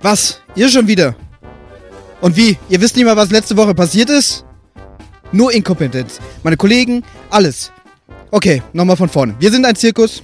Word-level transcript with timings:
Was? 0.00 0.40
Ihr 0.54 0.68
schon 0.68 0.86
wieder? 0.86 1.16
Und 2.20 2.36
wie? 2.36 2.56
Ihr 2.68 2.80
wisst 2.80 2.96
nicht 2.96 3.04
mal, 3.04 3.16
was 3.16 3.30
letzte 3.30 3.56
Woche 3.56 3.74
passiert 3.74 4.10
ist? 4.10 4.44
Nur 5.32 5.52
Inkompetenz. 5.52 6.20
Meine 6.42 6.56
Kollegen, 6.56 7.04
alles. 7.30 7.72
Okay, 8.30 8.62
nochmal 8.72 8.96
von 8.96 9.08
vorne. 9.08 9.34
Wir 9.38 9.50
sind 9.50 9.64
ein 9.64 9.76
Zirkus. 9.76 10.22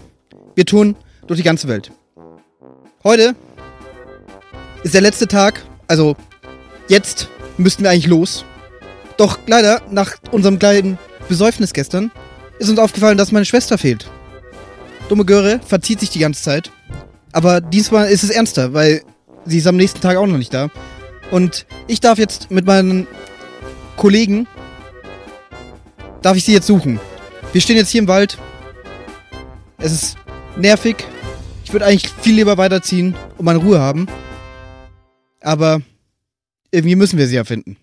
Wir 0.55 0.65
tun 0.65 0.97
durch 1.27 1.39
die 1.39 1.45
ganze 1.45 1.69
Welt. 1.69 1.91
Heute 3.03 3.35
ist 4.85 4.95
der 4.95 5.01
letzte 5.01 5.27
Tag. 5.27 5.63
Also, 5.89 6.17
jetzt 6.89 7.29
müssten 7.59 7.83
wir 7.83 7.91
eigentlich 7.91 8.07
los. 8.07 8.45
Doch 9.17 9.39
leider, 9.47 9.83
nach 9.91 10.17
unserem 10.31 10.59
kleinen 10.59 10.99
Besäufnis 11.29 11.73
gestern, 11.73 12.11
ist 12.59 12.69
uns 12.71 12.79
aufgefallen, 12.79 13.19
dass 13.19 13.33
meine 13.33 13.45
Schwester 13.45 13.79
fehlt. 13.79 14.11
Dumme 15.09 15.25
Göre 15.25 15.61
verzieht 15.67 16.01
sich 16.01 16.11
die 16.11 16.21
ganze 16.21 16.43
Zeit. 16.43 16.71
Aber 17.33 17.61
diesmal 17.61 18.09
ist 18.09 18.23
es 18.23 18.31
ernster, 18.31 18.73
weil 18.75 19.03
sie 19.45 19.59
ist 19.59 19.67
am 19.67 19.77
nächsten 19.77 20.01
Tag 20.01 20.17
auch 20.17 20.27
noch 20.27 20.39
nicht 20.39 20.55
da. 20.55 20.69
Und 21.31 21.67
ich 21.89 22.01
darf 22.01 22.19
jetzt 22.19 22.51
mit 22.51 22.67
meinen 22.67 23.07
Kollegen, 23.97 24.47
darf 26.23 26.37
ich 26.37 26.45
sie 26.45 26.53
jetzt 26.53 26.67
suchen. 26.67 27.01
Wir 27.53 27.61
stehen 27.61 27.77
jetzt 27.77 27.91
hier 27.91 28.03
im 28.03 28.09
Wald. 28.09 28.39
Es 29.79 29.93
ist 29.93 30.17
nervig. 30.57 30.97
Ich 31.65 31.73
würde 31.73 31.87
eigentlich 31.87 32.11
viel 32.21 32.37
lieber 32.37 32.57
weiterziehen 32.57 33.17
und 33.37 33.45
meine 33.45 33.59
Ruhe 33.59 33.81
haben. 33.81 34.07
Aber 35.41 35.81
irgendwie 36.71 36.97
müssen 36.97 37.19
wir 37.19 37.27
sie 37.27 37.37
ja 37.37 37.45
finden. 37.45 37.77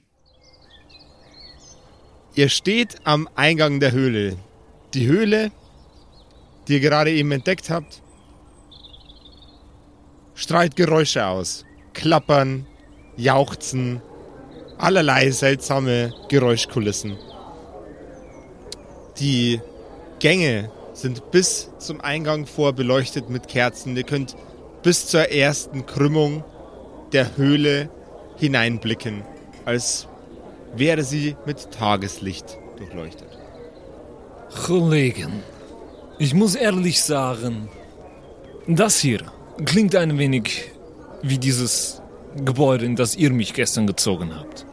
Ihr 2.36 2.50
steht 2.50 2.95
am 3.03 3.28
Eingang 3.36 3.80
der 3.80 3.92
Höhle. 3.92 4.38
Die 4.94 5.08
Höhle, 5.08 5.52
die 6.68 6.73
ihr 6.73 6.80
gerade 6.81 7.12
eben 7.12 7.31
entdeckt 7.31 7.70
habt, 7.70 8.02
strahlt 10.36 10.75
Geräusche 10.75 11.25
aus. 11.25 11.66
Klappern, 11.94 12.66
Jauchzen, 13.16 14.02
allerlei 14.78 15.31
seltsame 15.31 16.14
Geräuschkulissen. 16.30 17.17
Die 19.19 19.62
Gänge 20.19 20.72
sind 20.94 21.31
bis 21.31 21.69
zum 21.78 22.02
Eingang 22.02 22.45
vor 22.45 22.73
beleuchtet 22.73 23.30
mit 23.30 23.47
Kerzen. 23.47 23.95
Ihr 23.95 24.03
könnt 24.03 24.36
bis 24.84 25.08
zur 25.08 25.30
ersten 25.30 25.86
Krümmung 25.86 26.44
der 27.14 27.38
Höhle 27.38 27.89
hineinblicken, 28.38 29.23
als 29.66 30.08
wäre 30.75 31.03
sie 31.03 31.36
mit 31.45 31.72
Tageslicht 31.72 32.58
durchleuchtet. 32.78 33.31
Kollegen, 34.55 35.44
ich 36.19 36.33
muss 36.33 36.55
ehrlich 36.55 37.02
sagen, 37.03 37.69
das 38.67 38.99
hier 38.99 39.19
klingt 39.66 39.95
ein 39.95 40.17
wenig 40.17 40.71
wie 41.21 41.38
dieses 41.38 42.02
Gebäude, 42.44 42.85
in 42.85 42.95
das 42.95 43.16
ihr 43.16 43.31
mich 43.31 43.53
gestern 43.53 43.88
gezogen 43.88 44.35
habt. 44.35 44.66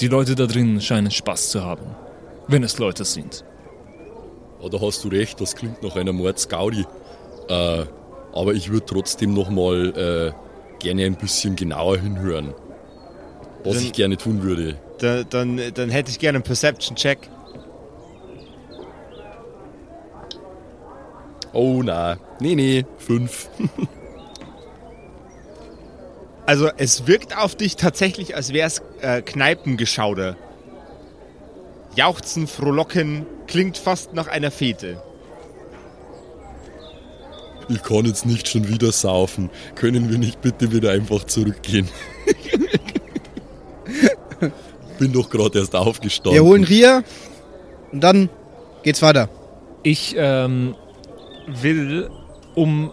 Die 0.00 0.08
Leute 0.08 0.34
da 0.34 0.46
drin 0.46 0.80
scheinen 0.80 1.10
Spaß 1.10 1.50
zu 1.50 1.62
haben, 1.64 1.84
wenn 2.48 2.62
es 2.64 2.78
Leute 2.78 3.04
sind. 3.04 3.44
Ja, 4.62 4.68
da 4.68 4.80
hast 4.80 5.04
du 5.04 5.08
recht, 5.08 5.40
das 5.40 5.54
klingt 5.56 5.82
nach 5.82 5.96
einer 5.96 6.12
Mordsgaudi. 6.12 6.84
Äh, 7.48 7.84
aber 8.32 8.54
ich 8.54 8.70
würde 8.70 8.86
trotzdem 8.86 9.34
nochmal 9.34 10.32
äh, 10.34 10.78
gerne 10.78 11.04
ein 11.04 11.16
bisschen 11.16 11.56
genauer 11.56 11.98
hinhören. 11.98 12.54
Was 13.64 13.74
Dann- 13.74 13.84
ich 13.84 13.92
gerne 13.92 14.16
tun 14.16 14.42
würde. 14.42 14.76
Da, 14.98 15.24
dann, 15.24 15.60
dann 15.74 15.90
hätte 15.90 16.10
ich 16.10 16.18
gerne 16.18 16.36
einen 16.36 16.44
Perception-Check. 16.44 17.28
Oh 21.52 21.82
na, 21.82 22.18
nee, 22.40 22.54
nee, 22.54 22.84
fünf. 22.98 23.48
Also 26.44 26.68
es 26.76 27.06
wirkt 27.06 27.36
auf 27.38 27.54
dich 27.54 27.76
tatsächlich, 27.76 28.34
als 28.34 28.52
wäre 28.52 28.66
es 28.66 28.82
äh, 29.00 29.22
Kneipengeschauder. 29.22 30.36
Jauchzen, 31.94 32.48
frohlocken, 32.48 33.26
klingt 33.46 33.78
fast 33.78 34.12
nach 34.14 34.26
einer 34.26 34.50
Fete. 34.50 35.00
Ich 37.68 37.82
kann 37.82 38.06
jetzt 38.06 38.26
nicht 38.26 38.48
schon 38.48 38.68
wieder 38.68 38.90
saufen. 38.90 39.50
Können 39.76 40.10
wir 40.10 40.18
nicht 40.18 40.40
bitte 40.40 40.72
wieder 40.72 40.90
einfach 40.90 41.24
zurückgehen? 41.24 41.88
Bin 44.98 45.12
doch 45.12 45.30
gerade 45.30 45.60
erst 45.60 45.74
aufgestanden. 45.74 46.34
Wir 46.34 46.44
holen 46.44 46.64
Ria 46.64 47.04
und 47.92 48.00
dann 48.00 48.28
geht's 48.82 49.00
weiter. 49.00 49.28
Ich 49.84 50.14
ähm, 50.18 50.74
will, 51.46 52.10
um 52.54 52.90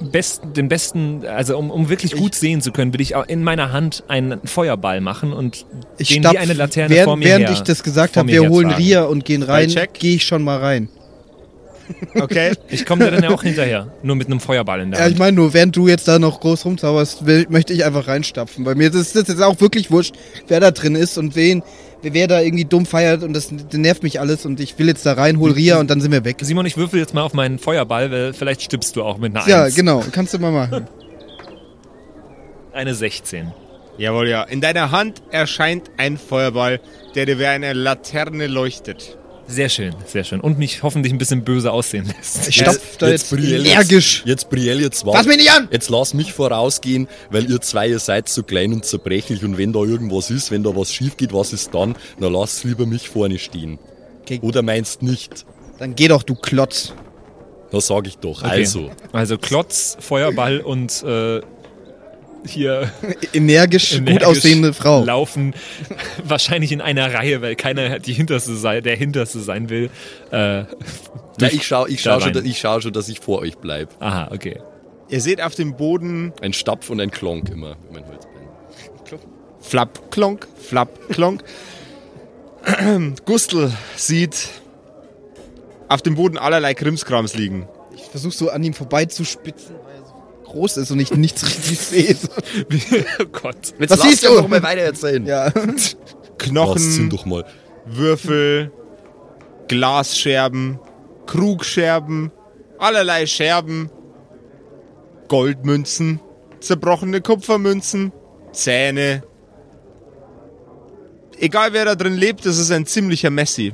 besten, 0.00 0.52
den 0.52 0.68
besten, 0.68 1.24
also 1.26 1.58
um, 1.58 1.70
um 1.70 1.88
wirklich 1.88 2.12
gut 2.16 2.34
sehen 2.34 2.60
zu 2.60 2.72
können, 2.72 2.92
will 2.92 3.00
ich 3.00 3.14
auch 3.14 3.26
in 3.26 3.42
meiner 3.42 3.72
Hand 3.72 4.04
einen 4.08 4.40
Feuerball 4.44 5.00
machen 5.00 5.32
und 5.32 5.66
Ich 5.98 6.08
den 6.08 6.22
stapf, 6.22 6.34
wie 6.34 6.38
eine 6.38 6.54
Laterne 6.54 6.94
während, 6.94 7.04
vor 7.04 7.16
mir 7.16 7.24
während 7.26 7.46
her, 7.46 7.52
ich 7.52 7.60
das 7.60 7.82
gesagt 7.82 8.16
habe, 8.16 8.28
wir 8.28 8.48
holen. 8.48 8.70
Ria 8.70 9.04
und 9.04 9.24
gehen 9.24 9.42
rein, 9.42 9.72
gehe 9.92 10.16
ich 10.16 10.24
schon 10.24 10.42
mal 10.42 10.58
rein. 10.58 10.88
Okay? 12.14 12.52
Ich 12.68 12.86
komme 12.86 13.04
da 13.04 13.10
dann 13.10 13.22
ja 13.22 13.30
auch 13.30 13.42
hinterher, 13.42 13.92
nur 14.02 14.16
mit 14.16 14.26
einem 14.28 14.40
Feuerball 14.40 14.80
in 14.80 14.90
der 14.90 15.00
Ja, 15.00 15.06
ich 15.06 15.12
Hand. 15.12 15.18
meine 15.18 15.36
nur, 15.36 15.52
während 15.54 15.76
du 15.76 15.88
jetzt 15.88 16.06
da 16.08 16.18
noch 16.18 16.40
groß 16.40 16.64
rumzauberst, 16.64 17.26
will, 17.26 17.46
möchte 17.48 17.72
ich 17.72 17.84
einfach 17.84 18.06
reinstapfen. 18.08 18.64
Bei 18.64 18.74
mir 18.74 18.92
ist 18.94 19.14
das 19.16 19.28
jetzt 19.28 19.42
auch 19.42 19.60
wirklich 19.60 19.90
wurscht, 19.90 20.14
wer 20.48 20.60
da 20.60 20.70
drin 20.70 20.94
ist 20.94 21.18
und 21.18 21.36
wen, 21.36 21.62
wer 22.02 22.26
da 22.28 22.40
irgendwie 22.40 22.64
dumm 22.64 22.86
feiert 22.86 23.22
und 23.22 23.32
das, 23.34 23.48
das 23.48 23.78
nervt 23.78 24.02
mich 24.02 24.20
alles 24.20 24.46
und 24.46 24.60
ich 24.60 24.78
will 24.78 24.88
jetzt 24.88 25.04
da 25.06 25.12
rein, 25.12 25.38
hol 25.38 25.50
Ria 25.52 25.78
und 25.80 25.90
dann 25.90 26.00
sind 26.00 26.12
wir 26.12 26.24
weg. 26.24 26.38
Simon, 26.40 26.64
ich 26.66 26.76
würfel 26.76 26.98
jetzt 26.98 27.12
mal 27.14 27.22
auf 27.22 27.34
meinen 27.34 27.58
Feuerball, 27.58 28.10
weil 28.10 28.32
vielleicht 28.32 28.62
stirbst 28.62 28.96
du 28.96 29.02
auch 29.02 29.18
mit 29.18 29.36
einer 29.36 29.46
Ja, 29.48 29.64
Eins. 29.64 29.74
genau, 29.74 30.02
kannst 30.12 30.32
du 30.34 30.38
mal 30.38 30.52
machen. 30.52 30.86
Eine 32.72 32.94
16. 32.94 33.52
Jawohl, 33.98 34.28
ja. 34.28 34.44
In 34.44 34.60
deiner 34.60 34.90
Hand 34.92 35.20
erscheint 35.30 35.90
ein 35.98 36.16
Feuerball, 36.16 36.80
der 37.14 37.26
dir 37.26 37.38
wie 37.38 37.46
eine 37.46 37.72
Laterne 37.72 38.46
leuchtet. 38.46 39.18
Sehr 39.50 39.68
schön, 39.68 39.94
sehr 40.06 40.22
schön. 40.22 40.40
Und 40.40 40.58
mich 40.58 40.84
hoffentlich 40.84 41.12
ein 41.12 41.18
bisschen 41.18 41.42
böse 41.42 41.72
aussehen 41.72 42.06
lässt. 42.06 42.48
Ich 42.48 42.56
stapf 42.56 42.96
da 42.98 43.08
jetzt, 43.08 43.30
Brielle, 43.30 43.68
energisch. 43.68 44.18
Jetzt, 44.18 44.28
jetzt 44.28 44.50
Brielle, 44.50 44.82
jetzt 44.82 45.02
Fass 45.02 45.26
mich 45.26 45.38
nicht 45.38 45.50
an! 45.50 45.68
Jetzt 45.72 45.90
lass 45.90 46.14
mich 46.14 46.32
vorausgehen, 46.32 47.08
weil 47.30 47.50
ihr 47.50 47.60
zwei, 47.60 47.88
ihr 47.88 47.98
seid 47.98 48.28
so 48.28 48.44
klein 48.44 48.72
und 48.72 48.84
zerbrechlich 48.84 49.42
und 49.42 49.58
wenn 49.58 49.72
da 49.72 49.80
irgendwas 49.80 50.30
ist, 50.30 50.52
wenn 50.52 50.62
da 50.62 50.76
was 50.76 50.92
schief 50.92 51.16
geht, 51.16 51.32
was 51.32 51.52
ist 51.52 51.74
dann? 51.74 51.96
Na 52.18 52.28
lass 52.28 52.62
lieber 52.62 52.86
mich 52.86 53.08
vorne 53.08 53.38
stehen. 53.40 53.80
Okay. 54.22 54.38
Oder 54.42 54.62
meinst 54.62 55.02
nicht? 55.02 55.44
Dann 55.78 55.96
geh 55.96 56.06
doch, 56.06 56.22
du 56.22 56.36
Klotz. 56.36 56.92
Na 57.72 57.80
sag 57.80 58.06
ich 58.06 58.18
doch. 58.18 58.42
Okay. 58.42 58.50
Also, 58.50 58.90
Also 59.12 59.36
Klotz, 59.36 59.96
Feuerball 59.98 60.60
und 60.60 61.02
äh, 61.02 61.40
hier 62.46 62.90
Energisch, 63.32 63.98
gut 63.98 64.08
energisch 64.08 64.26
aussehende 64.26 64.72
Frau. 64.72 65.04
laufen 65.04 65.54
wahrscheinlich 66.24 66.72
in 66.72 66.80
einer 66.80 67.12
Reihe, 67.12 67.42
weil 67.42 67.56
keiner 67.56 67.98
die 67.98 68.12
hinterste 68.12 68.54
sei, 68.54 68.80
der 68.80 68.96
hinterste 68.96 69.40
sein 69.40 69.68
will. 69.68 69.90
Äh, 70.30 70.64
na, 71.40 71.46
ich 71.52 71.66
schau, 71.66 71.86
ich, 71.86 72.02
da 72.02 72.20
schau 72.20 72.32
schon, 72.32 72.44
ich 72.44 72.58
schau 72.58 72.80
schon, 72.80 72.92
dass 72.92 73.08
ich 73.08 73.20
vor 73.20 73.40
euch 73.40 73.56
bleib. 73.58 73.90
aha, 74.00 74.30
okay. 74.32 74.60
Ihr 75.08 75.20
seht 75.20 75.42
auf 75.42 75.56
dem 75.56 75.76
Boden 75.76 76.32
Ein 76.40 76.52
Stapf 76.52 76.88
und 76.88 77.00
ein 77.00 77.10
Klonk 77.10 77.48
immer, 77.48 77.76
mein 77.90 78.06
Holzbein. 78.06 78.30
Flapp, 79.60 80.10
klonk, 80.10 80.46
flapp, 80.56 80.88
klonk. 81.10 81.42
Gustl 83.24 83.72
sieht 83.96 84.48
auf 85.88 86.02
dem 86.02 86.14
Boden 86.14 86.38
allerlei 86.38 86.74
Krimskrams 86.74 87.34
liegen. 87.34 87.68
Ich 87.94 88.02
versuch 88.02 88.32
so 88.32 88.50
an 88.50 88.62
ihm 88.62 88.74
vorbeizuspitzen, 88.74 89.74
groß 90.50 90.76
ist 90.78 90.90
und 90.90 91.00
ich 91.00 91.12
nichts 91.12 91.44
richtig 91.46 91.78
sehe. 91.80 92.16
Oh 93.20 93.24
Gott. 93.32 93.56
Jetzt 93.78 93.90
Was 93.90 94.02
siehst 94.02 94.24
du? 94.26 94.34
noch 94.34 94.48
mal 94.48 94.62
weiter 94.62 94.82
erzählen. 94.82 95.24
Ja. 95.26 95.50
Knochen, 96.38 97.10
doch 97.10 97.26
mal. 97.26 97.44
Würfel, 97.86 98.72
Glasscherben, 99.68 100.78
Krugscherben, 101.26 102.30
allerlei 102.78 103.26
Scherben, 103.26 103.90
Goldmünzen, 105.28 106.20
zerbrochene 106.60 107.20
Kupfermünzen, 107.20 108.12
Zähne. 108.52 109.22
Egal 111.38 111.72
wer 111.72 111.84
da 111.84 111.94
drin 111.94 112.16
lebt, 112.16 112.44
es 112.46 112.58
ist 112.58 112.70
ein 112.70 112.84
ziemlicher 112.86 113.30
Messi. 113.30 113.72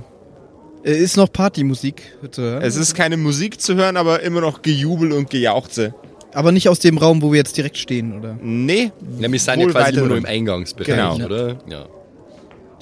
Äh, 0.84 0.92
Ist 0.98 1.16
noch 1.16 1.32
Partymusik, 1.32 2.16
bitte. 2.20 2.60
Es 2.62 2.76
ist 2.76 2.94
keine 2.94 3.16
Musik 3.16 3.60
zu 3.60 3.74
hören, 3.74 3.96
aber 3.96 4.20
immer 4.22 4.40
noch 4.40 4.62
Gejubel 4.62 5.12
und 5.12 5.30
Gejauchze. 5.30 5.94
Aber 6.36 6.52
nicht 6.52 6.68
aus 6.68 6.78
dem 6.80 6.98
Raum, 6.98 7.22
wo 7.22 7.32
wir 7.32 7.38
jetzt 7.38 7.56
direkt 7.56 7.78
stehen, 7.78 8.12
oder? 8.18 8.38
Nee, 8.42 8.92
Ja, 9.18 9.32
wir 9.32 9.38
sind 9.40 9.58
ja 9.60 9.66
quasi 9.70 9.96
nur 10.02 10.18
im 10.18 10.26
Eingangsbereich, 10.26 10.86
Genau. 10.86 11.14
oder? 11.24 11.56
Ja. 11.66 11.86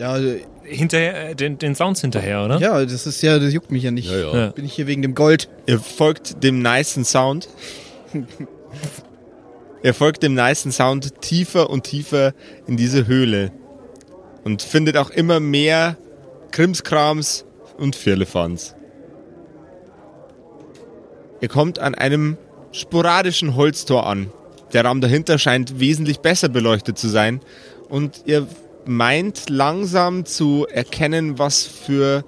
Ja, 0.00 0.18
Hinterher, 0.64 1.30
äh, 1.30 1.34
den, 1.36 1.58
den 1.58 1.76
Sounds 1.76 2.00
hinterher, 2.00 2.44
oder? 2.44 2.58
ja, 2.58 2.84
das 2.84 3.06
ist 3.06 3.22
ja, 3.22 3.38
das 3.38 3.52
juckt 3.52 3.70
mich 3.70 3.84
ja 3.84 3.92
nicht. 3.92 4.10
Ja, 4.10 4.16
ja. 4.18 4.36
Ja. 4.36 4.46
Bin 4.48 4.64
ich 4.64 4.72
hier 4.72 4.88
wegen 4.88 5.02
dem 5.02 5.14
Gold. 5.14 5.48
Ihr 5.66 5.78
folgt 5.78 6.42
dem 6.42 6.62
nicen 6.62 7.04
Sound. 7.04 7.48
Ihr 9.84 9.94
folgt 9.94 10.24
dem 10.24 10.34
nicen 10.34 10.72
Sound 10.72 11.20
tiefer 11.20 11.70
und 11.70 11.84
tiefer 11.84 12.32
in 12.66 12.76
diese 12.76 13.06
Höhle. 13.06 13.52
Und 14.42 14.62
findet 14.62 14.96
auch 14.96 15.10
immer 15.10 15.38
mehr 15.38 15.96
Krimskrams 16.50 17.44
und 17.78 17.94
Firlefanz. 17.94 18.74
Ihr 21.40 21.48
kommt 21.48 21.78
an 21.78 21.94
einem 21.94 22.36
sporadischen 22.74 23.54
Holztor 23.54 24.06
an. 24.06 24.30
Der 24.72 24.84
Raum 24.84 25.00
dahinter 25.00 25.38
scheint 25.38 25.78
wesentlich 25.78 26.18
besser 26.18 26.48
beleuchtet 26.48 26.98
zu 26.98 27.08
sein. 27.08 27.40
Und 27.88 28.22
ihr 28.26 28.46
meint 28.84 29.48
langsam 29.48 30.24
zu 30.24 30.66
erkennen, 30.68 31.38
was 31.38 31.62
für 31.62 32.24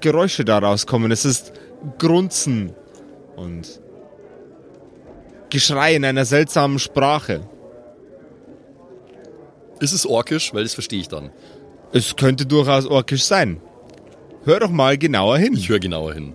Geräusche 0.00 0.44
daraus 0.44 0.86
kommen. 0.86 1.10
Es 1.10 1.24
ist 1.24 1.52
Grunzen 1.98 2.74
und 3.36 3.80
Geschrei 5.50 5.96
in 5.96 6.04
einer 6.04 6.26
seltsamen 6.26 6.78
Sprache. 6.78 7.40
Ist 9.80 9.92
es 9.92 10.04
orkisch? 10.06 10.52
Weil 10.52 10.64
das 10.64 10.74
verstehe 10.74 11.00
ich 11.00 11.08
dann. 11.08 11.30
Es 11.92 12.16
könnte 12.16 12.44
durchaus 12.44 12.86
orkisch 12.86 13.24
sein. 13.24 13.60
Hör 14.44 14.60
doch 14.60 14.70
mal 14.70 14.98
genauer 14.98 15.38
hin. 15.38 15.54
Ich 15.54 15.70
höre 15.70 15.78
genauer 15.78 16.12
hin. 16.12 16.34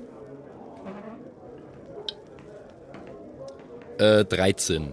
Äh, 4.03 4.25
13. 4.25 4.91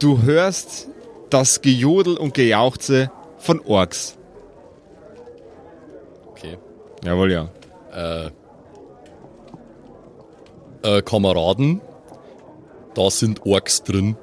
Du 0.00 0.22
hörst 0.22 0.88
das 1.30 1.62
Gejodel 1.62 2.16
und 2.16 2.34
Gejauchze 2.34 3.12
von 3.38 3.60
Orks. 3.60 4.16
Okay. 6.28 6.58
Jawohl, 7.04 7.30
ja. 7.30 7.48
Äh, 7.94 8.30
äh, 10.82 11.02
Kameraden, 11.02 11.80
da 12.94 13.10
sind 13.10 13.46
Orks 13.46 13.84
drin. 13.84 14.16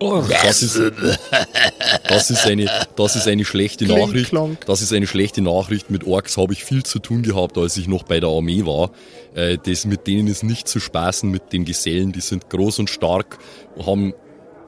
Das 0.00 0.62
ist, 0.64 0.80
das 2.08 2.30
ist 2.30 2.46
eine, 2.46 2.70
das 2.96 3.16
ist 3.16 3.28
eine 3.28 3.44
schlechte 3.44 3.84
Kling, 3.84 3.98
Nachricht. 3.98 4.30
klonk. 4.30 4.66
Das 4.66 4.82
ist 4.82 4.92
eine 4.92 5.06
schlechte 5.06 5.42
Nachricht. 5.42 5.90
Mit 5.90 6.06
Orks 6.06 6.36
habe 6.36 6.52
ich 6.52 6.64
viel 6.64 6.82
zu 6.82 6.98
tun 6.98 7.22
gehabt, 7.22 7.58
als 7.58 7.76
ich 7.76 7.88
noch 7.88 8.02
bei 8.02 8.20
der 8.20 8.30
Armee 8.30 8.64
war. 8.64 8.90
Äh, 9.34 9.58
das 9.64 9.84
mit 9.84 10.06
denen 10.06 10.28
ist 10.28 10.42
nicht 10.42 10.68
zu 10.68 10.80
spaßen, 10.80 11.30
mit 11.30 11.52
den 11.52 11.64
Gesellen. 11.64 12.12
Die 12.12 12.20
sind 12.20 12.50
groß 12.50 12.80
und 12.80 12.90
stark, 12.90 13.38
haben 13.84 14.14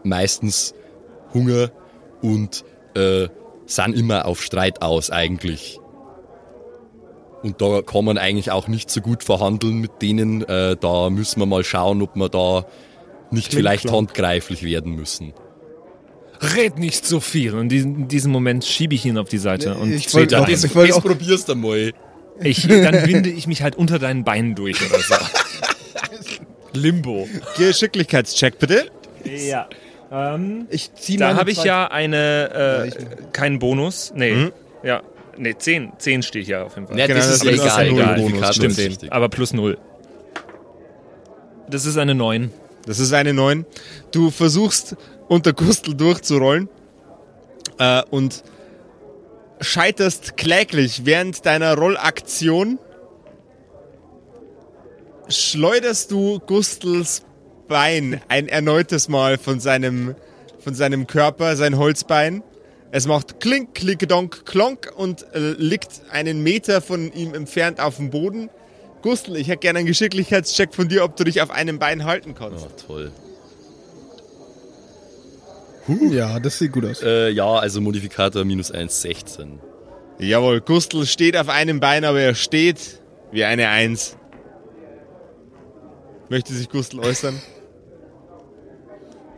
meistens 0.02 0.74
Hunger 1.32 1.70
und 2.22 2.64
äh, 2.94 3.28
sind 3.66 3.96
immer 3.96 4.26
auf 4.26 4.42
Streit 4.42 4.82
aus 4.82 5.10
eigentlich. 5.10 5.80
Und 7.42 7.60
da 7.60 7.82
kann 7.82 8.06
man 8.06 8.16
eigentlich 8.16 8.50
auch 8.50 8.68
nicht 8.68 8.90
so 8.90 9.02
gut 9.02 9.22
verhandeln 9.22 9.78
mit 9.78 10.00
denen. 10.00 10.42
Äh, 10.42 10.76
da 10.80 11.10
müssen 11.10 11.40
wir 11.40 11.46
mal 11.46 11.62
schauen, 11.62 12.00
ob 12.00 12.16
wir 12.16 12.30
da 12.30 12.64
nicht 13.30 13.50
Kling, 13.50 13.60
vielleicht 13.60 13.82
klonk. 13.84 14.08
handgreiflich 14.08 14.62
werden 14.62 14.94
müssen. 14.94 15.34
Red 16.56 16.78
nicht 16.78 17.06
so 17.06 17.20
viel. 17.20 17.54
Und 17.54 17.72
in 17.72 18.08
diesem 18.08 18.32
Moment 18.32 18.64
schiebe 18.64 18.94
ich 18.94 19.04
ihn 19.04 19.18
auf 19.18 19.28
die 19.28 19.38
Seite 19.38 19.74
und 19.76 19.92
ich 19.92 20.06
trete 20.06 20.36
wollte 20.36 20.36
ein. 20.38 20.52
ich 20.64 20.74
wollte 20.74 20.94
auch- 20.96 21.02
probierst 21.02 21.50
einmal. 21.50 21.92
Ich, 22.40 22.66
dann 22.66 23.06
winde 23.06 23.30
ich 23.30 23.46
mich 23.46 23.62
halt 23.62 23.76
unter 23.76 23.98
deinen 24.00 24.24
Beinen 24.24 24.54
durch 24.54 24.76
oder 24.90 24.98
so. 25.00 25.14
Limbo. 26.72 27.28
Geschicklichkeitscheck 27.56 28.58
bitte. 28.58 28.90
Ja. 29.24 29.68
Ähm, 30.10 30.66
Ich 30.70 30.92
zieh 30.94 31.16
da 31.16 31.36
habe 31.36 31.50
ich 31.52 31.62
ja 31.64 31.86
eine, 31.86 32.50
äh, 32.84 32.88
ich- 32.88 33.32
keinen 33.32 33.58
Bonus. 33.60 34.12
Nee. 34.16 34.32
Mhm. 34.34 34.52
Ja. 34.82 35.02
Nee, 35.36 35.54
10. 35.56 35.92
10 35.98 36.22
steht 36.22 36.46
ja 36.46 36.64
auf 36.64 36.74
jeden 36.76 36.86
Fall. 36.88 36.98
Ja, 36.98 37.06
Genau, 37.06 37.18
das 37.18 37.28
das 37.28 37.36
ist 37.38 37.44
ja 37.44 37.52
egal. 37.52 37.78
ein 37.78 37.94
egal. 37.94 38.18
Modifikator 38.18 38.70
stimmt. 38.70 39.12
Aber 39.12 39.28
plus 39.28 39.52
0. 39.52 39.78
Das 41.68 41.86
ist 41.86 41.96
eine 41.96 42.14
9. 42.14 42.50
Das 42.86 42.98
ist 42.98 43.12
eine 43.12 43.32
9. 43.32 43.64
Du 44.12 44.30
versuchst 44.30 44.96
unter 45.34 45.52
Gustl 45.52 45.94
durchzurollen 45.94 46.68
äh, 47.78 48.02
und 48.10 48.44
scheiterst 49.60 50.36
kläglich 50.36 51.04
während 51.04 51.44
deiner 51.44 51.76
Rollaktion. 51.76 52.78
Schleuderst 55.28 56.12
du 56.12 56.38
Gustls 56.38 57.22
Bein 57.66 58.20
ein 58.28 58.46
erneutes 58.46 59.08
Mal 59.08 59.38
von 59.38 59.58
seinem, 59.58 60.14
von 60.60 60.74
seinem 60.74 61.06
Körper, 61.06 61.56
sein 61.56 61.78
Holzbein. 61.78 62.44
Es 62.92 63.06
macht 63.08 63.40
klink, 63.40 63.74
klick, 63.74 64.06
donk, 64.08 64.44
klonk 64.44 64.92
und 64.94 65.26
äh, 65.34 65.54
liegt 65.56 66.02
einen 66.10 66.42
Meter 66.42 66.80
von 66.80 67.10
ihm 67.12 67.34
entfernt 67.34 67.80
auf 67.80 67.96
dem 67.96 68.10
Boden. 68.10 68.50
Gustl, 69.02 69.36
ich 69.36 69.48
hätte 69.48 69.60
gerne 69.60 69.80
einen 69.80 69.88
Geschicklichkeitscheck 69.88 70.74
von 70.74 70.88
dir, 70.88 71.02
ob 71.02 71.16
du 71.16 71.24
dich 71.24 71.42
auf 71.42 71.50
einem 71.50 71.78
Bein 71.80 72.04
halten 72.04 72.34
kannst. 72.34 72.66
Oh, 72.66 72.86
toll. 72.86 73.12
Ja, 75.88 76.40
das 76.40 76.58
sieht 76.58 76.72
gut 76.72 76.84
aus. 76.84 77.02
Äh, 77.02 77.30
ja, 77.30 77.46
also 77.46 77.80
Modifikator 77.80 78.44
minus 78.44 78.70
1, 78.70 79.02
16. 79.02 79.60
Jawohl, 80.18 80.60
Gustl 80.60 81.06
steht 81.06 81.36
auf 81.36 81.48
einem 81.48 81.80
Bein, 81.80 82.04
aber 82.04 82.20
er 82.20 82.34
steht 82.34 83.00
wie 83.32 83.44
eine 83.44 83.68
Eins. 83.68 84.16
Möchte 86.28 86.52
sich 86.54 86.68
Gustl 86.68 87.00
äußern? 87.00 87.40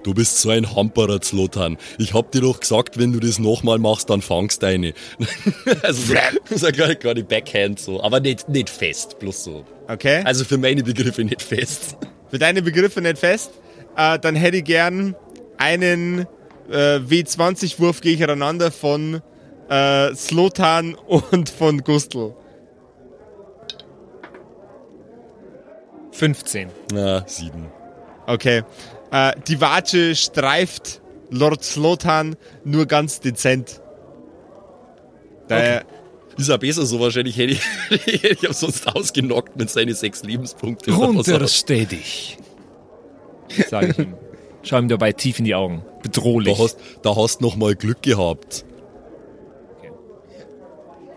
Du 0.05 0.15
bist 0.15 0.41
so 0.41 0.51
ein 0.51 0.77
Hamperer, 0.77 1.21
Zlotan. 1.21 1.79
Ich 1.99 2.15
hab 2.15 2.31
dir 2.31 2.43
doch 2.43 2.61
gesagt, 2.61 2.97
wenn 2.97 3.13
du 3.13 3.19
das 3.19 3.41
nochmal 3.41 3.79
machst, 3.79 4.09
dann 4.09 4.23
fangst 4.23 4.63
deine. 4.63 4.95
also 5.83 6.15
so, 6.15 6.57
so 6.57 6.71
gar, 6.71 6.95
gar 6.95 7.15
nicht 7.15 7.27
Backhand 7.27 7.81
so, 7.81 8.01
aber 8.01 8.21
nicht, 8.21 8.49
nicht 8.49 8.71
fest, 8.71 9.19
bloß 9.19 9.43
so. 9.43 9.65
Okay. 9.89 10.23
Also 10.25 10.45
für 10.45 10.59
meine 10.59 10.85
Begriffe 10.85 11.25
nicht 11.25 11.43
fest. 11.43 11.97
Für 12.31 12.39
deine 12.39 12.63
Begriffe 12.63 13.01
nicht 13.01 13.19
fest. 13.19 13.51
Äh, 13.97 14.21
dann 14.21 14.37
hätte 14.37 14.59
ich 14.59 14.65
gern 14.65 15.17
einen 15.59 16.27
äh, 16.71 16.99
W20-Wurf 16.99 18.01
gegeneinander 18.01 18.71
von 18.71 19.23
äh, 19.69 20.15
Slotan 20.15 20.95
und 20.95 21.49
von 21.51 21.83
Gustl. 21.83 22.35
15. 26.13 26.71
Na, 26.93 27.25
7. 27.27 27.67
Okay. 28.27 28.63
Äh, 29.11 29.33
die 29.47 29.61
Watsche 29.61 30.15
streift 30.15 31.01
Lord 31.31 31.63
Slotan 31.63 32.37
nur 32.65 32.87
ganz 32.87 33.21
dezent. 33.21 33.81
Daher, 35.49 35.85
Ist 36.37 36.49
ja 36.49 36.57
besser 36.57 36.85
so, 36.87 37.01
wahrscheinlich 37.01 37.37
hätte 37.37 37.53
ich, 37.53 37.63
hätte 38.23 38.47
ich 38.47 38.57
sonst 38.57 38.87
ausgenockt 38.89 39.57
mit 39.57 39.71
seinen 39.71 39.95
sechs 39.95 40.23
Lebenspunkten. 40.23 40.93
Runtersteh 40.93 41.85
dich. 41.85 42.39
Sage 43.69 43.91
ich 43.91 43.99
ihm. 43.99 44.15
Schau 44.63 44.79
ihm 44.79 44.89
dabei 44.89 45.13
tief 45.13 45.39
in 45.39 45.45
die 45.45 45.55
Augen. 45.55 45.85
Bedrohlich. 46.07 46.57
Da 46.57 46.63
hast, 46.63 46.79
da 47.03 47.17
hast 47.17 47.41
noch 47.41 47.57
mal 47.57 47.75
Glück 47.75 48.03
gehabt. 48.03 48.65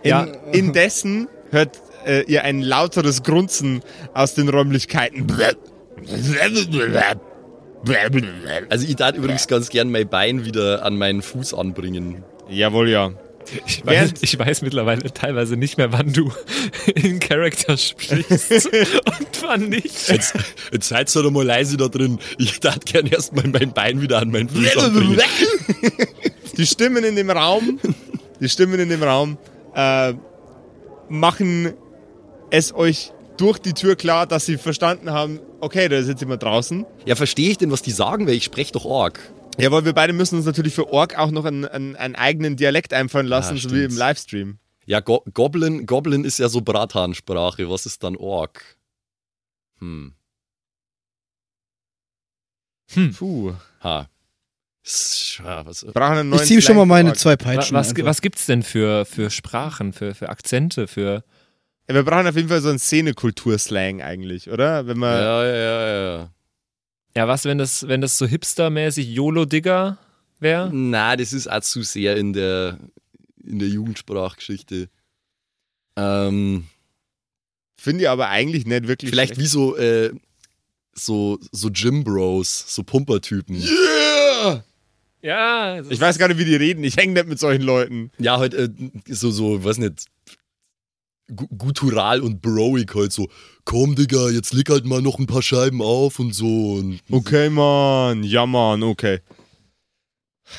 In, 0.04 0.10
Ja. 0.10 0.24
Indessen 0.52 1.28
hört 1.52 1.80
äh, 2.06 2.24
ihr 2.24 2.44
ein 2.44 2.62
lauteres 2.62 3.24
Grunzen 3.24 3.82
aus 4.14 4.34
den 4.34 4.50
Räumlichkeiten. 4.50 5.28
Also 8.70 8.88
ich 8.88 8.96
darf 8.96 9.16
übrigens 9.16 9.48
ganz 9.48 9.70
gern 9.70 9.92
mein 9.92 10.08
Bein 10.08 10.46
wieder 10.46 10.86
an 10.86 10.98
meinen 10.98 11.22
Fuß 11.22 11.54
anbringen. 11.54 12.24
Jawohl, 12.50 12.90
ja. 12.90 13.12
Ich 13.66 13.86
weiß, 13.86 14.14
ich 14.22 14.38
weiß 14.38 14.62
mittlerweile 14.62 15.12
teilweise 15.14 15.58
nicht 15.58 15.78
mehr, 15.78 15.92
wann 15.92 16.14
du 16.14 16.32
in 16.96 17.20
Charakter 17.20 17.78
sprichst 17.78 18.52
und 18.52 19.44
wann 19.44 19.70
nicht. 19.70 20.10
Jetzt, 20.10 20.34
jetzt 20.72 20.88
seid 20.88 21.16
ihr 21.16 21.24
doch 21.24 21.32
mal 21.32 21.46
leise 21.46 21.78
da 21.78 21.88
drin. 21.88 22.20
Ich 22.38 22.60
darf 22.60 22.80
gern 22.86 23.08
erstmal 23.08 23.48
mein 23.48 23.74
Bein 23.74 24.02
wieder 24.02 24.20
an 24.20 24.32
meinen 24.32 24.50
Fuß 24.50 24.78
anbringen. 24.78 25.20
Die 26.58 26.66
Stimmen 26.66 27.04
in 27.04 27.16
dem 27.16 27.30
Raum, 27.30 27.80
die 28.40 28.50
Stimmen 28.50 28.80
in 28.80 28.90
dem 28.90 29.04
Raum 29.04 29.38
äh, 29.76 30.14
machen 31.08 31.74
es 32.52 32.74
euch 32.74 33.12
durch 33.38 33.60
die 33.60 33.74
Tür 33.74 33.96
klar, 33.96 34.28
dass 34.28 34.46
sie 34.46 34.58
verstanden 34.58 35.12
haben, 35.12 35.40
okay, 35.62 35.88
da 35.88 35.98
ist 35.98 36.08
jetzt 36.08 36.20
jemand 36.20 36.44
draußen. 36.44 36.86
Ja, 37.06 37.16
verstehe 37.16 37.50
ich 37.50 37.58
denn, 37.58 37.72
was 37.72 37.82
die 37.82 37.92
sagen, 37.92 38.28
weil 38.28 38.34
ich 38.34 38.44
spreche 38.44 38.74
doch 38.74 38.86
Org. 38.86 39.20
Ja, 39.60 39.72
weil 39.72 39.86
wir 39.86 39.94
beide 39.94 40.14
müssen 40.14 40.36
uns 40.38 40.46
natürlich 40.46 40.74
für 40.74 40.92
Ork 40.92 41.18
auch 41.18 41.32
noch 41.32 41.46
einen, 41.46 41.66
einen, 41.66 41.96
einen 41.96 42.16
eigenen 42.16 42.56
Dialekt 42.56 42.94
einfallen 42.94 43.28
lassen, 43.28 43.56
Ja, 43.56 43.62
so 43.62 43.72
wie 43.72 43.84
im. 43.84 43.96
Livestream. 43.96 44.60
Ja, 44.86 45.02
Go 45.02 45.24
Goblin, 45.34 45.86
Goblin 45.86 46.24
ist 46.24 46.40
ja 46.40 46.50
so 46.50 46.62
Bratansprache. 46.62 47.70
Was 47.70 47.86
ist 47.86 48.04
dann 48.04 48.16
Org? 48.16 48.64
Hm. 49.80 50.16
Puh. 53.18 53.54
Ha. 53.84 54.10
Ja, 55.44 55.66
Was, 55.66 55.84
neuen 55.84 56.34
Ich 56.34 56.42
ziehe 56.44 56.62
schon 56.62 56.76
mal 56.76 56.86
meine 56.86 57.10
Ork. 57.10 57.20
zwei 57.20 57.36
Peitschen. 57.36 57.76
Was, 57.76 57.90
einfach. 57.90 58.06
was 58.06 58.22
gibt's 58.22 58.46
denn 58.48 58.64
für, 58.64 59.06
für 59.06 59.30
Sprachen, 59.30 59.94
für, 59.94 60.16
für 60.16 60.30
Akzente, 60.30 60.88
für. 60.88 61.24
Ja, 61.88 61.96
wir 61.96 62.04
brauchen 62.04 62.28
auf 62.28 62.36
jeden 62.36 62.50
Fall 62.50 62.62
so 62.62 62.70
einen 62.70 62.80
Szenekultur-Slang 62.80 64.02
eigentlich, 64.02 64.50
oder? 64.50 64.88
Wenn 64.88 64.98
man, 64.98 65.14
ja, 65.22 65.46
ja, 65.46 65.56
ja, 65.56 66.18
ja. 66.18 66.30
Ja, 67.20 67.28
was, 67.28 67.44
wenn 67.44 67.58
das, 67.58 67.86
wenn 67.86 68.00
das 68.00 68.18
so 68.18 68.26
hipstermäßig 68.26 69.06
YOLO-Digger 69.10 69.98
wäre? 70.40 70.70
Na, 70.74 71.18
das 71.18 71.34
ist 71.34 71.52
auch 71.52 71.60
zu 71.60 71.84
sehr 71.84 72.16
in 72.16 72.32
der, 72.32 72.80
in 73.44 73.60
der 73.60 73.68
Jugendsprachgeschichte. 73.68 74.88
Ähm, 75.98 76.68
finde 77.78 78.04
ich 78.04 78.10
aber 78.10 78.30
eigentlich 78.30 78.66
nicht 78.66 78.88
wirklich 78.88 79.12
vielleicht 79.12 79.36
schlecht. 79.36 79.42
wie 79.42 79.52
so, 79.52 79.76
äh, 79.76 80.14
so, 80.94 81.38
so 81.52 81.70
Gym 81.74 82.06
Bros, 82.06 82.64
so 82.74 82.84
Pumpertypen. 82.84 83.58
Yeah! 83.58 84.64
Ja, 85.22 85.78
das 85.82 85.90
Ich 85.90 86.00
weiß 86.00 86.20
gar 86.20 86.30
nicht, 86.30 86.38
wie 86.38 86.46
die 86.46 86.56
reden. 86.56 86.86
Ich 86.86 86.96
hänge 86.96 87.16
nicht 87.16 87.28
mit 87.28 87.38
solchen 87.38 87.64
Leuten. 87.64 88.12
Ja, 88.18 88.40
halt 88.40 88.54
äh, 88.54 88.70
so, 89.10 89.30
so, 89.30 89.62
weiß 89.62 89.80
nicht, 89.80 90.06
gu 91.36 91.48
guttural 91.58 92.22
und 92.22 92.42
broig 92.42 92.94
halt 92.96 93.12
so, 93.12 93.28
komm 93.66 93.96
Digga, 93.96 94.30
jetzt 94.30 94.54
leg 94.54 94.70
halt 94.70 94.86
mal 94.86 95.02
noch 95.02 95.20
ein 95.20 95.26
paar 95.28 95.42
Scheiben 95.42 95.82
auf 95.82 96.20
und 96.20 96.34
so. 96.34 96.74
Und 96.76 97.00
Okay, 97.12 97.50
Mann. 97.50 98.24
Ja, 98.24 98.46
Mann, 98.46 98.84
okay. 98.84 99.20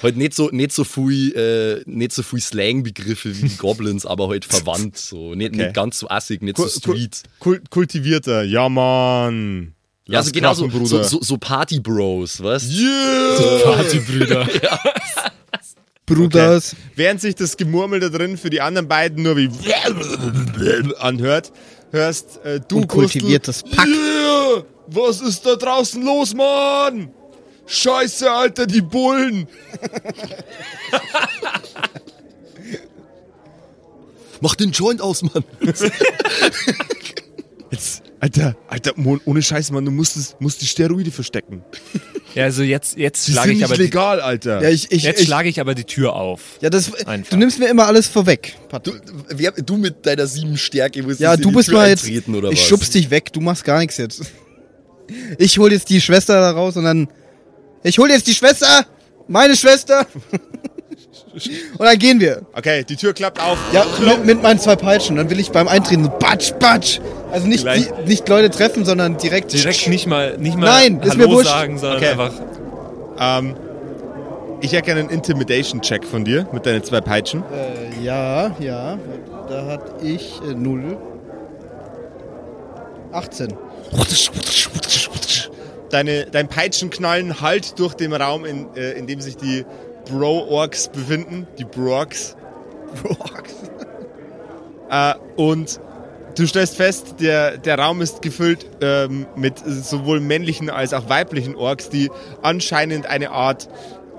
Halt 0.04 0.16
nicht 0.16 0.34
so, 0.34 0.50
nicht 0.50 0.70
so 0.70 0.84
viel, 0.84 1.32
äh, 1.34 1.82
nicht 1.90 2.12
so 2.12 2.22
viel 2.22 2.40
Slang-Begriffe 2.40 3.36
wie 3.36 3.48
die 3.48 3.56
Goblins, 3.56 4.06
aber 4.06 4.28
halt 4.28 4.44
verwandt. 4.44 4.96
So. 4.96 5.34
Nicht, 5.34 5.52
Okay. 5.52 5.64
nicht 5.64 5.74
ganz 5.74 5.98
so 5.98 6.08
assig, 6.08 6.42
nicht 6.42 6.54
Ku- 6.56 6.68
so 6.68 6.78
street. 6.78 7.24
Kul 7.40 7.60
kultivierter. 7.70 8.44
Ja, 8.44 8.68
Mann. 8.68 9.74
Ja, 10.06 10.18
also 10.18 10.30
genau 10.30 10.54
so, 10.54 10.68
krachen, 10.68 10.86
so, 10.86 10.96
Bruder. 10.96 11.08
so, 11.08 11.20
so 11.22 11.38
Party-Bros, 11.38 12.40
weißt 12.42 12.70
Yeah! 12.72 13.36
Bruders. 16.14 16.76
Während 16.94 17.20
sich 17.20 17.34
das 17.34 17.56
Gemurmel 17.56 18.00
da 18.00 18.08
drin 18.08 18.36
für 18.36 18.50
die 18.50 18.60
anderen 18.60 18.88
beiden 18.88 19.22
nur 19.22 19.36
wie 19.36 19.50
anhört, 20.98 21.52
hörst 21.92 22.44
äh, 22.44 22.60
du 22.66 22.78
Und 22.78 22.88
kultiviertes 22.88 23.62
Pack. 23.62 23.86
Yeah! 23.86 24.64
Was 24.88 25.20
ist 25.20 25.46
da 25.46 25.54
draußen 25.54 26.02
los, 26.02 26.34
Mann? 26.34 27.10
Scheiße, 27.66 28.30
Alter, 28.30 28.66
die 28.66 28.80
Bullen. 28.80 29.46
Mach 34.40 34.56
den 34.56 34.72
Joint 34.72 35.00
aus, 35.00 35.22
Mann. 35.22 35.44
Jetzt, 37.70 38.02
Alter, 38.20 38.54
Alter, 38.68 38.92
Mon, 38.96 39.20
ohne 39.24 39.40
Scheiß, 39.42 39.70
Mann, 39.70 39.84
du 39.84 39.90
musst, 39.90 40.16
es, 40.16 40.36
musst 40.40 40.60
die 40.60 40.66
Steroide 40.66 41.10
verstecken. 41.10 41.62
Ja, 42.32 42.44
also 42.44 42.62
jetzt, 42.62 42.96
jetzt 42.96 43.26
Die 43.26 43.32
schlage 43.32 43.50
ich 43.50 43.56
nicht 43.56 43.64
aber 43.64 43.74
die, 43.74 43.82
legal, 43.82 44.20
Alter. 44.20 44.62
Ja, 44.62 44.68
ich, 44.68 44.92
ich, 44.92 45.02
jetzt 45.02 45.18
ich, 45.20 45.26
schlage 45.26 45.48
ich 45.48 45.58
aber 45.58 45.74
die 45.74 45.82
Tür 45.82 46.14
auf. 46.14 46.40
ja, 46.60 46.70
das, 46.70 46.94
Einfach. 47.04 47.30
du 47.30 47.36
nimmst 47.36 47.58
mir 47.58 47.66
immer 47.68 47.88
alles 47.88 48.06
vorweg, 48.06 48.56
Du, 48.84 48.92
wer, 49.30 49.50
du 49.50 49.76
mit 49.76 50.06
deiner 50.06 50.28
sieben 50.28 50.56
Stärke 50.56 51.02
musst 51.02 51.18
Ja, 51.18 51.36
du 51.36 51.48
die 51.48 51.56
bist 51.56 51.70
Tür 51.70 51.78
mal 51.78 51.88
jetzt. 51.88 52.04
eintreten, 52.04 52.36
oder 52.36 52.52
ich 52.52 52.60
was? 52.60 52.68
schubst 52.68 52.94
dich 52.94 53.10
weg, 53.10 53.32
du 53.32 53.40
machst 53.40 53.64
gar 53.64 53.80
nichts 53.80 53.96
jetzt. 53.96 54.22
Ich 55.38 55.58
hol 55.58 55.72
jetzt 55.72 55.90
die 55.90 56.00
Schwester 56.00 56.34
da 56.40 56.52
raus 56.52 56.76
und 56.76 56.84
dann. 56.84 57.08
Ich 57.82 57.98
hol 57.98 58.08
jetzt 58.08 58.28
die 58.28 58.34
Schwester! 58.34 58.86
Meine 59.26 59.56
Schwester! 59.56 60.06
Und 61.32 61.84
dann 61.86 61.98
gehen 61.98 62.20
wir. 62.20 62.42
Okay, 62.54 62.84
die 62.84 62.96
Tür 62.96 63.12
klappt 63.12 63.40
auf. 63.40 63.58
Ja, 63.72 63.84
mit, 64.04 64.24
mit 64.24 64.42
meinen 64.42 64.58
zwei 64.58 64.76
Peitschen. 64.76 65.16
Dann 65.16 65.30
will 65.30 65.38
ich 65.38 65.50
beim 65.52 65.68
Eintreten 65.68 66.04
so 66.04 66.10
batsch, 66.10 66.52
batsch. 66.58 67.00
Also 67.30 67.46
nicht, 67.46 67.64
die, 67.66 67.86
nicht 68.06 68.28
Leute 68.28 68.50
treffen, 68.50 68.84
sondern 68.84 69.16
direkt. 69.16 69.52
Direkt 69.52 69.86
nicht 69.88 70.06
mal, 70.06 70.36
nicht 70.38 70.56
mal 70.56 70.66
Nein, 70.66 71.00
ist 71.00 71.12
Hallo 71.12 71.28
mir 71.28 71.34
wurscht. 71.34 71.48
sagen, 71.50 71.78
sondern 71.78 71.98
Okay. 71.98 72.08
einfach. 72.10 72.32
Ähm, 73.18 73.54
ich 74.60 74.72
hätte 74.72 74.82
gerne 74.82 75.00
einen 75.00 75.10
Intimidation-Check 75.10 76.04
von 76.04 76.24
dir 76.24 76.46
mit 76.52 76.66
deinen 76.66 76.82
zwei 76.84 77.00
Peitschen. 77.00 77.42
Äh, 77.52 78.04
ja, 78.04 78.54
ja. 78.58 78.98
Da 79.48 79.66
hatte 79.66 80.04
ich 80.06 80.40
äh, 80.48 80.54
0. 80.54 80.96
18. 83.12 83.54
Deine, 85.90 86.26
dein 86.26 86.46
Peitschenknallen 86.46 87.40
halt 87.40 87.78
durch 87.80 87.94
den 87.94 88.12
Raum, 88.12 88.44
in, 88.44 88.66
äh, 88.76 88.92
in 88.92 89.06
dem 89.08 89.20
sich 89.20 89.36
die 89.36 89.64
Bro-Orks 90.06 90.88
befinden. 90.88 91.46
Die 91.58 91.64
Broorks. 91.64 92.36
Äh, 94.90 95.14
und 95.36 95.80
du 96.36 96.46
stellst 96.46 96.76
fest, 96.76 97.14
der, 97.20 97.58
der 97.58 97.78
Raum 97.78 98.00
ist 98.00 98.22
gefüllt 98.22 98.68
ähm, 98.80 99.26
mit 99.36 99.58
sowohl 99.64 100.18
männlichen 100.18 100.68
als 100.68 100.92
auch 100.92 101.08
weiblichen 101.08 101.54
Orks, 101.54 101.90
die 101.90 102.10
anscheinend 102.42 103.06
eine 103.06 103.30
Art 103.30 103.68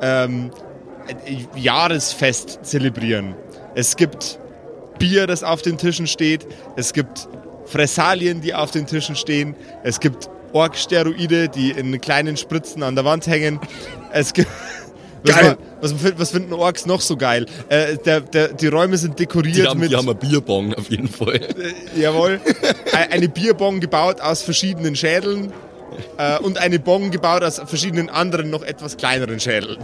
ähm, 0.02 0.52
äh, 1.26 1.60
Jahresfest 1.60 2.60
zelebrieren. 2.64 3.36
Es 3.76 3.98
gibt 3.98 4.40
Bier, 4.98 5.28
das 5.28 5.44
auf 5.44 5.62
den 5.62 5.78
Tischen 5.78 6.08
steht. 6.08 6.48
Es 6.76 6.94
gibt 6.94 7.28
Fressalien, 7.66 8.42
die 8.42 8.54
auf 8.54 8.72
den 8.72 8.86
Tischen 8.86 9.16
stehen. 9.16 9.56
Es 9.84 10.00
gibt 10.00 10.30
Ork-Steroide, 10.54 11.50
die 11.50 11.72
in 11.72 12.00
kleinen 12.02 12.38
Spritzen 12.38 12.84
an 12.84 12.96
der 12.96 13.06
Wand 13.06 13.28
hängen. 13.28 13.60
Es 14.12 14.34
gibt... 14.34 14.50
Was, 15.24 15.36
Geil. 15.36 15.58
was, 15.82 15.94
was 16.18 16.32
finden 16.32 16.54
Orks 16.54 16.86
noch 16.88 17.00
so 17.02 17.16
geil? 17.16 17.46
Äh, 17.70 17.98
der, 17.98 18.22
der, 18.22 18.48
die 18.54 18.68
Räume 18.68 18.98
sind 18.98 19.20
dekoriert 19.20 19.56
Die 19.58 19.68
haben, 19.68 19.80
mit... 19.80 19.92
die 19.92 19.96
haben 19.96 20.10
einen 20.10 20.18
Bierbong 20.18 20.74
auf 20.74 20.90
jeden 20.90 21.08
Fall. 21.08 21.40
Jawohl. 21.96 22.40
Ein- 22.92 23.12
Eine 23.12 23.30
Bierbong 23.30 23.80
gebaut 23.80 24.20
aus 24.20 24.42
verschiedenen 24.42 24.96
Schädeln 24.96 25.54
äh, 26.18 26.40
und 26.40 26.58
eine 26.58 26.80
Bong 26.80 27.12
gebaut 27.12 27.44
aus 27.44 27.60
verschiedenen 27.66 28.10
anderen, 28.10 28.50
noch 28.50 28.64
etwas 28.64 28.98
kleineren 28.98 29.40
Schädeln. 29.40 29.78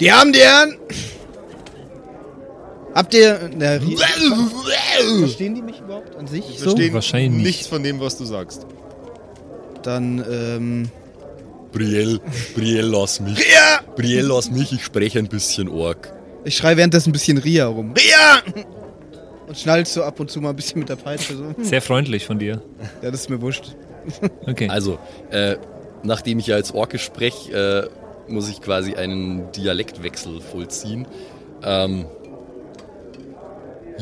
Die 0.00 0.10
haben 0.12 0.32
die 0.32 0.40
Herren! 0.40 0.76
Habt 2.94 3.12
ihr. 3.14 3.50
Na, 3.56 3.78
verstehen 5.20 5.54
die 5.56 5.62
mich 5.62 5.80
überhaupt 5.80 6.14
an 6.16 6.26
sich? 6.26 6.44
So? 6.56 6.70
Verstehen 6.70 6.94
Wahrscheinlich 6.94 7.30
nicht. 7.32 7.44
nichts 7.46 7.66
von 7.66 7.82
dem, 7.82 8.00
was 8.00 8.16
du 8.16 8.24
sagst. 8.24 8.66
Dann, 9.82 10.24
ähm. 10.30 10.88
Brielle, 11.74 12.20
Brielle, 12.54 12.88
lass 12.88 13.20
mich. 13.20 13.38
Ria! 13.38 13.80
Brielle, 13.96 14.28
lass 14.28 14.50
mich, 14.50 14.72
ich 14.72 14.84
spreche 14.84 15.18
ein 15.18 15.28
bisschen 15.28 15.68
Ork. 15.68 16.12
Ich 16.44 16.56
schreie 16.56 16.76
währenddessen 16.76 17.10
ein 17.10 17.12
bisschen 17.12 17.38
Ria 17.38 17.66
rum. 17.66 17.92
Ria! 17.92 18.64
Und 19.46 19.58
schnallst 19.58 19.92
so 19.92 20.02
ab 20.04 20.18
und 20.20 20.30
zu 20.30 20.40
mal 20.40 20.50
ein 20.50 20.56
bisschen 20.56 20.78
mit 20.78 20.88
der 20.88 20.96
Peitsche 20.96 21.36
so. 21.36 21.54
Sehr 21.62 21.82
freundlich 21.82 22.26
von 22.26 22.38
dir. 22.38 22.62
Ja, 23.02 23.10
das 23.10 23.20
ist 23.22 23.30
mir 23.30 23.40
wurscht. 23.40 23.74
Okay. 24.46 24.68
Also, 24.68 24.98
äh, 25.30 25.56
nachdem 26.02 26.38
ich 26.38 26.46
ja 26.46 26.56
als 26.56 26.72
Orke 26.72 26.98
spreche, 26.98 27.90
äh, 28.28 28.32
muss 28.32 28.48
ich 28.48 28.60
quasi 28.60 28.94
einen 28.94 29.50
Dialektwechsel 29.52 30.40
vollziehen. 30.40 31.06
Ähm, 31.62 32.06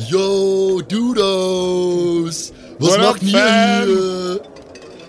Yo, 0.08 0.80
Dudos! 0.82 2.52
Was 2.78 2.88
What 2.90 2.98
up, 2.98 3.04
macht 3.04 3.22
ihr 3.22 3.38
fam? 3.38 3.84
hier? 3.86 4.21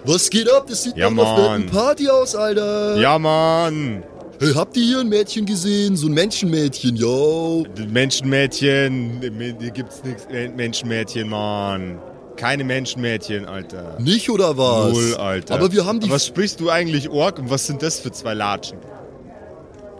Was 0.05 0.29
geht 0.29 0.51
ab? 0.51 0.65
Das 0.67 0.83
sieht 0.83 0.97
Ja, 0.97 1.09
nach 1.09 1.37
einer 1.37 1.55
fetten 1.59 1.69
Party 1.69 2.09
aus, 2.09 2.35
Alter! 2.35 2.97
Ja, 2.99 3.17
Mann! 3.17 4.03
Hey, 4.39 4.51
habt 4.53 4.75
ihr 4.75 4.83
hier 4.83 4.99
ein 4.99 5.07
Mädchen 5.09 5.45
gesehen? 5.45 5.95
So 5.95 6.07
ein 6.07 6.13
Menschenmädchen, 6.13 6.95
yo! 6.97 7.65
Menschenmädchen, 7.89 9.21
hier 9.59 9.71
gibt's 9.71 10.03
nichts. 10.03 10.27
Menschenmädchen, 10.55 11.29
Mann. 11.29 11.99
Keine 12.35 12.63
Menschenmädchen, 12.63 13.45
Alter. 13.45 13.97
Nicht 13.99 14.29
oder 14.29 14.57
was? 14.57 14.91
Null, 14.91 15.15
Alter. 15.15 15.53
Aber 15.53 15.71
wir 15.71 15.85
haben 15.85 15.99
die. 15.99 16.07
Aber 16.07 16.15
Was 16.15 16.25
sprichst 16.25 16.59
du 16.59 16.69
eigentlich 16.69 17.07
Ork 17.09 17.39
und 17.39 17.49
was 17.49 17.67
sind 17.67 17.81
das 17.81 17.99
für 17.99 18.11
zwei 18.11 18.33
Latschen? 18.33 18.79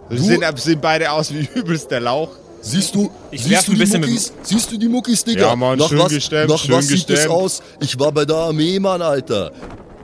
Sie 0.09 0.17
sehen, 0.17 0.43
sehen 0.55 0.79
beide 0.81 1.11
aus 1.11 1.33
wie 1.33 1.47
übelst 1.55 1.89
der 1.91 2.01
Lauch. 2.01 2.29
Siehst 2.59 2.95
du, 2.95 3.11
Ich 3.29 3.43
siehst 3.43 3.67
du 3.67 3.73
ein 3.73 3.77
die 3.77 3.97
Muckis? 3.97 4.33
Siehst 4.41 4.71
du 4.71 4.77
die 4.77 4.87
Muckis, 4.87 5.23
Digga? 5.23 5.47
Ja, 5.47 5.55
Mann, 5.55 5.77
nach 5.77 5.89
schön 5.89 5.99
was, 5.99 6.13
gestemmt, 6.13 6.49
nach 6.49 6.57
schön 6.57 6.75
was 6.75 6.87
sieht 6.87 7.01
das 7.01 7.07
gestemmt. 7.07 7.33
aus? 7.33 7.61
Ich 7.81 7.99
war 7.99 8.11
bei 8.11 8.23
der 8.25 8.37
Armee, 8.37 8.79
Mann, 8.79 9.01
Alter. 9.01 9.51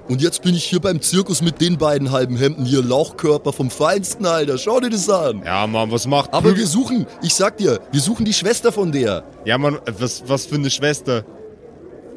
Und 0.09 0.21
jetzt 0.23 0.41
bin 0.41 0.55
ich 0.55 0.63
hier 0.65 0.79
beim 0.79 1.01
Zirkus 1.01 1.41
mit 1.43 1.61
den 1.61 1.77
beiden 1.77 2.11
halben 2.11 2.35
Hemden 2.35 2.65
hier, 2.65 2.81
Lauchkörper 2.83 3.53
vom 3.53 3.69
Feinsten, 3.69 4.25
Alter. 4.25 4.57
Schau 4.57 4.79
dir 4.79 4.89
das 4.89 5.07
an. 5.09 5.43
Ja, 5.45 5.67
Mann, 5.67 5.91
was 5.91 6.07
macht 6.07 6.33
Aber 6.33 6.57
wir 6.57 6.65
suchen, 6.65 7.05
ich 7.21 7.35
sag 7.35 7.57
dir, 7.57 7.79
wir 7.91 8.01
suchen 8.01 8.25
die 8.25 8.33
Schwester 8.33 8.71
von 8.71 8.91
der. 8.91 9.23
Ja, 9.45 9.57
Mann, 9.59 9.77
was, 9.99 10.23
was 10.25 10.47
für 10.47 10.55
eine 10.55 10.71
Schwester? 10.71 11.23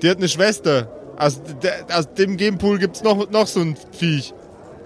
Die 0.02 0.08
hat 0.08 0.16
eine 0.16 0.28
Schwester. 0.28 0.88
Aus, 1.18 1.40
der, 1.62 1.84
aus 1.96 2.06
dem 2.14 2.38
Gamepool 2.38 2.78
gibt's 2.78 3.02
noch, 3.02 3.30
noch 3.30 3.46
so 3.46 3.60
ein 3.60 3.76
Viech. 3.92 4.32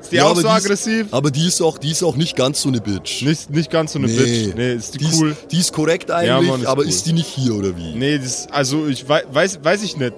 Ist 0.01 0.11
die 0.13 0.17
Ja, 0.17 0.25
auch 0.25 0.35
so 0.35 0.43
die 0.43 0.49
ist- 0.49 0.53
aggressiv? 0.53 1.07
Aber 1.13 1.31
die 1.31 1.47
ist 1.47 1.63
auch, 1.63 1.79
die 1.79 1.93
ist 1.93 2.03
auch 2.03 2.17
nicht 2.17 2.35
ganz 2.35 2.61
so 2.63 2.69
eine 2.69 2.81
Bitch. 2.81 3.23
Nicht, 3.23 3.51
nicht 3.51 3.71
ganz 3.71 3.93
so 3.93 4.01
eine 4.01 4.09
Bitch. 4.09 4.53
Nee, 4.57 4.75
ist 4.75 4.95
die, 4.95 4.99
die 4.99 5.07
cool. 5.17 5.31
Ist, 5.31 5.53
die 5.53 5.59
ist 5.61 5.73
korrekt 5.73 6.11
eigentlich, 6.11 6.29
Ja, 6.29 6.41
Mann, 6.53 6.61
ist 6.63 6.67
aber 6.67 6.83
cool. 6.83 6.89
ist 6.89 7.07
die 7.07 7.13
nicht 7.13 7.29
hier 7.29 7.55
oder 7.55 7.77
wie? 7.77 7.95
Nee, 7.95 8.19
das, 8.19 8.49
also 8.51 8.87
ich 8.89 9.09
wei- 9.09 9.25
weiß, 9.31 9.61
weiß 9.63 9.85
ich 9.85 9.97
nicht. 9.97 10.15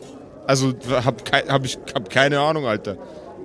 Also 0.48 0.72
hab, 1.04 1.24
kei, 1.24 1.42
hab 1.46 1.64
ich 1.66 1.78
hab 1.94 2.08
keine 2.08 2.40
Ahnung, 2.40 2.64
Alter. 2.66 2.96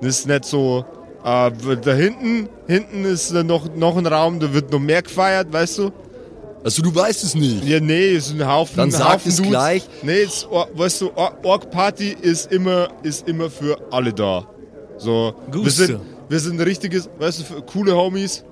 Das 0.02 0.20
ist 0.20 0.28
nicht 0.28 0.46
so. 0.46 0.86
Äh, 1.24 1.52
da 1.82 1.94
hinten, 1.94 2.48
hinten 2.68 3.04
ist 3.06 3.32
noch, 3.34 3.74
noch 3.76 3.98
ein 3.98 4.06
Raum, 4.06 4.40
da 4.40 4.54
wird 4.54 4.72
noch 4.72 4.80
mehr 4.80 5.02
gefeiert, 5.02 5.52
weißt 5.52 5.80
du? 5.80 5.92
Also 6.64 6.82
du 6.82 6.96
weißt 6.96 7.24
es 7.26 7.36
nicht. 7.36 7.64
Ja, 7.66 7.82
nee, 7.82 8.16
es 8.16 8.28
ist 8.28 8.40
ein 8.40 8.48
Haufen. 8.48 8.78
Dann 8.78 8.92
sag 8.92 9.16
Haufen 9.16 9.30
es 9.30 9.36
Dudes. 9.38 9.52
gleich. 9.52 9.84
Nee, 10.02 10.22
es, 10.22 10.48
weißt 10.50 11.02
du, 11.02 11.12
Or- 11.16 11.38
Org 11.44 11.70
Party 11.72 12.16
ist 12.22 12.52
immer, 12.54 12.88
ist 13.04 13.28
immer 13.28 13.50
für 13.50 13.78
alle 13.92 14.14
da. 14.14 14.46
So, 14.98 15.34
wir 15.52 15.62
Guste. 15.64 15.86
sind, 15.86 16.00
wir 16.30 16.40
sind 16.40 16.56
ein 16.60 16.62
richtiges, 16.64 17.10
weißt 17.20 17.40
du, 17.42 17.44
für 17.44 17.62
coole 17.64 17.94
Homies, 17.96 18.46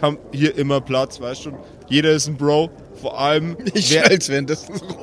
haben 0.00 0.18
hier 0.32 0.56
immer 0.56 0.80
Platz, 0.80 1.20
weißt 1.20 1.46
du. 1.46 1.52
Jeder 1.88 2.12
ist 2.12 2.28
ein 2.28 2.36
Bro, 2.36 2.70
vor 3.00 3.18
allem, 3.20 3.56
Ich 3.74 3.92
wer- 3.92 4.04
schnall's 4.06 4.28
währenddessen 4.28 4.74
rum. 4.76 4.96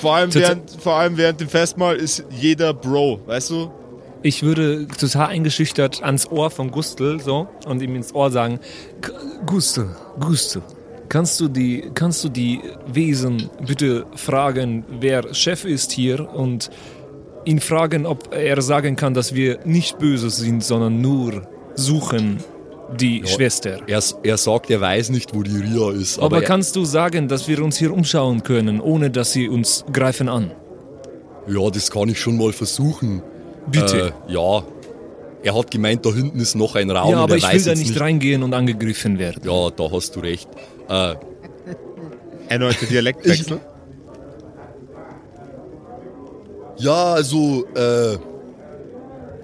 vor 0.00 0.14
allem, 0.16 0.34
während, 0.34 0.70
vor 0.70 0.94
allem 0.94 1.16
während 1.16 1.40
dem 1.40 1.48
Festmahl 1.48 1.96
ist 1.96 2.24
jeder 2.30 2.72
Bro, 2.74 3.20
weißt 3.26 3.50
du? 3.50 3.70
Ich 4.24 4.42
würde 4.44 4.86
total 4.86 5.26
eingeschüchtert 5.28 6.02
ans 6.02 6.30
Ohr 6.30 6.50
von 6.50 6.70
Gustl 6.70 7.18
so 7.20 7.48
und 7.66 7.82
ihm 7.82 7.96
ins 7.96 8.14
Ohr 8.14 8.30
sagen: 8.30 8.60
"G- 9.00 9.10
Gustl, 9.46 9.88
Gustl, 10.20 10.62
kannst 11.08 11.40
du 11.40 11.48
die, 11.48 11.90
kannst 11.94 12.22
du 12.22 12.28
die 12.28 12.60
Wesen 12.86 13.50
bitte 13.66 14.06
fragen, 14.14 14.84
wer 15.00 15.34
Chef 15.34 15.64
ist 15.64 15.90
hier 15.90 16.32
und 16.32 16.70
ihn 17.44 17.58
fragen, 17.58 18.06
ob 18.06 18.32
er 18.32 18.62
sagen 18.62 18.94
kann, 18.94 19.12
dass 19.12 19.34
wir 19.34 19.58
nicht 19.64 19.98
böse 19.98 20.30
sind, 20.30 20.62
sondern 20.62 21.00
nur 21.00 21.42
suchen 21.74 22.38
die 22.98 23.22
Schwester. 23.26 23.78
Er, 23.86 24.02
er 24.22 24.36
sagt, 24.36 24.70
er 24.70 24.80
weiß 24.80 25.10
nicht, 25.10 25.34
wo 25.34 25.42
die 25.42 25.56
Ria 25.56 25.90
ist. 25.92 26.18
Aber, 26.18 26.26
Aber, 26.26 26.36
er, 26.38 26.42
kannst 26.42 26.76
du 26.76 26.84
sagen, 26.84 27.28
dass 27.28 27.48
wir 27.48 27.62
uns 27.62 27.78
hier 27.78 27.92
umschauen 27.92 28.42
können, 28.42 28.80
ohne 28.80 29.10
dass 29.10 29.32
sie 29.32 29.48
uns 29.48 29.84
greifen 29.92 30.28
an? 30.28 30.52
Ja, 31.46 31.70
das 31.70 31.90
kann 31.90 32.08
ich 32.08 32.20
schon 32.20 32.36
mal 32.36 32.52
versuchen. 32.52 33.22
Bitte. 33.70 34.12
Äh, 34.28 34.32
ja. 34.32 34.62
Er 35.42 35.56
hat 35.56 35.70
gemeint, 35.70 36.06
da 36.06 36.10
hinten 36.12 36.38
ist 36.38 36.54
noch 36.54 36.76
ein 36.76 36.90
Raum. 36.90 37.10
ja, 37.10 37.18
aber 37.18 37.32
er 37.32 37.38
ich 37.38 37.52
will 37.52 37.62
da 37.62 37.70
jetzt 37.70 37.78
nicht 37.78 37.98
reingehen 38.00 38.42
und 38.42 38.54
angegriffen 38.54 39.18
werden. 39.18 39.42
Ja, 39.44 39.70
da 39.70 39.90
hast 39.90 40.14
du 40.14 40.20
recht. 40.20 40.48
Äh, 40.88 41.14
Erneuter 42.48 42.86
Dialektwechsel. 42.90 43.60
ja, 46.78 47.14
also, 47.14 47.64
äh, 47.74 48.18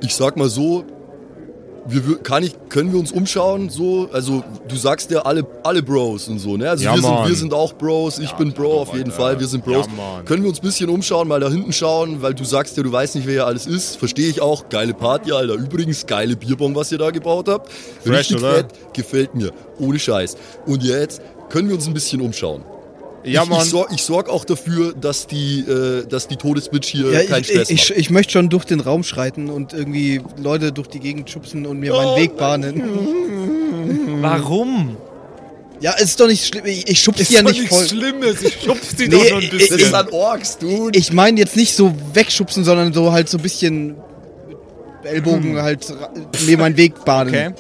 ich 0.01 0.15
sag 0.15 0.37
mal 0.37 0.49
so, 0.49 0.85
wir, 1.91 2.19
kann 2.19 2.43
ich, 2.43 2.55
können 2.69 2.93
wir 2.93 2.99
uns 3.01 3.13
umschauen? 3.13 3.71
So, 3.71 4.09
also 4.13 4.45
du 4.69 4.77
sagst 4.77 5.11
ja 5.11 5.21
alle, 5.21 5.47
alle 5.63 5.83
Bros 5.83 6.29
und 6.29 6.39
so, 6.39 6.57
ne? 6.57 6.69
Also 6.71 6.85
Ja, 6.85 6.95
wir, 6.95 7.03
sind, 7.03 7.29
wir 7.29 7.35
sind 7.35 7.55
auch 7.55 7.73
Bros, 7.73 8.19
ich 8.19 8.33
bin 8.33 8.53
Bro 8.53 8.83
auf 8.83 8.95
jeden. 8.95 9.11
Fall, 9.11 9.41
wir 9.41 9.47
sind 9.47 9.65
Bros. 9.65 9.87
Ja, 9.87 10.23
können 10.25 10.43
wir 10.43 10.51
uns 10.51 10.59
ein 10.59 10.67
bisschen 10.67 10.91
umschauen, 10.91 11.29
mal 11.29 11.41
da 11.41 11.49
hinten 11.49 11.73
schauen, 11.73 12.21
weil 12.21 12.35
du 12.35 12.45
sagst 12.45 12.77
ja, 12.77 12.83
du 12.83 12.93
weißt 12.93 13.15
nicht, 13.15 13.27
wer 13.27 13.33
hier 13.35 13.47
alles 13.47 13.67
ist. 13.67 13.97
Verstehe 13.97 14.29
ich 14.29 14.41
auch. 14.41 14.69
Geile 14.69 14.93
Party, 14.95 15.33
Alter. 15.33 15.55
Übrigens, 15.55 16.07
geile 16.07 16.37
Bierbong, 16.37 16.75
was 16.75 16.93
ihr 16.93 16.99
da 16.99 17.11
gebaut 17.11 17.49
habt. 17.49 17.71
Fresh, 18.05 18.19
Richtig 18.31 18.37
oder? 18.39 18.55
fett, 18.55 18.67
gefällt 18.93 19.35
mir. 19.35 19.53
Ohne 19.79 19.99
Scheiß. 19.99 20.37
Und 20.67 20.83
jetzt 20.83 21.23
können 21.49 21.69
wir 21.69 21.77
uns 21.77 21.87
ein 21.87 21.95
bisschen 21.95 22.21
umschauen. 22.21 22.63
Ja, 23.25 23.43
ich, 23.43 23.49
Mann. 23.49 23.63
ich, 23.63 23.71
sorg, 23.71 23.93
ich 23.93 24.03
sorg 24.03 24.29
auch 24.29 24.45
dafür, 24.45 24.95
dass 24.95 25.27
die, 25.27 25.61
äh, 25.61 26.07
dass 26.07 26.29
die 26.29 26.37
Todesbitch 26.37 26.89
hier 26.89 27.11
Ja, 27.11 27.25
keinen 27.25 27.41
ich, 27.43 27.49
Stress 27.49 27.71
ich, 27.71 27.83
ich, 27.83 27.89
macht. 27.91 27.99
ich 27.99 28.11
möchte 28.11 28.33
schon 28.35 28.49
durch 28.49 28.65
den 28.65 28.81
Raum 28.81 29.03
schreiten 29.05 29.51
und 29.51 29.73
irgendwie 29.73 30.21
Leute 30.41 30.73
durch 30.73 30.89
die 30.89 31.01
Gegend 31.01 31.29
schubsen 31.29 31.67
und 31.67 31.81
mir 31.81 31.93
meinen 31.93 32.17
Weg 32.17 32.37
bahnen. 32.37 32.83
Warum? 34.23 34.97
Ja, 35.81 35.95
es 35.97 36.05
ist 36.05 36.21
doch 36.21 36.27
nicht 36.27 36.45
schlimm. 36.47 36.65
Ich, 36.67 36.89
ich 36.89 37.01
schubse 37.01 37.25
die 37.25 37.35
ja 37.35 37.43
nicht 37.43 37.69
voll. 37.69 37.87
Schlimmes. 37.87 38.43
Ich 38.43 38.63
schubs 38.65 38.97
die 38.97 39.09
Nee, 39.09 39.17
doch 39.17 39.31
nur 39.31 39.39
ein 39.43 39.51
bisschen. 39.51 39.79
ich- 39.79 39.95
an 39.95 40.09
Orks, 40.11 40.59
du. 40.59 40.89
Ich 40.93 41.13
meine 41.13 41.39
jetzt 41.39 41.57
nicht 41.57 41.75
so 41.75 41.95
wegschubsen, 42.15 42.65
sondern 42.65 42.93
so 42.93 43.13
halt 43.13 43.29
so 43.29 43.39
ein 43.39 43.43
bisschen 43.43 43.89
mit 43.89 43.97
Ellbogen 45.13 45.61
halt 45.63 45.89
ra- 45.91 46.11
mir 46.47 46.59
meinen 46.59 46.77
Weg 46.77 47.05
bahnen. 47.05 47.29
Okay. 47.33 47.51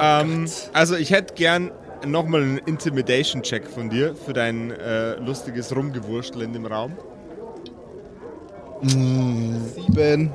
ähm, 0.00 0.48
also 0.72 0.96
ich 0.96 1.10
hätte 1.10 1.34
gern 1.34 1.70
nochmal 2.10 2.42
einen 2.42 2.58
Intimidation-Check 2.58 3.68
von 3.68 3.90
dir 3.90 4.14
für 4.14 4.32
dein 4.32 4.70
äh, 4.70 5.16
lustiges 5.16 5.74
Rumgewurstel 5.74 6.42
in 6.42 6.52
dem 6.52 6.66
Raum. 6.66 6.96
Sieben. 8.82 10.32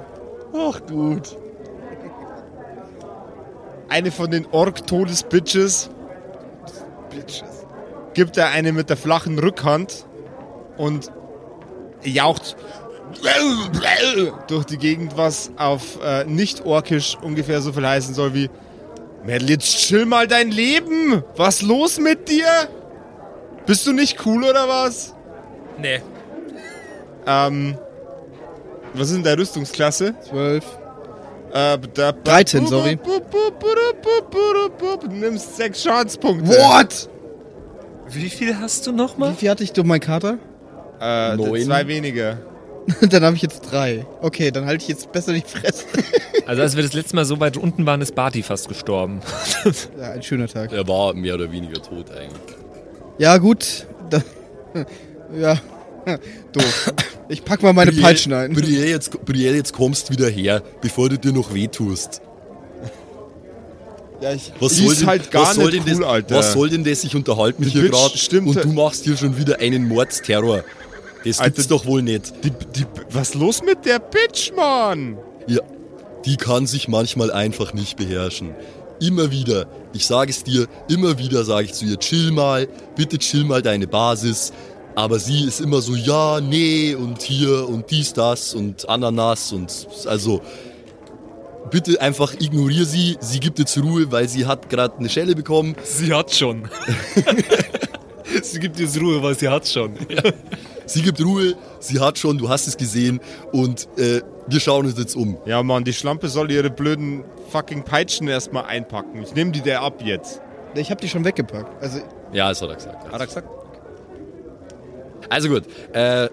Ach 0.54 0.82
gut. 0.88 1.38
Eine 3.90 4.12
von 4.12 4.32
den 4.32 4.46
Ork-Todes-Bitches 4.52 5.90
gibt 8.14 8.38
er 8.38 8.50
eine 8.50 8.72
mit 8.72 8.90
der 8.90 8.98
flachen 8.98 9.38
Rückhand 9.38 10.06
und 10.78 11.12
jaucht 12.04 12.56
durch 14.48 14.66
die 14.66 14.78
Gegend, 14.78 15.18
was 15.18 15.52
auf 15.58 16.00
äh, 16.02 16.24
nicht-orkisch 16.26 17.18
ungefähr 17.22 17.62
so 17.62 17.74
viel 17.74 17.86
heißen 17.86 18.14
soll 18.14 18.34
wie 18.34 18.50
Mädel, 19.24 19.50
jetzt 19.52 19.66
chill 19.78 20.06
mal 20.06 20.28
dein 20.28 20.50
Leben! 20.52 21.24
Was 21.36 21.62
los 21.62 22.00
mit 22.00 22.28
dir? 22.30 22.46
Bist 23.66 23.86
du 23.86 23.94
nicht 23.94 24.26
cool 24.26 24.44
oder 24.44 24.68
was? 24.68 25.14
Nee. 25.78 26.02
Ähm, 27.28 27.78
was 28.94 29.08
ist 29.10 29.16
denn 29.16 29.24
deine 29.24 29.38
Rüstungsklasse? 29.42 30.16
Zwölf. 30.28 30.66
Äh, 31.54 31.78
da, 31.94 32.12
13, 32.14 32.66
sorry. 32.66 32.98
Du 35.02 35.08
nimmst 35.08 35.58
sechs 35.58 35.84
Schadenspunkte. 35.84 36.48
What? 36.50 37.10
Wie 38.10 38.30
viel 38.30 38.58
hast 38.58 38.88
du 38.88 38.92
Wie 38.92 38.96
nochmal? 38.96 39.34
viel 39.36 39.50
hatte 39.50 39.64
ich 39.64 39.72
durch 39.72 39.86
meinen 39.88 40.00
Kater? 40.02 40.38
Äh, 41.00 41.36
Neun. 41.36 41.62
zwei 41.62 41.88
weniger. 41.88 42.38
dann 43.10 43.24
habe 43.24 43.36
ich 43.36 43.42
jetzt 43.42 43.62
drei. 43.62 44.06
Okay, 44.22 44.52
dann 44.52 44.66
halte 44.66 44.84
ich 44.84 44.90
jetzt 44.90 45.12
besser 45.12 45.34
die 45.34 45.44
Fresse. 45.46 45.86
Also 46.48 46.64
als 46.64 46.76
wir 46.76 46.84
das 46.84 46.94
letzte 46.94 47.16
Mal 47.16 47.24
so 47.24 47.40
weit 47.40 47.56
unten 47.56 47.86
waren, 47.86 48.02
ist 48.02 48.16
Barty 48.16 48.42
fast 48.42 48.68
gestorben. 48.68 49.22
Ja, 49.98 50.12
ein 50.12 50.24
schöner 50.24 50.48
Tag. 50.48 50.74
Er 50.74 50.86
war 50.88 51.14
mehr 51.14 51.36
oder 51.36 51.50
weniger 51.52 51.82
tot 51.82 52.08
eigentlich. 52.12 52.58
Ja, 53.20 53.38
gut. 53.38 53.86
Da, 54.10 54.22
ja. 55.40 55.60
Doof. 56.52 56.94
Ich 57.30 57.46
pack 57.46 57.62
mal 57.62 57.74
meine 57.74 57.92
Brielle- 57.92 58.02
Peitschen 58.02 58.34
ein. 58.34 58.54
Brielle, 58.54 58.88
jetzt, 58.90 59.24
Brielle, 59.24 59.56
jetzt 59.56 59.72
kommst 59.72 60.10
wieder 60.12 60.28
her, 60.28 60.64
bevor 60.82 61.10
du 61.10 61.18
dir 61.20 61.32
noch 61.32 61.54
wehtust. 61.54 62.22
Ja, 64.20 64.34
ich, 64.34 64.52
Was 64.60 64.78
soll 64.78 64.92
ist 64.92 65.02
denn, 65.02 65.08
halt 65.08 65.32
gar 65.32 65.44
was 65.44 65.56
soll 65.56 65.72
nicht 65.72 65.88
cool, 65.88 66.00
das, 66.00 66.02
Alter. 66.08 66.36
Was 66.36 66.54
soll 66.54 66.70
denn 66.70 66.84
das? 66.84 67.04
Ich 67.04 67.16
unterhalte 67.16 67.62
mich 67.62 67.72
hier 67.74 67.90
gerade 67.90 68.18
stimmt 68.18 68.48
und 68.48 68.64
du 68.64 68.70
machst 68.74 69.04
hier 69.04 69.16
schon 69.16 69.38
wieder 69.38 69.60
einen 69.60 69.88
Mordsterror. 69.88 70.64
Das 71.26 71.40
Alter, 71.40 71.52
gibt's 71.52 71.68
doch 71.68 71.86
wohl 71.86 72.02
nicht. 72.02 72.34
Die, 72.44 72.50
die, 72.50 72.86
was 73.12 73.34
los 73.36 73.62
mit 73.62 73.86
der 73.86 74.00
Bitch, 74.00 74.52
Mann? 74.56 75.18
Ja, 75.48 75.62
die 76.26 76.38
kann 76.38 76.68
sich 76.68 76.88
manchmal 76.88 77.32
einfach 77.32 77.74
nicht 77.74 77.98
beherrschen. 77.98 78.56
Immer 79.00 79.32
wieder, 79.32 79.66
ich 79.94 80.06
sage 80.06 80.32
es 80.32 80.44
dir, 80.44 80.68
immer 80.90 81.18
wieder 81.18 81.44
sage 81.44 81.66
ich 81.66 81.74
zu 81.74 81.86
ihr, 81.86 81.98
chill 81.98 82.32
mal, 82.32 82.68
bitte 82.96 83.18
chill 83.18 83.44
mal 83.44 83.62
deine 83.62 83.88
Basis. 83.88 84.52
Aber 84.96 85.20
sie 85.20 85.46
ist 85.46 85.62
immer 85.62 85.82
so, 85.82 85.96
ja, 85.96 86.42
nee 86.42 86.96
und 86.96 87.22
hier 87.22 87.68
und 87.68 87.90
dies, 87.90 88.14
das 88.14 88.54
und 88.54 88.88
Ananas 88.90 89.54
und 89.54 89.88
also 90.06 90.42
bitte 91.70 92.00
einfach 92.02 92.34
ignoriere 92.34 92.86
sie. 92.86 93.18
Sie 93.22 93.40
gibt 93.40 93.58
jetzt 93.60 93.78
Ruhe, 93.78 94.12
weil 94.12 94.28
sie 94.28 94.46
hat 94.46 94.70
gerade 94.70 94.98
eine 94.98 95.10
Schelle 95.10 95.34
bekommen. 95.34 95.76
Sie 95.84 96.14
hat 96.14 96.34
schon. 96.34 96.70
sie 98.44 98.60
gibt 98.60 98.80
jetzt 98.80 99.00
Ruhe, 99.00 99.24
weil 99.24 99.38
sie 99.38 99.48
hat 99.48 99.68
schon. 99.68 99.94
Sie 100.92 101.02
gibt 101.04 101.24
Ruhe, 101.24 101.56
sie 101.80 102.02
hat 102.02 102.18
schon, 102.18 102.38
du 102.38 102.50
hast 102.50 102.68
es 102.68 102.76
gesehen 102.76 103.22
und 103.54 103.88
äh, 103.98 104.22
wir 104.48 104.60
schauen 104.60 104.86
uns 104.86 104.98
jetzt 105.00 105.16
um. 105.16 105.38
Ja, 105.46 105.64
Mann, 105.64 105.86
die 105.86 105.94
Schlampe 105.94 106.28
soll 106.28 106.52
ihre 106.52 106.70
blöden 106.70 107.24
fucking 107.50 107.84
Peitschen 107.86 108.28
erstmal 108.28 108.66
einpacken. 108.66 109.24
Ich 109.24 109.34
nehme 109.34 109.52
die 109.52 109.62
der 109.62 109.84
ab 109.84 110.02
jetzt. 110.04 110.42
ich 110.76 110.92
habe 110.92 111.00
die 111.00 111.08
schon 111.08 111.24
weggepackt. 111.24 111.82
Also, 111.82 112.00
Ja, 112.34 112.50
das 112.50 112.62
hat 112.62 112.70
er 112.72 112.76
gesagt. 112.76 113.10
Hat 113.10 113.22
er 113.22 113.26
gesagt? 113.26 113.48
Also 115.30 115.48
gut, 115.48 115.64
äh, 115.94 116.28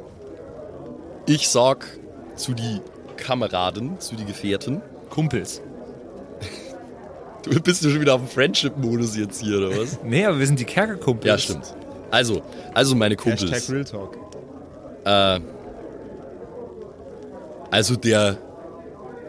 ich 1.26 1.48
sag 1.48 1.86
zu 2.34 2.52
die 2.52 2.80
Kameraden, 3.16 4.00
zu 4.00 4.16
die 4.16 4.24
Gefährten. 4.24 4.82
Kumpels. 5.08 5.62
Du 7.44 7.60
bist 7.60 7.84
ja 7.84 7.90
schon 7.90 8.00
wieder 8.00 8.14
auf 8.14 8.20
dem 8.22 8.28
Friendship-Modus 8.28 9.16
jetzt 9.16 9.40
hier, 9.40 9.58
oder 9.58 9.70
was? 9.70 10.00
Nee, 10.04 10.26
aber 10.26 10.40
wir 10.40 10.46
sind 10.46 10.58
die 10.58 10.64
Kerkerkumpels. 10.64 11.24
ja, 11.26 11.38
stimmt. 11.38 11.74
Also, 12.10 12.42
also 12.74 12.96
meine 12.96 13.14
Kumpels. 13.14 13.50
Hashtag 13.52 13.74
Real 13.76 13.84
Talk. 13.84 14.27
Äh, 15.08 15.40
also 17.70 17.96
der, 17.96 18.38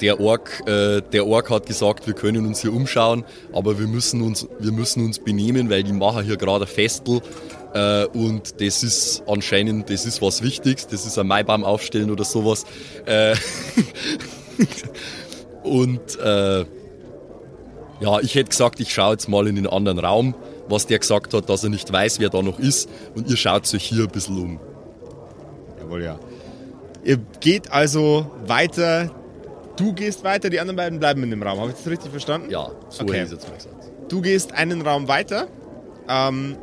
der 0.01 0.19
Ork, 0.19 0.63
äh, 0.65 1.01
der 1.01 1.25
Ork 1.25 1.49
hat 1.49 1.65
gesagt, 1.65 2.07
wir 2.07 2.13
können 2.13 2.45
uns 2.45 2.61
hier 2.61 2.73
umschauen, 2.73 3.23
aber 3.53 3.79
wir 3.79 3.87
müssen 3.87 4.21
uns, 4.21 4.47
wir 4.59 4.71
müssen 4.71 5.05
uns 5.05 5.19
benehmen, 5.19 5.69
weil 5.69 5.83
die 5.83 5.93
machen 5.93 6.23
hier 6.25 6.37
gerade 6.37 6.65
ein 6.65 6.67
Festel. 6.67 7.21
Äh, 7.73 8.05
und 8.07 8.61
das 8.61 8.83
ist 8.83 9.23
anscheinend, 9.27 9.89
das 9.89 10.05
ist 10.05 10.21
was 10.21 10.41
Wichtiges, 10.41 10.87
das 10.87 11.05
ist 11.05 11.17
ein 11.17 11.27
Maibaum 11.27 11.63
aufstellen 11.63 12.11
oder 12.11 12.25
sowas. 12.25 12.65
Äh, 13.05 13.35
und 15.63 16.19
äh, 16.19 16.65
ja, 18.01 18.19
ich 18.21 18.35
hätte 18.35 18.49
gesagt, 18.49 18.79
ich 18.79 18.93
schaue 18.93 19.13
jetzt 19.13 19.29
mal 19.29 19.47
in 19.47 19.55
den 19.55 19.67
anderen 19.67 19.99
Raum, 19.99 20.35
was 20.67 20.87
der 20.87 20.99
gesagt 20.99 21.33
hat, 21.33 21.49
dass 21.49 21.63
er 21.63 21.69
nicht 21.69 21.91
weiß, 21.91 22.19
wer 22.19 22.29
da 22.29 22.41
noch 22.41 22.59
ist. 22.59 22.89
Und 23.15 23.29
ihr 23.29 23.37
schaut 23.37 23.73
euch 23.73 23.83
hier 23.83 24.03
ein 24.03 24.09
bisschen 24.09 24.37
um. 24.37 24.59
Jawohl, 25.89 26.03
ja. 26.03 26.19
Ihr 27.03 27.17
geht 27.39 27.71
also 27.71 28.29
weiter. 28.45 29.09
Du 29.77 29.93
gehst 29.93 30.23
weiter, 30.23 30.49
die 30.49 30.59
anderen 30.59 30.75
beiden 30.75 30.99
bleiben 30.99 31.23
in 31.23 31.29
dem 31.31 31.41
Raum. 31.41 31.59
Habe 31.59 31.71
ich 31.71 31.77
das 31.77 31.87
richtig 31.87 32.11
verstanden? 32.11 32.49
Ja, 32.51 32.69
so 32.89 33.03
Okay. 33.03 33.13
hätte 33.21 33.25
ich 33.25 33.31
jetzt 33.31 33.45
gesagt. 33.53 33.75
Du 34.09 34.21
gehst 34.21 34.53
einen 34.53 34.81
Raum 34.81 35.07
weiter. 35.07 35.47
Ähm, 36.07 36.57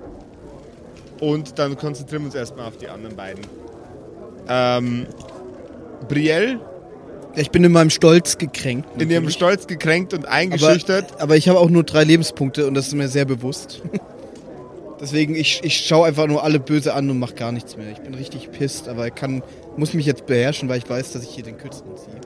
und 1.21 1.59
dann 1.59 1.77
konzentrieren 1.77 2.23
wir 2.23 2.27
uns 2.27 2.35
erstmal 2.35 2.67
auf 2.69 2.77
die 2.77 2.89
anderen 2.89 3.17
beiden. 3.17 3.45
Ähm, 4.49 5.07
Brielle, 6.09 6.61
ich 7.35 7.51
bin 7.51 7.65
in 7.65 7.73
meinem 7.73 7.91
Stolz 7.91 8.39
gekränkt. 8.39 8.89
in 8.95 9.01
ihrem 9.11 9.25
natürlich. 9.25 9.35
Stolz 9.35 9.67
gekränkt 9.67 10.12
und 10.15 10.27
eingeschüchtert. 10.27 11.12
Aber, 11.15 11.23
aber 11.23 11.37
ich 11.37 11.49
habe 11.49 11.59
auch 11.59 11.71
nur 11.71 11.85
drei 11.85 12.05
Lebenspunkte 12.05 12.67
und 12.67 12.75
das 12.75 12.89
ist 12.89 12.95
mir 12.95 13.09
sehr 13.09 13.25
bewusst. 13.25 13.83
Deswegen, 15.00 15.35
ich, 15.35 15.61
ich 15.62 15.76
schaue 15.87 16.06
einfach 16.06 16.26
nur 16.26 16.42
alle 16.42 16.59
böse 16.59 16.94
an 16.94 17.11
und 17.11 17.18
mache 17.18 17.35
gar 17.35 17.52
nichts 17.52 17.76
mehr. 17.76 17.90
Ich 17.92 18.00
bin 18.00 18.14
richtig 18.14 18.50
pisst, 18.50 18.88
aber 18.88 19.06
ich 19.09 19.14
kann, 19.14 19.42
muss 19.76 19.92
mich 19.92 20.06
jetzt 20.06 20.26
beherrschen, 20.26 20.68
weil 20.68 20.78
ich 20.78 20.88
weiß, 20.88 21.12
dass 21.12 21.22
ich 21.22 21.30
hier 21.30 21.44
den 21.44 21.59
Kürzen 21.59 21.85
ziehe. 21.96 22.20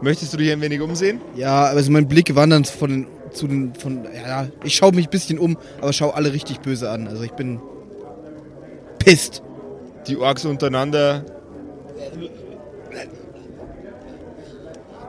Möchtest 0.00 0.32
du 0.32 0.38
dich 0.38 0.50
ein 0.50 0.60
wenig 0.60 0.80
umsehen? 0.80 1.20
Ja, 1.36 1.64
also 1.64 1.90
mein 1.92 2.08
Blick 2.08 2.34
wandert 2.34 2.66
von 2.66 2.90
den, 2.90 3.06
zu 3.32 3.46
den, 3.46 3.74
von, 3.74 4.04
ja, 4.26 4.48
ich 4.64 4.74
schaue 4.74 4.92
mich 4.94 5.06
ein 5.08 5.10
bisschen 5.10 5.38
um, 5.38 5.58
aber 5.80 5.92
schaue 5.92 6.14
alle 6.14 6.32
richtig 6.32 6.60
böse 6.60 6.90
an. 6.90 7.06
Also 7.06 7.22
ich 7.22 7.32
bin 7.32 7.60
pisst. 8.98 9.42
Die 10.08 10.16
Orks 10.16 10.44
untereinander 10.44 11.24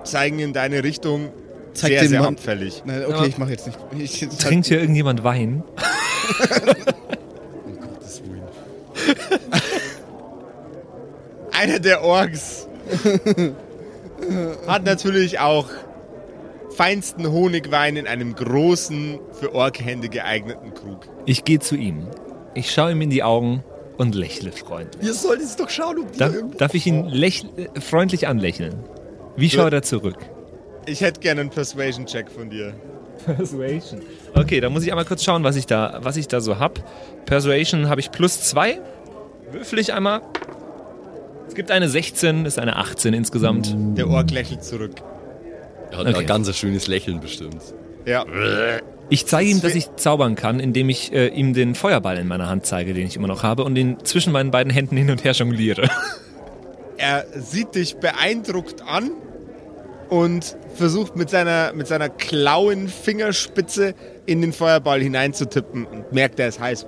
zeigen 0.03 0.39
in 0.39 0.53
deine 0.53 0.84
Richtung 0.84 1.29
Zeig 1.73 1.89
sehr, 1.91 2.08
sehr 2.08 2.21
Mann- 2.21 2.36
abfällig. 2.36 2.84
Na, 2.86 3.08
okay, 3.08 3.27
ich 3.27 3.38
mache 3.39 3.49
jetzt 3.51 3.65
nicht. 3.65 3.79
Ich, 3.97 4.27
Trinkt 4.38 4.67
hier 4.67 4.79
irgendjemand 4.79 5.23
Wein? 5.23 5.63
Um 7.66 7.80
Gottes 7.80 8.22
Willen. 8.24 8.44
Einer 11.52 11.80
der 11.80 12.04
Orks 12.04 12.68
Hat 14.68 14.86
natürlich 14.86 15.40
auch 15.40 15.68
feinsten 16.76 17.32
Honigwein 17.32 17.98
in 17.98 18.08
einem 18.08 18.36
großen, 18.36 19.20
für 19.32 19.54
Orkhände 19.54 20.10
geeigneten 20.10 20.74
Krug. 20.74 21.08
Ich 21.26 21.44
gehe 21.44 21.60
zu 21.60 21.76
ihm. 21.76 22.08
Ich 22.56 22.72
schaue 22.72 22.92
ihm 22.92 23.02
in 23.02 23.10
die 23.10 23.24
Augen 23.24 23.64
und 23.98 24.16
lächle 24.16 24.52
freundlich. 24.52 25.06
Ihr 25.06 25.14
solltet 25.14 25.46
es 25.46 25.56
doch 25.56 25.70
schauen, 25.70 26.00
ob 26.00 26.18
Darf, 26.18 26.34
darf 26.58 26.74
ich 26.74 26.88
ihn 26.88 27.08
äh, 27.08 27.80
freundlich 27.80 28.28
anlächeln? 28.28 28.76
Wie 29.36 29.50
schaut 29.50 29.74
er 29.74 29.84
zurück? 29.84 30.18
Ich 30.86 31.02
hätte 31.02 31.20
gerne 31.20 31.42
einen 31.42 31.50
Persuasion-Check 31.50 32.30
von 32.30 32.50
dir. 32.50 32.74
Persuasion. 33.26 34.02
Okay, 34.36 34.60
da 34.60 34.70
muss 34.70 34.84
ich 34.84 34.92
einmal 34.92 35.06
kurz 35.06 35.24
schauen, 35.24 35.44
was 35.44 35.56
ich 35.56 35.66
da, 35.66 36.00
was 36.02 36.18
ich 36.18 36.28
da 36.28 36.42
so 36.42 36.60
hab. 36.60 36.80
Persuasion 37.26 37.90
habe 37.90 38.02
ich 38.02 38.12
plus 38.12 38.42
zwei. 38.42 38.80
Würfel 39.52 39.80
ich 39.80 39.94
einmal. 39.94 40.22
Es 41.48 41.56
gibt 41.56 41.70
eine 41.72 41.88
16, 41.90 42.46
ist 42.46 42.58
eine 42.60 42.78
18 42.78 43.14
insgesamt. 43.14 43.76
Der 43.98 44.08
Ork 44.10 44.32
lächelt 44.32 44.64
zurück. 44.64 44.94
Er 45.92 46.00
hat 46.00 46.08
Okay. 46.08 46.18
ein 46.20 46.26
ganz 46.26 46.56
schönes 46.58 46.88
Lächeln 46.88 47.20
bestimmt. 47.20 47.62
Ja. 48.06 48.26
Ich 49.10 49.28
zeige 49.28 49.50
ihm, 49.50 49.62
dass 49.62 49.76
ich 49.76 49.96
zaubern 49.96 50.36
kann, 50.36 50.60
indem 50.60 50.90
ich 50.90 51.14
äh, 51.14 51.28
ihm 51.28 51.54
den 51.54 51.76
Feuerball 51.76 52.18
in 52.18 52.28
meiner 52.28 52.50
Hand 52.50 52.66
zeige, 52.66 52.94
den 52.94 53.06
ich 53.06 53.16
immer 53.16 53.28
noch 53.28 53.44
habe, 53.44 53.64
und 53.64 53.76
ihn 53.78 53.98
zwischen 54.04 54.34
meinen 54.34 54.50
beiden 54.50 54.74
Händen 54.74 54.98
hin 54.98 55.12
und 55.12 55.24
her 55.24 55.34
jongliere. 55.34 55.88
Er 56.98 57.26
sieht 57.36 57.76
dich 57.76 57.98
beeindruckt 57.98 58.82
an 58.88 59.12
und 60.13 60.56
versucht 60.76 61.15
mit 61.15 61.32
seiner, 61.32 61.73
mit 61.73 61.88
seiner 61.88 62.08
klauen 62.08 62.88
Fingerspitze 62.88 63.95
in 64.28 64.41
den 64.41 64.54
Feuerball 64.54 65.02
hineinzutippen 65.02 65.86
und 65.86 66.13
merkt, 66.13 66.39
er 66.39 66.49
ist 66.49 66.60
heiß. 66.60 66.86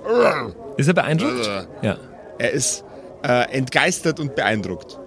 Ist 0.76 0.86
er 0.86 0.94
beeindruckt? 0.94 1.50
Ja. 1.82 1.96
Er 2.38 2.50
ist 2.52 2.84
äh, 3.24 3.50
entgeistert 3.50 4.20
und 4.20 4.36
beeindruckt. 4.36 5.00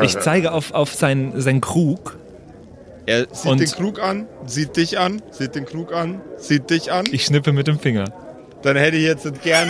Ich 0.00 0.18
zeige 0.18 0.52
auf, 0.52 0.72
auf 0.72 0.94
seinen, 0.94 1.38
seinen 1.42 1.60
Krug. 1.60 2.16
Er 3.04 3.26
sieht 3.32 3.50
Und- 3.52 3.60
den 3.60 3.70
Krug 3.70 4.00
an, 4.02 4.26
sieht 4.46 4.76
dich 4.78 4.98
an, 4.98 5.20
sieht 5.30 5.54
den 5.56 5.66
Krug 5.66 5.92
an, 5.92 6.22
sieht 6.38 6.70
dich 6.70 6.90
an. 6.90 7.04
Ich 7.12 7.26
schnippe 7.26 7.52
mit 7.52 7.66
dem 7.66 7.78
Finger. 7.78 8.06
Dann 8.62 8.76
hätte 8.76 8.96
ich 8.96 9.04
jetzt 9.04 9.30
gern, 9.42 9.68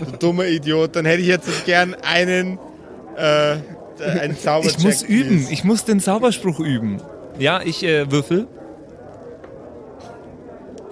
du 0.00 0.16
dummer 0.18 0.44
Idiot, 0.46 0.96
dann 0.96 1.06
hätte 1.06 1.22
ich 1.22 1.28
jetzt 1.28 1.64
gern 1.64 1.96
einen, 2.02 2.58
äh, 3.16 3.56
einen 4.00 4.38
Zaubercheck. 4.38 4.78
Ich 4.78 4.84
muss 4.84 5.02
üben. 5.02 5.46
Ich 5.50 5.64
muss 5.64 5.84
den 5.84 6.00
Zauberspruch 6.00 6.60
üben. 6.60 7.00
Ja, 7.38 7.62
ich 7.62 7.82
äh, 7.82 8.10
würfel. 8.10 8.46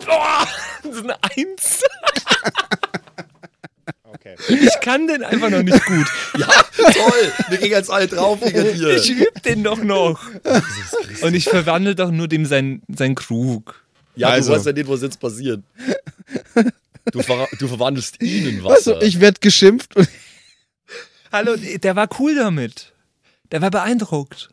Oh, 0.08 0.44
das 0.82 0.96
ist 0.96 1.04
eine 1.04 1.16
Eins. 1.22 1.82
Okay. 4.04 4.34
Ich 4.48 4.80
kann 4.80 5.06
den 5.06 5.22
einfach 5.22 5.50
noch 5.50 5.62
nicht 5.62 5.84
gut. 5.86 6.06
Ja, 6.36 6.46
toll! 6.76 7.32
Wir 7.48 7.58
gehen 7.58 7.70
jetzt 7.70 7.90
alle 7.90 8.06
drauf 8.06 8.40
wegen 8.42 8.74
dir. 8.74 8.96
Ich 8.96 9.10
übe 9.10 9.40
den 9.44 9.62
doch 9.64 9.82
noch. 9.82 10.20
Und 11.22 11.34
ich 11.34 11.44
verwandle 11.44 11.94
doch 11.94 12.10
nur 12.10 12.28
dem 12.28 12.44
sein, 12.44 12.82
sein 12.94 13.14
Krug. 13.14 13.82
Ja, 14.16 14.28
Also. 14.28 14.50
du 14.50 14.56
weißt 14.56 14.66
ja 14.66 14.72
nicht, 14.72 14.88
was 14.88 15.02
jetzt 15.02 15.20
passiert. 15.20 15.62
Du, 17.12 17.22
ver 17.22 17.48
du 17.58 17.66
verwandelst 17.68 18.20
ihn 18.22 18.46
in 18.46 18.64
Wasser. 18.64 18.94
Also, 18.94 19.00
ich 19.02 19.20
werde 19.20 19.38
geschimpft 19.40 19.96
und 19.96 20.08
Hallo, 21.32 21.56
der 21.56 21.96
war 21.96 22.08
cool 22.18 22.34
damit. 22.34 22.92
Der 23.52 23.62
war 23.62 23.70
beeindruckt. 23.70 24.48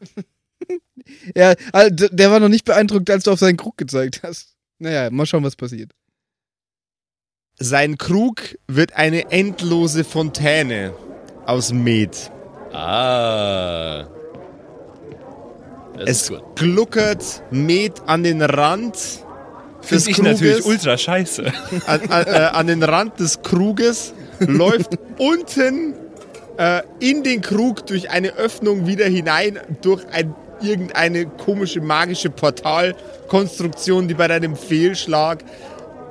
ja, 1.36 1.54
also, 1.74 2.08
der 2.12 2.32
war 2.32 2.40
noch 2.40 2.50
nicht 2.50 2.66
beeindruckt, 2.66 3.10
als 3.10 3.24
du 3.24 3.32
auf 3.32 3.40
seinen 3.40 3.58
Krug 3.58 3.78
gezeigt 3.78 4.22
hast. 4.24 4.56
Naja, 4.80 5.10
mal 5.10 5.26
schauen, 5.26 5.44
was 5.44 5.56
passiert. 5.56 5.92
Sein 7.60 7.98
Krug 7.98 8.58
wird 8.68 8.94
eine 8.94 9.32
endlose 9.32 10.04
Fontäne 10.04 10.94
aus 11.46 11.72
Met. 11.74 12.32
ah. 12.72 14.08
Es 16.06 16.32
gluckert 16.54 17.42
Met 17.50 18.04
an 18.06 18.22
den 18.22 18.44
Rand 18.44 18.94
des 18.94 19.24
Finde 19.82 20.10
ich 20.12 20.18
natürlich 20.20 20.54
Kruges, 20.58 20.66
ultra 20.68 20.96
scheiße. 20.96 21.52
an, 21.88 22.02
an, 22.10 22.28
äh, 22.28 22.30
an 22.54 22.68
den 22.68 22.84
Rand 22.84 23.20
des 23.20 23.42
Kruges, 23.42 24.14
läuft 24.40 25.00
unten 25.18 25.96
äh, 26.58 26.82
in 27.00 27.24
den 27.24 27.42
Krug 27.42 27.86
durch 27.86 28.10
eine 28.10 28.36
Öffnung 28.36 28.88
wieder 28.88 29.06
hinein, 29.06 29.60
durch 29.82 30.06
ein, 30.12 30.34
irgendeine 30.62 31.26
komische 31.28 31.82
magische 31.82 32.30
Portalkonstruktion, 32.30 34.08
die 34.08 34.14
bei 34.14 34.28
deinem 34.28 34.56
Fehlschlag 34.56 35.44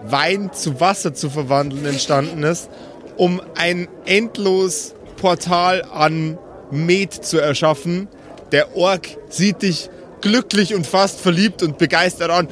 Wein 0.04 0.52
zu 0.52 0.80
Wasser 0.80 1.14
zu 1.14 1.30
verwandeln 1.30 1.84
entstanden 1.84 2.42
ist, 2.44 2.70
um 3.16 3.40
ein 3.56 3.88
endlos 4.04 4.94
Portal 5.16 5.82
an 5.92 6.38
Met 6.70 7.12
zu 7.12 7.38
erschaffen. 7.38 8.08
Der 8.52 8.76
Ork 8.76 9.08
sieht 9.28 9.62
dich 9.62 9.90
glücklich 10.20 10.74
und 10.74 10.86
fast 10.86 11.20
verliebt 11.20 11.62
und 11.62 11.78
begeistert 11.78 12.30
an. 12.30 12.48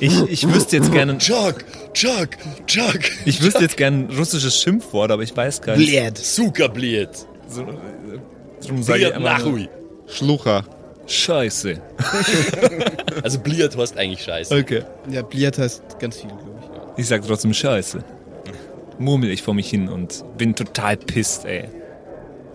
Ich, 0.00 0.22
ich 0.28 0.52
wüsste 0.52 0.76
jetzt 0.76 0.90
gerne, 0.92 1.18
Chuck, 1.18 1.64
Chuck, 1.92 2.28
Chuck. 2.66 3.00
ich 3.24 3.42
wüsste 3.42 3.60
jetzt 3.62 3.76
gerne 3.76 4.06
ein 4.08 4.16
russisches 4.16 4.60
Schimpfwort, 4.60 5.10
aber 5.10 5.22
ich 5.22 5.36
weiß 5.36 5.60
keins. 5.60 5.78
Bled. 5.78 6.16
Zuckerbliet. 6.16 7.10
So, 7.48 7.62
äh, 7.62 7.66
Darum 8.62 8.82
sage 8.82 9.02
ich 9.02 9.08
Bliet 9.12 9.20
Nachui. 9.22 9.68
Schlucher. 10.06 10.64
Scheiße. 11.06 11.80
Also 13.22 13.38
Bliet 13.40 13.76
heißt 13.76 13.96
eigentlich 13.96 14.22
scheiße. 14.22 14.54
Okay. 14.54 14.82
Ja, 15.10 15.22
Bliert 15.22 15.58
heißt 15.58 15.98
ganz 15.98 16.18
viel, 16.20 16.28
glaube 16.28 16.50
ich. 16.60 17.00
Ich 17.00 17.08
sag 17.08 17.26
trotzdem 17.26 17.54
Scheiße. 17.54 18.04
Murmel 18.98 19.30
ich 19.30 19.42
vor 19.42 19.54
mich 19.54 19.70
hin 19.70 19.88
und 19.88 20.22
bin 20.36 20.54
total 20.54 20.96
pisst, 20.98 21.44
ey. 21.46 21.64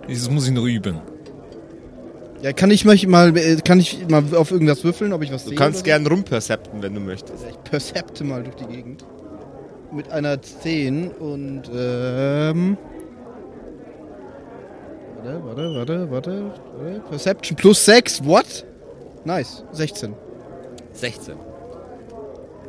Das 0.08 0.30
muss 0.30 0.46
ich 0.48 0.54
noch 0.54 0.66
üben. 0.66 1.00
Ja, 2.42 2.54
kann 2.54 2.72
ich 2.72 2.86
mich 2.86 3.06
mal, 3.08 3.36
äh, 3.38 3.58
kann 3.58 3.80
ich 3.80 4.08
mal 4.10 4.24
auf 4.36 4.52
irgendwas 4.52 4.84
würfeln, 4.84 5.14
ob 5.14 5.22
ich 5.22 5.32
was 5.32 5.44
Du 5.44 5.50
sehe? 5.50 5.58
kannst 5.58 5.80
oder 5.82 5.86
gern 5.86 6.08
rumpercepten, 6.08 6.82
wenn 6.82 6.94
du 6.96 7.00
möchtest. 7.00 7.46
Ich 7.50 7.64
percepte 7.64 8.24
mal 8.24 8.44
durch 8.44 8.56
die 8.56 8.66
Gegend. 8.66 9.06
Mit 9.92 10.10
einer 10.12 10.42
10 10.42 11.10
und, 11.12 11.64
ähm... 11.76 12.78
Warte, 15.24 15.44
warte, 15.46 15.76
warte, 15.76 16.12
warte, 16.12 16.52
warte. 16.80 17.00
Perception 17.10 17.56
plus 17.56 17.86
6, 17.86 18.26
what? 18.26 18.66
Nice, 19.24 19.64
16. 19.72 20.14
16. 20.94 21.36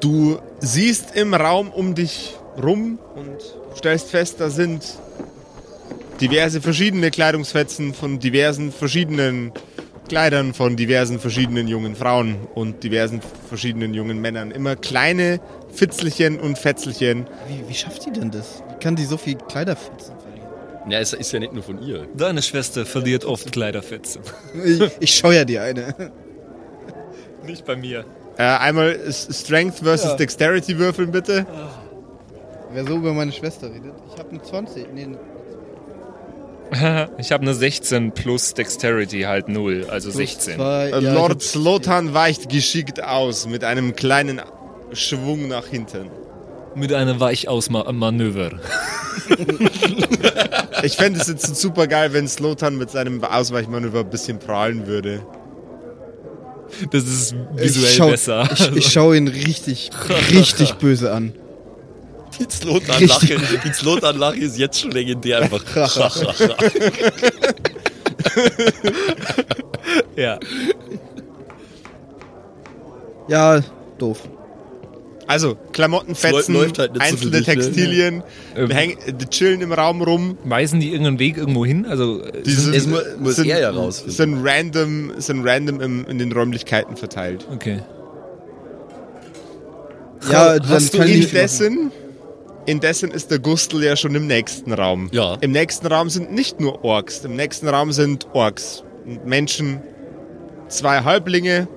Du 0.00 0.37
siehst 0.61 1.16
im 1.16 1.32
Raum 1.32 1.70
um 1.70 1.94
dich 1.94 2.35
rum 2.62 2.98
und 3.14 3.38
stellst 3.78 4.11
fest, 4.11 4.37
da 4.38 4.50
sind 4.50 4.82
diverse 6.20 6.61
verschiedene 6.61 7.11
Kleidungsfetzen 7.11 7.94
von 7.94 8.18
diversen 8.18 8.72
verschiedenen 8.72 9.53
Kleidern 10.09 10.53
von 10.53 10.77
diversen 10.77 11.18
verschiedenen 11.20 11.68
jungen 11.68 11.94
Frauen 11.96 12.37
und 12.55 12.83
diversen 12.85 13.20
verschiedenen 13.48 13.94
jungen 13.94 14.20
Männern. 14.20 14.51
Immer 14.51 14.77
kleine 14.77 15.40
Fitzelchen 15.72 16.38
und 16.38 16.59
Fetzelchen. 16.59 17.27
Wie, 17.48 17.68
wie 17.68 17.75
schafft 17.75 18.05
die 18.07 18.12
denn 18.12 18.31
das? 18.31 18.62
Wie 18.68 18.79
kann 18.83 18.96
die 18.96 19.05
so 19.05 19.16
viel 19.16 19.37
Kleiderfetzen 19.37 20.14
verlieren? 20.20 20.90
Ja, 20.90 20.98
es 20.98 21.12
ist 21.12 21.33
ja 21.33 21.38
nicht 21.38 21.53
nur 21.55 21.62
von 21.62 21.81
ihr. 21.81 22.07
Deine 22.16 22.42
Schwester 22.42 22.85
verliert 22.85 23.25
oft 23.25 23.53
Kleiderfetzen. 23.53 24.22
Ich, 24.64 24.81
ich 25.01 25.14
scheuer 25.14 25.44
dir 25.44 25.62
eine. 25.62 25.94
Nicht 27.46 27.64
bei 27.64 27.77
mir. 27.77 28.05
Äh, 28.37 28.42
einmal 28.42 28.98
Strength 29.11 29.79
versus 29.79 30.11
Ja. 30.11 30.16
Dexterity 30.16 30.79
würfeln 30.79 31.11
bitte. 31.12 31.46
Wer 32.72 32.85
so 32.87 32.96
über 32.96 33.12
meine 33.14 33.33
Schwester 33.33 33.68
redet. 33.72 33.92
Ich 34.12 34.18
habe 34.18 34.31
eine 34.31 34.42
20. 34.42 34.87
Nee, 34.94 35.09
Ich 37.18 37.32
habe 37.32 37.42
eine 37.42 37.54
16 37.54 38.12
plus 38.12 38.54
Dexterity 38.54 39.22
halt 39.22 39.48
0, 39.48 39.87
also 39.90 40.11
16. 40.11 40.56
Zwei, 40.56 40.88
ja, 40.88 40.98
Lord 40.98 41.42
Slotan 41.42 42.14
weicht 42.14 42.48
geschickt 42.48 43.02
aus 43.02 43.46
mit 43.46 43.64
einem 43.64 43.94
kleinen 43.94 44.40
Schwung 44.92 45.48
nach 45.48 45.66
hinten. 45.66 46.11
Mit 46.74 46.92
einem 46.92 47.20
Weichausmanöver. 47.20 48.52
Ich 50.82 50.96
fände 50.96 51.20
es 51.20 51.28
jetzt 51.28 51.54
super 51.56 51.87
geil, 51.87 52.12
wenn 52.12 52.26
Slotan 52.26 52.76
mit 52.76 52.90
seinem 52.90 53.22
Ausweichmanöver 53.22 54.00
ein 54.00 54.11
bisschen 54.11 54.40
prahlen 54.40 54.87
würde. 54.87 55.22
Das 56.90 57.04
ist 57.04 57.37
visuell 57.54 57.88
ich 57.88 57.96
schau, 57.96 58.08
besser. 58.08 58.48
Ich, 58.52 58.76
ich 58.76 58.92
schaue 58.92 59.16
ihn 59.16 59.28
richtig, 59.28 59.90
richtig 60.32 60.74
böse 60.74 61.12
an. 61.12 61.35
Die 62.38 62.47
Slotan-Lache 62.51 63.37
die 63.64 63.73
Slotan-Lache 63.73 64.37
ist 64.38 64.59
jetzt 64.59 64.81
schon 64.81 64.90
legendär 64.92 65.40
einfach. 65.42 65.62
ja. 70.16 70.38
Ja, 73.29 73.61
doof. 73.99 74.21
Also, 75.29 75.57
Klamottenfetzen, 75.73 76.55
Läuft 76.55 76.79
halt 76.79 76.92
nicht 76.95 77.07
so 77.07 77.12
einzelne 77.14 77.31
für 77.33 77.38
dich, 77.38 77.47
ne? 77.47 77.55
Textilien, 77.55 78.23
Ähm. 78.57 78.68
die, 78.68 78.75
hängen, 78.75 78.97
die 79.18 79.27
chillen 79.27 79.61
im 79.61 79.73
Raum 79.73 80.03
rum. 80.03 80.37
Weisen 80.45 80.81
die 80.81 80.88
irgendeinen 80.90 81.18
Weg 81.21 81.37
irgendwo 81.38 81.64
hin? 81.64 81.87
Also, 81.87 82.23
äh, 82.23 82.42
Die 82.42 82.51
sind, 82.51 82.75
Es 82.75 82.87
mu- 82.87 82.99
muss 83.21 83.38
er 83.38 83.45
ja 83.61 83.71
rausfinden. 83.71 84.12
Sind 84.14 84.40
random, 84.47 85.12
sind 85.18 85.47
random 85.47 85.81
im, 85.81 86.05
in 86.07 86.18
den 86.18 86.33
Räumlichkeiten 86.33 86.97
verteilt. 86.97 87.47
okay. 87.53 87.83
Ja, 90.31 90.59
dann 90.59 90.68
Hast 90.68 90.95
du 90.95 90.99
kann 90.99 91.09
ich 91.09 91.25
indessen 91.27 91.90
Indessen 92.66 93.11
ist 93.11 93.31
der 93.31 93.38
Gustl 93.38 93.83
ja 93.83 93.96
schon 93.96 94.14
im 94.14 94.27
nächsten 94.27 94.72
Raum. 94.72 95.09
Ja. 95.12 95.37
Im 95.40 95.51
nächsten 95.51 95.87
Raum 95.87 96.09
sind 96.11 96.33
nicht 96.33 96.61
nur 96.61 96.85
Orks. 96.85 97.25
Im 97.25 97.37
nächsten 97.37 97.68
Raum 97.68 97.92
sind 97.92 98.27
Orks 98.33 98.85
und 99.05 99.27
Menschen. 99.27 99.81
Zwei 100.68 101.03
Halblinge. 101.03 101.68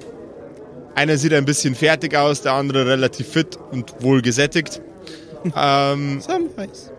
Einer 0.93 1.17
sieht 1.17 1.33
ein 1.33 1.45
bisschen 1.45 1.75
fertig 1.75 2.15
aus, 2.15 2.41
der 2.41 2.53
andere 2.53 2.87
relativ 2.87 3.27
fit 3.27 3.57
und 3.71 4.01
wohl 4.01 4.21
gesättigt. 4.21 4.81
ähm, 5.55 6.21
Samwise. 6.21 6.95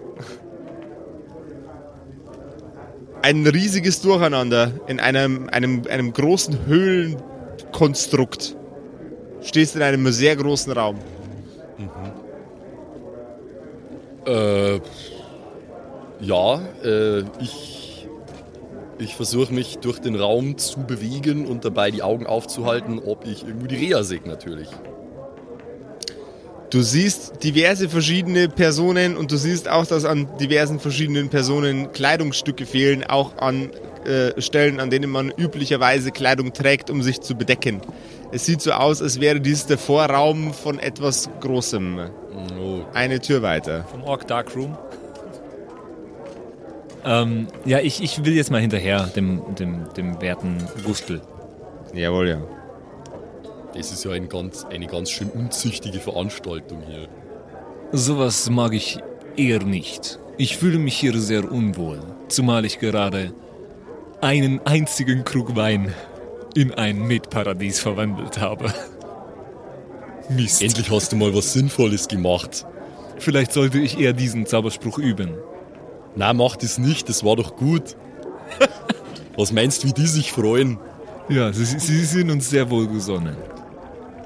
ein 3.26 3.44
riesiges 3.44 4.00
Durcheinander 4.02 4.70
in 4.86 5.00
einem, 5.00 5.48
einem, 5.48 5.82
einem 5.90 6.12
großen 6.12 6.64
Höhlenkonstrukt. 6.66 8.54
Stehst 9.42 9.74
in 9.74 9.82
einem 9.82 10.12
sehr 10.12 10.36
großen 10.36 10.72
Raum. 10.72 10.98
Äh, 14.26 14.80
ja, 16.20 16.60
äh, 16.82 17.20
ich, 17.40 18.08
ich 18.98 19.14
versuche 19.14 19.52
mich 19.52 19.78
durch 19.78 19.98
den 19.98 20.16
Raum 20.16 20.58
zu 20.58 20.80
bewegen 20.80 21.46
und 21.46 21.64
dabei 21.64 21.90
die 21.90 22.02
Augen 22.02 22.26
aufzuhalten, 22.26 22.98
ob 22.98 23.26
ich 23.26 23.46
irgendwo 23.46 23.66
die 23.66 23.76
Rea 23.76 24.02
sehe 24.02 24.22
natürlich. 24.24 24.68
Du 26.70 26.82
siehst 26.82 27.44
diverse 27.44 27.88
verschiedene 27.88 28.48
Personen 28.48 29.16
und 29.16 29.30
du 29.30 29.36
siehst 29.36 29.68
auch, 29.68 29.86
dass 29.86 30.04
an 30.04 30.28
diversen 30.40 30.80
verschiedenen 30.80 31.28
Personen 31.28 31.92
Kleidungsstücke 31.92 32.66
fehlen, 32.66 33.04
auch 33.04 33.38
an 33.38 33.70
äh, 34.04 34.40
Stellen, 34.40 34.80
an 34.80 34.90
denen 34.90 35.10
man 35.10 35.30
üblicherweise 35.30 36.10
Kleidung 36.10 36.52
trägt, 36.52 36.90
um 36.90 37.02
sich 37.02 37.20
zu 37.20 37.36
bedecken. 37.36 37.80
Es 38.32 38.44
sieht 38.44 38.60
so 38.60 38.72
aus, 38.72 39.00
als 39.02 39.20
wäre 39.20 39.40
dies 39.40 39.66
der 39.66 39.78
Vorraum 39.78 40.52
von 40.52 40.78
etwas 40.78 41.30
Großem. 41.40 42.10
Oh. 42.60 42.80
Eine 42.92 43.20
Tür 43.20 43.42
weiter. 43.42 43.84
Vom 43.84 44.02
Orc 44.02 44.26
Darkroom. 44.26 44.76
Ähm, 47.04 47.46
ja, 47.64 47.78
ich, 47.78 48.02
ich 48.02 48.24
will 48.24 48.34
jetzt 48.34 48.50
mal 48.50 48.60
hinterher, 48.60 49.04
dem, 49.14 49.54
dem, 49.54 49.92
dem 49.96 50.20
werten 50.20 50.56
Gustl. 50.84 51.20
Jawohl, 51.94 52.28
ja. 52.28 52.42
Das 53.74 53.92
ist 53.92 54.04
ja 54.04 54.10
ein 54.10 54.28
ganz, 54.28 54.64
eine 54.64 54.86
ganz 54.86 55.10
schön 55.10 55.30
unzüchtige 55.30 56.00
Veranstaltung 56.00 56.82
hier. 56.88 57.08
Sowas 57.92 58.50
mag 58.50 58.72
ich 58.72 58.98
eher 59.36 59.62
nicht. 59.62 60.18
Ich 60.36 60.56
fühle 60.56 60.78
mich 60.78 60.96
hier 60.96 61.16
sehr 61.18 61.50
unwohl, 61.50 62.00
zumal 62.28 62.64
ich 62.64 62.80
gerade 62.80 63.32
einen 64.20 64.60
einzigen 64.66 65.24
Krug 65.24 65.54
Wein 65.54 65.94
in 66.56 66.72
ein 66.72 66.98
Metparadies 66.98 67.80
verwandelt 67.80 68.40
habe. 68.40 68.72
Mist. 70.28 70.62
Endlich 70.62 70.90
hast 70.90 71.12
du 71.12 71.16
mal 71.16 71.34
was 71.34 71.52
Sinnvolles 71.52 72.08
gemacht. 72.08 72.66
Vielleicht 73.18 73.52
sollte 73.52 73.78
ich 73.78 73.98
eher 73.98 74.12
diesen 74.12 74.46
Zauberspruch 74.46 74.98
üben. 74.98 75.34
Na, 76.16 76.32
mach 76.32 76.56
das 76.56 76.78
nicht, 76.78 77.08
das 77.08 77.24
war 77.24 77.36
doch 77.36 77.56
gut. 77.56 77.96
Was 79.36 79.52
meinst 79.52 79.84
du, 79.84 79.88
wie 79.88 79.92
die 79.92 80.06
sich 80.06 80.32
freuen? 80.32 80.78
Ja, 81.28 81.52
sie, 81.52 81.64
sie 81.64 82.04
sind 82.04 82.30
uns 82.30 82.48
sehr 82.48 82.70
wohlgesonnen. 82.70 83.36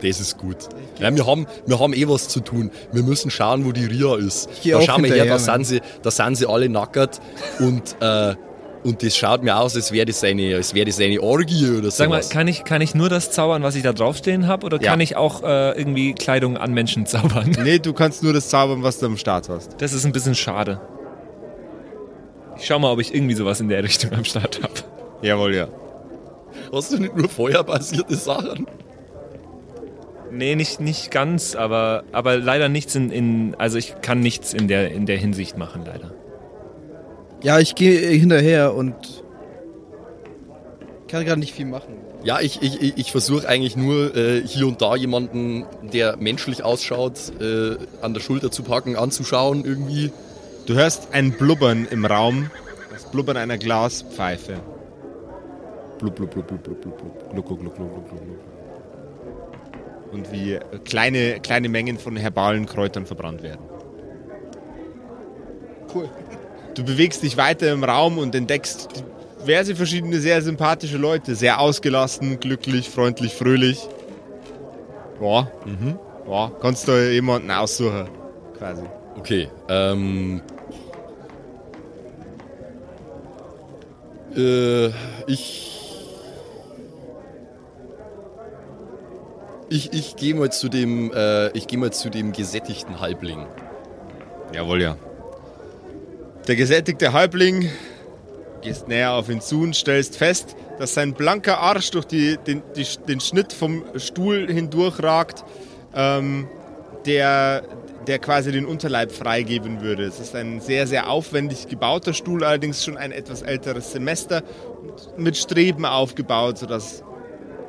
Das 0.01 0.21
ist 0.21 0.39
gut. 0.39 0.57
Ja, 1.01 1.15
wir, 1.15 1.27
haben, 1.27 1.47
wir 1.67 1.81
haben 1.81 1.93
eh 1.93 2.07
was 2.07 2.29
zu 2.29 2.41
tun. 2.41 2.71
Wir 2.93 3.03
müssen 3.03 3.31
schauen, 3.31 3.65
wo 3.65 3.73
die 3.73 3.87
Ria 3.87 4.17
ist. 4.17 4.49
Da 4.65 4.81
schauen 4.81 5.03
wir 5.03 5.13
her, 5.13 5.27
da 5.27 5.39
sind, 5.39 5.65
sie, 5.65 5.81
da 6.03 6.11
sind 6.11 6.37
sie 6.37 6.47
alle 6.47 6.69
nackert. 6.69 7.21
Und, 7.59 7.97
äh, 8.01 8.37
und 8.85 9.03
das 9.03 9.17
schaut 9.17 9.43
mir 9.43 9.57
aus, 9.57 9.77
als 9.77 9.93
wäre 9.93 10.07
das, 10.07 10.23
eine, 10.25 10.55
als 10.57 10.75
wäre 10.75 10.87
das 10.87 10.99
eine 11.01 11.21
Orgie 11.21 11.71
oder 11.71 11.91
Sag 11.91 12.09
mal, 12.09 12.23
kann 12.23 12.49
ich, 12.49 12.65
kann 12.65 12.81
ich 12.81 12.95
nur 12.95 13.09
das 13.09 13.31
zaubern, 13.31 13.63
was 13.63 13.75
ich 13.75 13.83
da 13.83 13.93
draufstehen 13.93 14.47
habe, 14.47 14.65
oder 14.67 14.81
Ja. 14.81 14.91
kann 14.91 15.01
ich 15.01 15.17
auch 15.17 15.43
äh, 15.43 15.79
irgendwie 15.79 16.15
Kleidung 16.15 16.57
an 16.57 16.73
Menschen 16.73 17.07
zaubern? 17.07 17.51
Nee, 17.63 17.79
du 17.79 17.93
kannst 17.93 18.23
nur 18.23 18.33
das 18.33 18.49
zaubern, 18.49 18.83
was 18.83 18.99
du 18.99 19.07
am 19.07 19.17
Start 19.17 19.49
hast. 19.49 19.81
Das 19.81 19.93
ist 19.93 20.05
ein 20.05 20.13
bisschen 20.13 20.35
schade. 20.35 20.81
Ich 22.57 22.67
schau 22.67 22.79
mal, 22.79 22.91
ob 22.93 23.01
ich 23.01 23.15
irgendwie 23.15 23.35
sowas 23.35 23.61
in 23.61 23.69
der 23.69 23.83
Richtung 23.83 24.13
am 24.13 24.25
Start 24.25 24.61
habe. 24.63 24.75
Jawohl, 25.23 25.55
ja. 25.55 25.69
Hast 26.73 26.93
du 26.93 26.99
nicht 26.99 27.17
nur 27.17 27.29
feuerbasierte 27.29 28.17
Sachen? 28.17 28.67
Nee, 30.33 30.55
nicht, 30.55 30.81
nicht 30.81 31.11
ganz, 31.11 31.57
aber, 31.57 32.05
aber 32.13 32.37
leider 32.37 32.69
nichts 32.69 32.95
in, 32.95 33.11
in. 33.11 33.55
Also 33.59 33.79
ich 33.79 33.95
kann 34.01 34.21
nichts 34.21 34.53
in 34.53 34.69
der, 34.69 34.93
in 34.93 35.07
der 35.07 35.17
Hinsicht 35.19 35.59
machen, 35.59 35.83
leider. 35.85 36.13
Ja, 37.43 37.59
ich 37.59 37.75
gehe 37.75 37.99
hinterher 38.11 38.75
und 38.75 38.95
kann 41.09 41.25
gerade 41.25 41.41
nicht 41.41 41.55
viel 41.55 41.67
machen. 41.67 41.95
Ja, 42.23 42.39
ich, 42.41 42.61
ich, 42.63 42.99
ich- 42.99 43.11
versuche 43.13 43.49
eigentlich 43.49 43.77
nur 43.77 44.15
äh, 44.15 44.43
hier 44.47 44.67
und 44.67 44.83
da 44.83 44.95
jemanden, 44.95 45.65
der 45.93 46.17
menschlich 46.19 46.63
ausschaut, 46.63 47.19
äh, 47.41 47.77
an 48.03 48.13
der 48.13 48.21
Schulter 48.21 48.51
zu 48.51 48.63
packen, 48.63 48.95
anzuschauen 48.97 49.65
irgendwie. 49.65 50.13
Du 50.67 50.75
hörst 50.75 51.09
ein 51.15 51.33
Blubbern 51.33 51.89
im 51.91 52.05
Raum. 52.05 52.51
Das 52.93 53.05
Blubbern 53.11 53.39
einer 53.39 53.57
Glaspfeife. 53.57 54.61
Blub, 55.99 56.15
blub, 56.15 56.31
blub, 56.31 56.47
blub, 56.47 56.63
blub, 56.63 56.81
blub, 56.83 56.99
blub. 56.99 57.31
Gluck, 57.33 57.47
gluck, 57.47 57.61
gluck, 57.61 57.75
gluck, 57.77 57.95
gluck, 57.95 58.09
gluck. 58.11 58.39
Und 60.13 60.31
wie 60.33 60.59
kleine, 60.85 61.41
kleine 61.41 61.69
Mengen 61.71 61.97
von 61.99 62.17
herbalen 62.17 62.67
Kräutern 62.67 63.07
verbrannt 63.07 63.43
werden. 63.43 63.61
Cool. 65.95 66.09
Du 66.75 66.85
bewegst 66.85 67.23
dich 67.23 67.37
weiter 67.37 67.73
im 67.73 67.85
Raum 67.85 68.19
und 68.19 68.35
entdeckst 68.35 68.89
diverse 69.43 69.75
verschiedene 69.75 70.21
sehr 70.21 70.41
sympathische 70.43 70.97
Leute. 70.97 71.35
Sehr 71.35 71.61
ausgelassen, 71.61 72.41
glücklich, 72.41 72.89
freundlich, 72.89 73.35
fröhlich. 73.35 73.89
Ja, 75.21 75.51
mhm. 75.65 75.99
ja, 76.29 76.51
kannst 76.61 76.89
du 76.89 77.13
jemanden 77.13 77.51
aussuchen, 77.51 78.09
quasi. 78.57 78.83
Okay, 79.19 79.49
ähm. 79.69 80.41
Äh, 84.37 84.89
ich. 85.27 85.67
Ich, 89.73 89.93
ich 89.93 90.17
gehe 90.17 90.35
mal 90.35 90.51
zu 90.51 90.69
dem, 90.69 91.13
äh, 91.13 91.49
ich 91.51 91.69
gehe 91.69 91.79
mal 91.79 91.93
zu 91.93 92.11
dem 92.11 92.33
gesättigten 92.33 93.01
Halbling. 93.01 93.47
Jawohl, 94.53 94.83
ja. 94.83 94.97
Der 96.49 96.57
gesättigte 96.57 97.13
Halbling, 97.13 97.71
gehst 98.63 98.89
näher 98.89 99.13
auf 99.13 99.29
ihn 99.29 99.41
zu 99.41 99.61
und 99.63 99.77
stellst 99.77 100.17
fest, 100.17 100.57
dass 100.79 100.95
sein 100.95 101.13
blanker 101.13 101.59
Arsch 101.59 101.91
durch 101.91 102.07
die, 102.07 102.39
den, 102.39 102.63
die, 102.77 102.87
den 103.07 103.21
Schnitt 103.21 103.53
vom 103.53 103.85
Stuhl 103.97 104.51
hindurchragt, 104.51 105.45
ähm, 105.95 106.49
der, 107.07 107.63
der 108.07 108.19
quasi 108.19 108.53
den 108.53 108.67
Unterleib 108.67 109.13
freigeben 109.13 109.83
würde. 109.83 110.05
Es 110.05 110.19
ist 110.19 110.35
ein 110.35 110.61
sehr, 110.61 110.87
sehr 110.87 111.11
aufwendig 111.11 111.69
gebauter 111.69 112.15
Stuhl, 112.15 112.43
allerdings 112.43 112.85
schon 112.85 112.97
ein 112.97 113.13
etwas 113.13 113.43
älteres 113.43 113.93
Semester 113.93 114.43
mit 115.17 115.37
Streben 115.37 115.85
aufgebaut, 115.85 116.59
sodass 116.59 117.03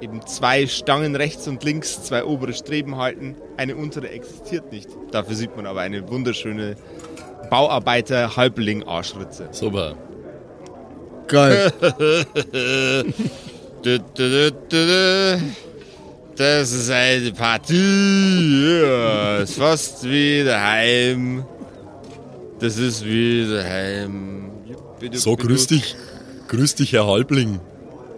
eben 0.01 0.25
zwei 0.25 0.65
Stangen 0.67 1.15
rechts 1.15 1.47
und 1.47 1.63
links, 1.63 2.03
zwei 2.03 2.23
obere 2.23 2.53
Streben 2.53 2.97
halten. 2.97 3.35
Eine 3.57 3.75
untere 3.75 4.09
existiert 4.09 4.71
nicht. 4.71 4.89
Dafür 5.11 5.35
sieht 5.35 5.55
man 5.55 5.65
aber 5.65 5.81
eine 5.81 6.09
wunderschöne 6.09 6.75
Bauarbeiter-Halbling-Arschritze. 7.49 9.49
Super. 9.51 9.95
Geil. 11.27 11.71
Du, 13.83 13.97
du, 13.97 14.03
du, 14.13 14.51
du, 14.51 14.57
du. 14.69 15.41
Das 16.35 16.71
ist 16.71 16.91
eine 16.91 17.31
Partie. 17.31 18.81
Ja, 18.83 19.37
ist 19.37 19.55
fast 19.55 20.03
wie 20.03 20.43
daheim. 20.43 21.43
Das 22.59 22.77
ist 22.77 23.03
wie 23.03 23.51
daheim. 23.51 24.51
So, 25.13 25.35
grüß 25.35 25.65
dich. 25.65 25.95
Grüß 26.47 26.75
dich, 26.75 26.93
Herr 26.93 27.07
Halbling. 27.07 27.59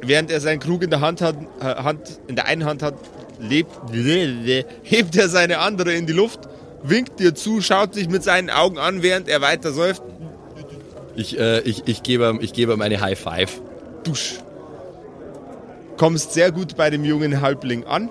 Während 0.02 0.32
er 0.32 0.42
seinen 0.42 0.60
Krug 0.60 0.84
in 0.84 0.90
der 0.90 1.00
Hand 1.00 1.22
hat, 1.22 1.38
äh, 1.62 1.64
Hand, 1.64 2.20
in 2.28 2.36
der 2.36 2.46
einen 2.46 2.66
Hand 2.66 2.84
hat, 2.84 2.96
lebt, 3.40 3.72
hebt 4.84 5.16
er 5.16 5.30
seine 5.30 5.60
andere 5.60 5.94
in 5.94 6.08
die 6.08 6.14
Luft, 6.14 6.42
winkt 6.84 7.20
dir 7.20 7.34
zu, 7.34 7.62
schaut 7.62 7.96
dich 7.96 8.10
mit 8.10 8.24
seinen 8.24 8.50
Augen 8.50 8.78
an, 8.78 9.02
während 9.02 9.28
er 9.28 9.42
weiter 9.42 9.72
säuft. 9.72 10.04
Ich, 11.16 11.38
äh, 11.40 11.62
ich, 11.62 11.84
ich 11.86 12.04
gebe 12.04 12.30
ihm, 12.30 12.40
ich 12.42 12.54
gebe 12.54 12.74
ihm 12.74 12.82
eine 12.82 13.00
High 13.02 13.20
Five. 13.20 13.62
Dusch. 14.04 14.36
Kommst 15.98 16.34
sehr 16.34 16.52
gut 16.52 16.76
bei 16.76 16.90
dem 16.90 17.06
jungen 17.06 17.42
Halbling 17.42 17.86
an. 17.86 18.10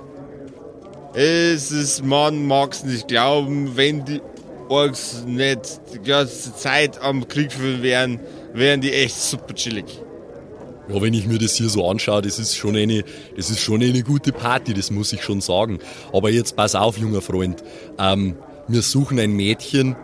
Es 1.14 1.70
ist, 1.70 2.04
man 2.04 2.46
mag's 2.46 2.85
nicht 2.85 3.08
glauben, 3.08 3.76
wenn 3.76 4.04
die 4.04 4.22
Orks 4.68 5.24
nicht 5.26 5.80
die 5.92 5.98
ganze 5.98 6.54
Zeit 6.56 7.02
am 7.02 7.28
Krieg 7.28 7.52
führen 7.52 7.82
wären, 7.82 8.20
wären 8.54 8.80
die 8.80 8.92
echt 8.92 9.20
super 9.20 9.54
chillig. 9.54 10.00
Ja, 10.88 11.00
wenn 11.02 11.12
ich 11.12 11.26
mir 11.26 11.38
das 11.38 11.54
hier 11.54 11.68
so 11.68 11.88
anschaue, 11.88 12.22
das 12.22 12.38
ist 12.38 12.56
schon 12.56 12.76
eine, 12.76 13.04
das 13.37 13.50
ist 13.50 13.61
schon 13.61 13.82
eine 13.82 14.02
gute 14.02 14.32
Party, 14.32 14.72
das 14.72 14.90
muss 14.90 15.12
ich 15.12 15.22
schon 15.22 15.40
sagen. 15.40 15.78
Aber 16.12 16.30
jetzt 16.30 16.56
pass 16.56 16.74
auf, 16.74 16.96
junger 16.96 17.20
Freund. 17.20 17.62
Ähm, 17.98 18.37
wir 18.72 18.82
suchen 18.82 19.18
ein 19.18 19.32
Mädchen, 19.32 19.96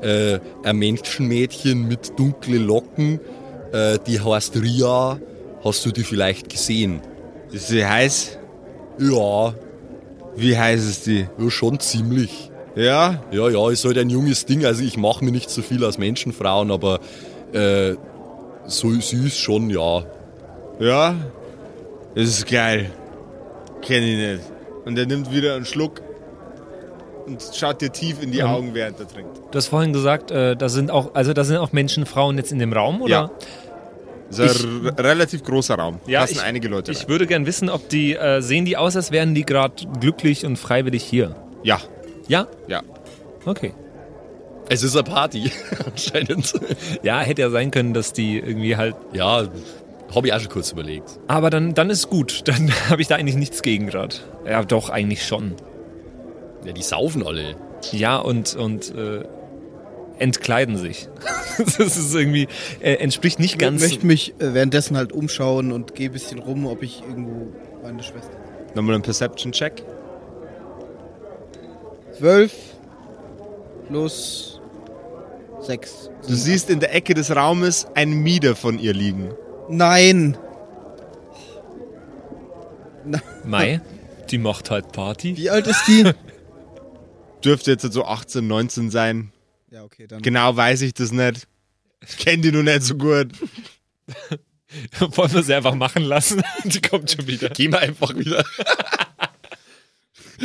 äh, 0.00 0.38
ein 0.62 0.76
Menschenmädchen 0.76 1.86
mit 1.88 2.18
dunklen 2.18 2.66
Locken, 2.66 3.20
äh, 3.72 3.98
die 4.06 4.20
heißt 4.20 4.56
Ria. 4.56 5.18
Hast 5.62 5.84
du 5.86 5.90
die 5.92 6.02
vielleicht 6.04 6.48
gesehen? 6.50 7.00
Ist 7.50 7.68
sie 7.68 7.84
heiß? 7.86 8.38
Ja, 8.98 9.54
Wie 10.36 10.56
heiß 10.58 10.84
ist 10.84 11.06
die? 11.06 11.26
ja 11.38 11.50
schon 11.50 11.80
ziemlich. 11.80 12.50
Ja, 12.76 13.22
Ja, 13.30 13.48
ja, 13.48 13.70
ist 13.70 13.84
halt 13.84 13.98
ein 13.98 14.10
junges 14.10 14.46
Ding. 14.46 14.64
Also 14.66 14.82
ich 14.82 14.96
mache 14.96 15.24
mir 15.24 15.30
nicht 15.30 15.48
so 15.48 15.62
viel 15.62 15.84
aus 15.84 15.96
Menschenfrauen, 15.96 16.70
aber 16.70 17.00
äh, 17.52 17.94
so 18.66 18.90
süß 18.90 19.36
schon, 19.38 19.70
ja. 19.70 20.04
ja. 20.80 21.14
Das 22.14 22.24
ist 22.28 22.46
geil. 22.50 22.90
Kenn 23.82 24.02
ich 24.02 24.16
nicht. 24.16 24.40
Und 24.84 24.98
er 24.98 25.06
nimmt 25.06 25.32
wieder 25.32 25.54
einen 25.54 25.64
Schluck 25.64 26.02
und 27.26 27.42
schaut 27.54 27.80
dir 27.80 27.90
tief 27.90 28.22
in 28.22 28.30
die 28.32 28.40
Ähm. 28.40 28.46
Augen, 28.46 28.74
während 28.74 28.98
er 29.00 29.08
trinkt. 29.08 29.36
Du 29.50 29.56
hast 29.56 29.68
vorhin 29.68 29.92
gesagt, 29.92 30.30
äh, 30.30 30.56
da 30.56 30.68
sind 30.68 30.90
auch, 30.90 31.14
also 31.14 31.32
da 31.32 31.44
sind 31.44 31.56
auch 31.58 31.72
Menschen, 31.72 32.06
Frauen 32.06 32.36
jetzt 32.38 32.52
in 32.52 32.58
dem 32.58 32.72
Raum, 32.72 33.02
oder? 33.02 33.10
Ja. 33.10 33.30
Das 34.30 34.38
ist 34.56 34.64
ein 34.64 34.86
r- 34.86 34.98
relativ 34.98 35.44
großer 35.44 35.74
Raum. 35.76 36.00
Ja, 36.06 36.20
Passen 36.20 36.34
ich- 36.36 36.42
einige 36.42 36.68
Leute 36.68 36.90
Ich 36.92 37.00
rein. 37.02 37.08
würde 37.08 37.26
gern 37.26 37.46
wissen, 37.46 37.68
ob 37.70 37.88
die, 37.88 38.14
äh, 38.16 38.40
sehen 38.40 38.64
die 38.64 38.76
aus, 38.76 38.96
als 38.96 39.12
wären 39.12 39.34
die 39.34 39.44
gerade 39.44 39.74
glücklich 40.00 40.44
und 40.46 40.56
freiwillig 40.58 41.04
hier? 41.04 41.36
Ja, 41.62 41.78
Ja? 42.26 42.46
ja. 42.66 42.82
Okay. 43.44 43.72
Es 44.70 44.82
ist 44.82 44.96
eine 44.96 45.04
Party, 45.04 45.52
anscheinend. 45.86 46.54
Ja, 47.02 47.20
hätte 47.20 47.42
ja 47.42 47.50
sein 47.50 47.70
können, 47.70 47.92
dass 47.92 48.14
die 48.14 48.38
irgendwie 48.38 48.76
halt. 48.76 48.96
Ja, 49.12 49.46
ich 50.28 50.32
auch 50.32 50.40
schon 50.40 50.48
kurz 50.48 50.72
überlegt. 50.72 51.18
Aber 51.28 51.50
dann, 51.50 51.74
dann 51.74 51.90
ist 51.90 52.08
gut. 52.08 52.42
Dann 52.48 52.72
habe 52.88 53.02
ich 53.02 53.08
da 53.08 53.16
eigentlich 53.16 53.36
nichts 53.36 53.60
gegen 53.62 53.86
gerade. 53.88 54.16
Ja, 54.48 54.64
doch, 54.64 54.88
eigentlich 54.88 55.26
schon. 55.26 55.54
Ja, 56.64 56.72
die 56.72 56.82
saufen 56.82 57.26
alle. 57.26 57.56
Ja, 57.92 58.16
und, 58.16 58.56
und 58.56 58.94
äh, 58.94 59.24
entkleiden 60.18 60.76
sich. 60.76 61.08
das 61.58 61.78
ist 61.78 62.14
irgendwie, 62.14 62.48
äh, 62.80 62.94
entspricht 62.94 63.38
nicht 63.38 63.54
Ich 63.54 63.58
ganz. 63.58 63.82
möchte 63.82 64.06
mich 64.06 64.34
äh, 64.38 64.54
währenddessen 64.54 64.96
halt 64.96 65.12
umschauen 65.12 65.72
und 65.72 65.94
gehe 65.94 66.08
ein 66.08 66.12
bisschen 66.12 66.38
rum, 66.38 66.66
ob 66.66 66.82
ich 66.82 67.02
irgendwo 67.02 67.52
meine 67.82 68.02
Schwester. 68.02 68.36
Nochmal 68.74 68.96
ein 68.96 69.02
Perception-Check. 69.02 69.84
12 72.18 72.52
plus 73.88 74.60
6. 75.60 76.10
Du 76.26 76.34
siehst 76.34 76.70
in 76.70 76.80
der 76.80 76.94
Ecke 76.94 77.14
des 77.14 77.34
Raumes 77.34 77.86
ein 77.94 78.12
Mieder 78.14 78.56
von 78.56 78.78
ihr 78.78 78.94
liegen. 78.94 79.32
Nein! 79.68 80.36
Mai, 83.44 83.82
die 84.30 84.38
macht 84.38 84.70
halt 84.70 84.92
Party. 84.92 85.36
Wie 85.36 85.50
alt 85.50 85.66
ist 85.66 85.82
die? 85.86 86.04
Dürfte 87.44 87.70
jetzt 87.72 87.82
so 87.92 88.04
18, 88.04 88.46
19 88.46 88.90
sein. 88.90 89.32
ja, 89.70 89.82
okay, 89.84 90.06
dann. 90.06 90.22
Genau 90.22 90.56
weiß 90.56 90.82
ich 90.82 90.94
das 90.94 91.12
nicht. 91.12 91.46
Ich 92.06 92.16
kenne 92.18 92.42
die 92.42 92.52
noch 92.52 92.62
nicht 92.62 92.82
so 92.82 92.96
gut. 92.96 93.28
Wollen 94.98 95.32
wir 95.32 95.42
sie 95.42 95.54
einfach 95.54 95.74
machen 95.74 96.02
lassen? 96.04 96.42
die 96.64 96.80
kommt 96.80 97.10
schon 97.10 97.26
wieder. 97.26 97.48
Gehen 97.50 97.72
wir 97.72 97.80
einfach 97.80 98.14
wieder. 98.16 98.44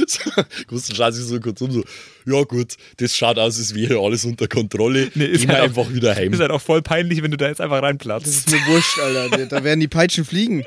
So, 0.07 0.29
Gustav 0.67 0.95
schaut 0.95 1.13
sich 1.15 1.25
so 1.25 1.39
kurz 1.39 1.59
um, 1.61 1.71
so, 1.71 1.83
ja 2.25 2.43
gut, 2.43 2.75
das 2.97 3.15
schaut 3.17 3.39
aus, 3.39 3.57
als 3.57 3.73
wäre 3.73 3.97
alles 3.99 4.23
unter 4.23 4.47
Kontrolle. 4.47 5.11
Nee, 5.15 5.25
ist 5.25 5.41
wir 5.47 5.49
halt 5.49 5.59
auch- 5.61 5.63
einfach 5.63 5.91
wieder 5.93 6.15
heim. 6.15 6.31
Ist 6.31 6.39
halt 6.39 6.51
auch 6.51 6.61
voll 6.61 6.83
peinlich, 6.83 7.23
wenn 7.23 7.31
du 7.31 7.37
da 7.37 7.47
jetzt 7.47 7.59
einfach 7.59 7.77
Das 7.77 7.83
reinplatzt. 7.89 8.27
ist 8.27 8.51
mir 8.51 8.59
wurscht, 8.67 8.99
Alter. 8.99 9.47
Da 9.47 9.63
werden 9.63 9.79
die 9.79 9.87
Peitschen 9.87 10.25
fliegen. 10.25 10.63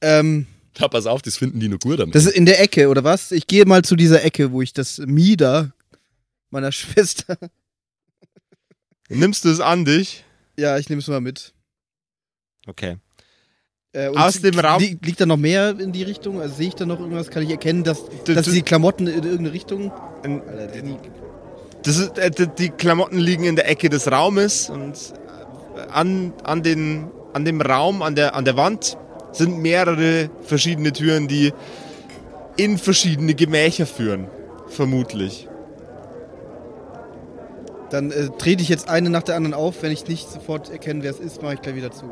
Ähm, 0.00 0.46
Ja, 0.78 0.88
pass 0.88 1.06
auf, 1.06 1.20
das 1.22 1.36
finden 1.36 1.58
die 1.60 1.68
noch 1.68 1.78
gut 1.80 2.00
am 2.00 2.10
das 2.12 2.26
ist 2.26 2.34
in 2.36 2.46
der 2.46 2.60
Ecke, 2.60 2.88
oder 2.88 3.02
was? 3.04 3.32
Ich 3.32 3.46
gehe 3.46 3.64
mal 3.66 3.82
zu 3.82 3.96
dieser 3.96 4.22
Ecke, 4.24 4.52
wo 4.52 4.62
ich 4.62 4.72
das 4.72 4.98
Mieder 4.98 5.72
meiner 6.50 6.72
Schwester. 6.72 7.36
Nimmst 9.08 9.44
du 9.44 9.48
es 9.50 9.60
an 9.60 9.84
dich? 9.84 10.24
Ja, 10.58 10.78
ich 10.78 10.88
nehme 10.88 11.00
es 11.00 11.08
mal 11.08 11.20
mit. 11.20 11.52
Okay. 12.66 12.96
Äh, 13.92 14.08
und 14.08 14.18
Aus 14.18 14.40
dem 14.40 14.58
Raum- 14.58 14.80
li 14.80 14.96
liegt 15.02 15.20
da 15.20 15.26
noch 15.26 15.36
mehr 15.36 15.78
in 15.78 15.90
die 15.92 16.04
Richtung? 16.04 16.40
Also 16.40 16.54
sehe 16.54 16.68
ich 16.68 16.74
da 16.76 16.86
noch 16.86 17.00
irgendwas? 17.00 17.28
Kann 17.30 17.42
ich 17.42 17.50
erkennen, 17.50 17.82
dass, 17.82 18.04
Du- 18.24 18.34
dass 18.34 18.46
du- 18.46 18.52
die 18.52 18.62
Klamotten 18.62 19.08
in 19.08 19.14
irgendeine 19.24 19.52
Richtung. 19.52 19.90
Ein- 20.22 20.40
Alter, 20.48 20.82
die, 20.82 20.96
Das 21.82 21.96
ist, 21.96 22.16
äh, 22.18 22.30
die- 22.30 22.46
die 22.46 22.68
Klamotten 22.70 23.18
liegen 23.18 23.42
in 23.44 23.56
der 23.56 23.68
Ecke 23.68 23.88
des 23.88 24.08
Raumes 24.10 24.70
und 24.70 24.94
äh, 25.76 25.80
an, 25.90 26.32
an, 26.44 26.62
den, 26.62 27.10
an 27.32 27.44
dem 27.44 27.60
Raum, 27.60 28.02
an 28.02 28.14
der, 28.14 28.36
an 28.36 28.44
der 28.44 28.56
Wand 28.56 28.96
sind 29.32 29.58
mehrere 29.58 30.30
verschiedene 30.42 30.92
Türen, 30.92 31.28
die 31.28 31.52
in 32.56 32.78
verschiedene 32.78 33.34
Gemächer 33.34 33.86
führen. 33.86 34.28
Vermutlich. 34.68 35.48
dann 37.90 38.12
äh, 38.12 38.28
trete 38.38 38.62
ich 38.62 38.68
jetzt 38.68 38.88
eine 38.88 39.10
nach 39.10 39.22
der 39.22 39.36
anderen 39.36 39.54
auf. 39.54 39.82
Wenn 39.82 39.92
ich 39.92 40.06
nicht 40.06 40.30
sofort 40.30 40.70
erkenne, 40.70 41.02
wer 41.02 41.10
es 41.10 41.18
ist, 41.18 41.42
mache 41.42 41.54
ich 41.54 41.62
gleich 41.62 41.74
wieder 41.74 41.90
zu. 41.90 42.04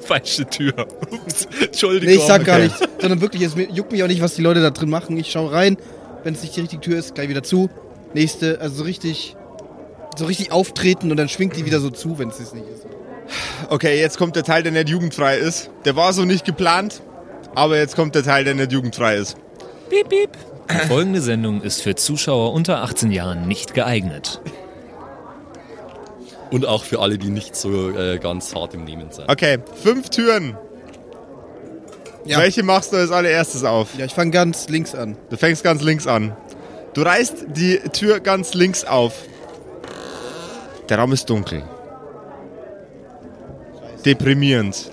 Falsche 0.00 0.46
Tür. 0.46 0.86
Ups. 1.10 1.46
Entschuldigung. 1.60 2.14
Nee, 2.14 2.20
ich 2.20 2.26
sag 2.26 2.44
gar 2.44 2.58
nichts. 2.58 2.80
Sondern 3.00 3.20
wirklich, 3.20 3.42
es 3.42 3.54
juckt 3.72 3.92
mich 3.92 4.02
auch 4.02 4.08
nicht, 4.08 4.20
was 4.20 4.34
die 4.34 4.42
Leute 4.42 4.60
da 4.60 4.70
drin 4.70 4.90
machen. 4.90 5.16
Ich 5.16 5.30
schaue 5.30 5.52
rein. 5.52 5.76
Wenn 6.24 6.34
es 6.34 6.42
nicht 6.42 6.56
die 6.56 6.60
richtige 6.60 6.80
Tür 6.80 6.98
ist, 6.98 7.14
gleich 7.14 7.28
wieder 7.28 7.42
zu. 7.42 7.70
Nächste, 8.14 8.60
also 8.60 8.76
so 8.76 8.84
richtig. 8.84 9.36
So 10.16 10.24
richtig 10.24 10.50
auftreten 10.50 11.10
und 11.10 11.18
dann 11.18 11.28
schwingt 11.28 11.56
die 11.56 11.66
wieder 11.66 11.78
so 11.78 11.90
zu, 11.90 12.18
wenn 12.18 12.30
es 12.30 12.40
es 12.40 12.54
nicht 12.54 12.66
ist. 12.66 12.86
Okay, 13.68 13.98
jetzt 13.98 14.18
kommt 14.18 14.36
der 14.36 14.44
Teil, 14.44 14.62
der 14.62 14.72
nicht 14.72 14.88
jugendfrei 14.88 15.36
ist. 15.38 15.70
Der 15.84 15.96
war 15.96 16.12
so 16.12 16.24
nicht 16.24 16.44
geplant, 16.44 17.02
aber 17.54 17.76
jetzt 17.76 17.96
kommt 17.96 18.14
der 18.14 18.22
Teil, 18.22 18.44
der 18.44 18.54
nicht 18.54 18.72
jugendfrei 18.72 19.16
ist. 19.16 19.36
Piep, 19.88 20.08
piep. 20.08 20.30
Die 20.70 20.86
folgende 20.88 21.20
Sendung 21.20 21.62
ist 21.62 21.82
für 21.82 21.94
Zuschauer 21.94 22.52
unter 22.52 22.82
18 22.82 23.12
Jahren 23.12 23.46
nicht 23.46 23.74
geeignet. 23.74 24.40
Und 26.50 26.66
auch 26.66 26.84
für 26.84 27.00
alle, 27.00 27.18
die 27.18 27.28
nicht 27.30 27.56
so 27.56 27.90
äh, 27.90 28.18
ganz 28.18 28.54
hart 28.54 28.74
im 28.74 28.84
Nehmen 28.84 29.10
sind. 29.10 29.28
Okay, 29.28 29.58
fünf 29.82 30.10
Türen. 30.10 30.56
Ja. 32.24 32.38
Welche 32.38 32.62
machst 32.62 32.92
du 32.92 32.96
als 32.96 33.10
allererstes 33.10 33.62
auf? 33.64 33.96
Ja, 33.96 34.04
ich 34.04 34.12
fange 34.14 34.32
ganz 34.32 34.68
links 34.68 34.94
an. 34.94 35.16
Du 35.30 35.36
fängst 35.36 35.62
ganz 35.62 35.82
links 35.82 36.06
an. 36.06 36.36
Du 36.94 37.02
reißt 37.02 37.46
die 37.48 37.78
Tür 37.92 38.20
ganz 38.20 38.54
links 38.54 38.84
auf. 38.84 39.14
Der 40.88 40.98
Raum 40.98 41.12
ist 41.12 41.28
dunkel. 41.30 41.62
Deprimierend. 44.06 44.92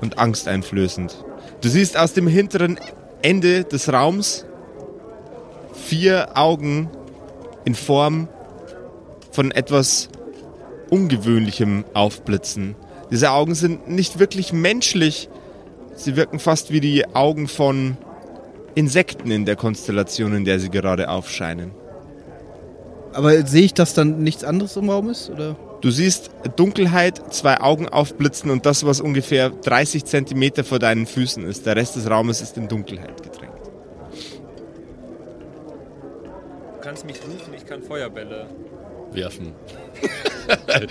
Und 0.00 0.18
angsteinflößend. 0.18 1.24
Du 1.60 1.68
siehst 1.68 1.96
aus 1.96 2.12
dem 2.14 2.26
hinteren 2.26 2.80
Ende 3.22 3.62
des 3.62 3.90
Raums 3.92 4.44
vier 5.72 6.36
Augen 6.36 6.90
in 7.64 7.76
Form 7.76 8.28
von 9.30 9.52
etwas 9.52 10.08
Ungewöhnlichem 10.90 11.84
aufblitzen. 11.94 12.74
Diese 13.10 13.30
Augen 13.30 13.54
sind 13.54 13.88
nicht 13.88 14.18
wirklich 14.18 14.52
menschlich. 14.52 15.28
Sie 15.94 16.16
wirken 16.16 16.40
fast 16.40 16.72
wie 16.72 16.80
die 16.80 17.06
Augen 17.14 17.46
von 17.46 17.96
Insekten 18.74 19.30
in 19.30 19.44
der 19.44 19.54
Konstellation, 19.54 20.34
in 20.34 20.44
der 20.44 20.58
sie 20.58 20.70
gerade 20.70 21.08
aufscheinen. 21.08 21.70
Aber 23.12 23.46
sehe 23.46 23.62
ich, 23.62 23.74
dass 23.74 23.94
dann 23.94 24.24
nichts 24.24 24.42
anderes 24.42 24.76
im 24.76 24.90
Raum 24.90 25.08
ist? 25.08 25.30
Oder? 25.30 25.56
Du 25.84 25.90
siehst 25.90 26.30
Dunkelheit, 26.56 27.34
zwei 27.34 27.60
Augen 27.60 27.90
aufblitzen 27.90 28.50
und 28.50 28.64
das, 28.64 28.86
was 28.86 29.02
ungefähr 29.02 29.50
30 29.50 30.06
Zentimeter 30.06 30.64
vor 30.64 30.78
deinen 30.78 31.04
Füßen 31.04 31.44
ist. 31.44 31.66
Der 31.66 31.76
Rest 31.76 31.96
des 31.96 32.08
Raumes 32.08 32.40
ist 32.40 32.56
in 32.56 32.68
Dunkelheit 32.68 33.22
getränkt. 33.22 33.66
Du 36.76 36.80
kannst 36.80 37.04
mich 37.04 37.16
rufen, 37.16 37.52
ich 37.54 37.66
kann 37.66 37.82
Feuerbälle. 37.82 38.46
Werfen. 39.12 39.52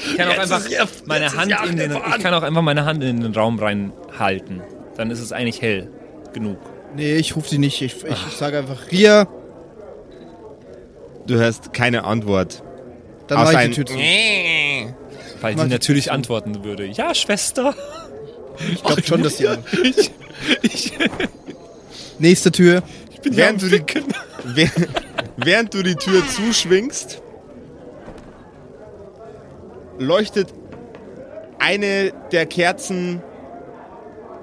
Ich 0.06 0.16
kann 0.16 0.30
auch 0.30 0.38
einfach 0.38 0.62
meine 1.06 1.36
Hand 1.36 1.52
in 1.72 1.76
den, 1.78 1.92
ich 1.94 2.20
kann 2.20 2.36
auch 2.36 2.44
einfach 2.44 2.62
meine 2.62 2.86
Hand 2.86 3.04
in 3.04 3.22
den 3.22 3.34
Raum 3.34 3.58
reinhalten. 3.58 4.62
Dann 4.96 5.10
ist 5.10 5.22
es 5.22 5.32
eigentlich 5.32 5.60
hell 5.64 5.90
genug. 6.34 6.60
Nee, 6.96 7.16
ich 7.16 7.36
rufe 7.36 7.50
sie 7.50 7.58
nicht. 7.58 7.82
Ich, 7.82 8.04
ich 8.04 8.38
sage 8.38 8.60
einfach 8.60 8.92
Ria, 8.92 9.28
Du 11.26 11.34
hörst 11.34 11.74
keine 11.74 12.04
Antwort. 12.04 12.62
dann 13.26 13.40
mache 13.40 13.54
ich 13.54 13.70
die 13.70 13.84
Tür 13.84 13.86
zu. 13.88 13.96
Weil 15.44 15.58
sie 15.58 15.64
ich 15.64 15.70
natürlich 15.70 16.12
antworten 16.12 16.64
würde. 16.64 16.86
Ja, 16.86 17.14
Schwester. 17.14 17.76
Ich 18.72 18.82
glaube 18.84 19.04
schon, 19.04 19.24
dass 19.24 19.38
die. 19.38 19.48
Ich, 19.84 20.12
ich, 20.62 20.94
Nächste 22.20 22.52
Tür. 22.52 22.84
ich 23.12 23.20
bin 23.20 23.36
Während 23.36 23.62
du, 23.62 23.68
die, 23.68 23.84
während, 24.44 24.88
während 25.38 25.74
du 25.74 25.84
die 25.84 25.96
Tür 25.96 26.22
zuschwingst, 26.28 27.22
leuchtet 30.00 30.54
eine 31.60 32.14
der 32.32 32.46
Kerzen 32.46 33.22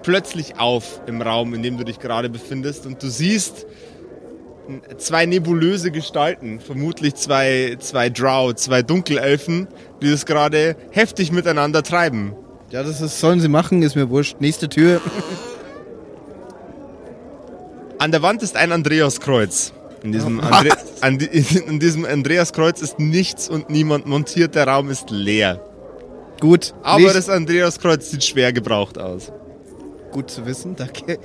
plötzlich 0.03 0.59
auf 0.59 1.01
im 1.07 1.21
Raum, 1.23 1.55
in 1.55 1.63
dem 1.63 1.77
du 1.77 1.85
dich 1.85 1.99
gerade 1.99 2.29
befindest 2.29 2.87
und 2.87 3.03
du 3.03 3.09
siehst 3.09 3.67
zwei 4.99 5.27
nebulöse 5.27 5.91
Gestalten, 5.91 6.61
vermutlich 6.61 7.15
zwei, 7.15 7.77
zwei 7.81 8.09
Drow, 8.11 8.55
zwei 8.55 8.83
Dunkelelfen, 8.83 9.69
die 10.03 10.11
das 10.11 10.27
gerade 10.27 10.77
heftig 10.91 11.33
miteinander 11.33 11.83
treiben. 11.83 12.35
Ja, 12.71 12.83
das 12.83 13.01
ist, 13.01 13.19
sollen 13.21 13.41
sie 13.41 13.49
machen, 13.49 13.83
ist 13.83 13.97
mir 13.97 14.11
wurscht. 14.11 14.37
Nächste 14.41 14.69
Tür. 14.69 15.01
An 17.99 18.13
der 18.13 18.23
Wand 18.23 18.43
ist 18.43 18.57
ein 18.57 18.73
Andreaskreuz. 18.73 19.73
In 20.03 20.13
diesem, 20.13 20.41
Andre 20.41 20.71
an, 21.03 21.19
di- 21.19 21.27
in 21.67 21.79
diesem 21.79 22.07
Andreaskreuz 22.07 22.81
ist 22.81 22.99
nichts 22.99 23.49
und 23.51 23.69
niemand 23.69 24.07
montiert. 24.07 24.55
Der 24.55 24.67
Raum 24.67 24.89
ist 24.89 25.11
leer. 25.11 25.61
Gut. 26.41 26.73
Aber 26.83 27.13
das 27.13 27.29
Andreaskreuz 27.29 28.11
sieht 28.11 28.25
schwer 28.25 28.53
gebraucht 28.55 28.97
aus. 28.97 29.31
Gut 30.13 30.31
zu 30.31 30.47
wissen, 30.47 30.75
danke. 30.75 31.19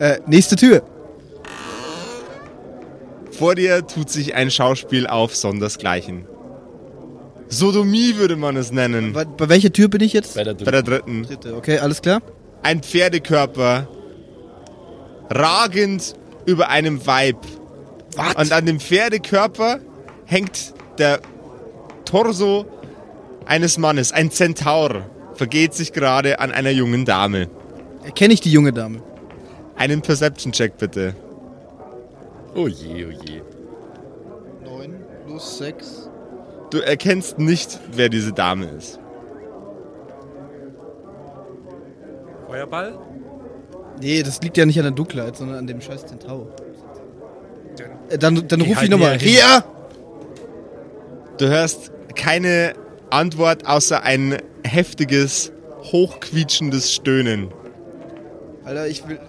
Äh, 0.00 0.18
nächste 0.26 0.56
Tür. 0.56 0.82
Vor 3.38 3.54
dir 3.54 3.86
tut 3.86 4.10
sich 4.10 4.34
ein 4.34 4.50
Schauspiel 4.50 5.06
auf 5.06 5.36
sondersgleichen. 5.36 6.26
Sodomie 7.48 8.16
würde 8.16 8.34
man 8.36 8.56
es 8.56 8.72
nennen. 8.72 9.12
Bei, 9.12 9.24
bei 9.24 9.48
welcher 9.48 9.72
Tür 9.72 9.88
bin 9.88 10.00
ich 10.00 10.12
jetzt? 10.12 10.34
Bei 10.34 10.42
der 10.44 10.54
Bei 10.54 10.70
der 10.70 10.82
dritten. 10.82 11.22
dritten. 11.22 11.42
Dritte, 11.42 11.56
okay, 11.56 11.78
alles 11.78 12.02
klar. 12.02 12.20
Ein 12.62 12.82
Pferdekörper, 12.82 13.86
ragend 15.30 16.14
über 16.46 16.68
einem 16.68 17.06
Weib. 17.06 17.38
Was? 18.16 18.34
Und 18.34 18.52
an 18.52 18.66
dem 18.66 18.80
Pferdekörper 18.80 19.78
hängt 20.26 20.74
der 20.98 21.20
Torso 22.04 22.66
eines 23.46 23.78
Mannes, 23.78 24.12
ein 24.12 24.30
Zentaur, 24.32 25.06
vergeht 25.34 25.74
sich 25.74 25.92
gerade 25.92 26.40
an 26.40 26.50
einer 26.50 26.70
jungen 26.70 27.04
Dame. 27.04 27.48
Erkenne 28.04 28.34
ich 28.34 28.40
die 28.40 28.50
junge 28.50 28.72
Dame? 28.72 29.00
Einen 29.76 30.02
Perception-Check 30.02 30.76
bitte. 30.76 31.14
Oh 32.58 32.66
je, 32.66 33.06
oh 33.06 33.12
je. 33.24 33.40
9 34.64 34.90
plus 35.24 35.58
6. 35.58 36.08
Du 36.70 36.80
erkennst 36.80 37.38
nicht, 37.38 37.78
wer 37.92 38.08
diese 38.08 38.32
Dame 38.32 38.66
ist. 38.76 38.98
Feuerball? 42.48 42.98
Nee, 44.00 44.24
das 44.24 44.42
liegt 44.42 44.56
ja 44.56 44.66
nicht 44.66 44.78
an 44.78 44.82
der 44.86 44.92
Dunkelheit, 44.92 45.36
sondern 45.36 45.58
an 45.58 45.66
dem 45.68 45.80
scheiß 45.80 46.06
Zentaur. 46.06 46.48
Äh, 48.08 48.18
Dann, 48.18 48.48
dann 48.48 48.60
ruf 48.62 48.82
ich 48.82 48.90
nochmal. 48.90 49.16
Ria! 49.16 49.62
Du 51.36 51.46
hörst 51.46 51.92
keine 52.16 52.72
Antwort 53.10 53.68
außer 53.68 54.02
ein 54.02 54.38
heftiges, 54.64 55.52
hochquietschendes 55.92 56.92
Stöhnen. 56.92 57.52
Alter, 58.64 58.88
ich 58.88 59.06
will. 59.06 59.20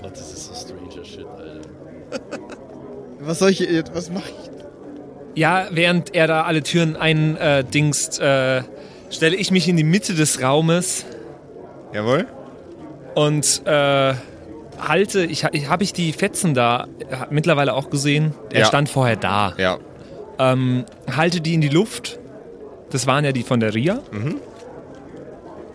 Gott, 0.00 0.12
das 0.12 0.32
ist 0.32 0.46
so 0.46 0.54
stranger 0.54 1.04
Shit, 1.04 1.26
Alter. 1.26 1.58
Was 3.28 3.38
soll 3.40 3.50
ich 3.50 3.60
jetzt? 3.60 3.94
Was 3.94 4.10
mach 4.10 4.26
ich? 4.26 4.50
Ja, 5.34 5.68
während 5.70 6.14
er 6.14 6.26
da 6.26 6.42
alle 6.44 6.62
Türen 6.62 6.96
eindingst, 6.96 8.18
äh, 8.20 8.62
stelle 9.10 9.36
ich 9.36 9.50
mich 9.50 9.68
in 9.68 9.76
die 9.76 9.84
Mitte 9.84 10.14
des 10.14 10.42
Raumes 10.42 11.04
Jawohl? 11.92 12.26
und 13.14 13.62
äh, 13.66 14.14
halte, 14.80 15.24
ich, 15.24 15.44
ich 15.52 15.68
habe 15.68 15.84
ich 15.84 15.92
die 15.92 16.12
Fetzen 16.12 16.54
da 16.54 16.86
mittlerweile 17.30 17.74
auch 17.74 17.90
gesehen. 17.90 18.34
Er 18.52 18.60
Ja. 18.60 18.66
stand 18.66 18.88
vorher 18.88 19.16
da. 19.16 19.52
Ja. 19.58 19.78
Ähm, 20.38 20.84
halte 21.14 21.40
die 21.40 21.54
in 21.54 21.60
die 21.60 21.68
Luft. 21.68 22.18
Das 22.90 23.06
waren 23.06 23.24
ja 23.24 23.32
die 23.32 23.42
von 23.42 23.60
der 23.60 23.74
Ria. 23.74 24.00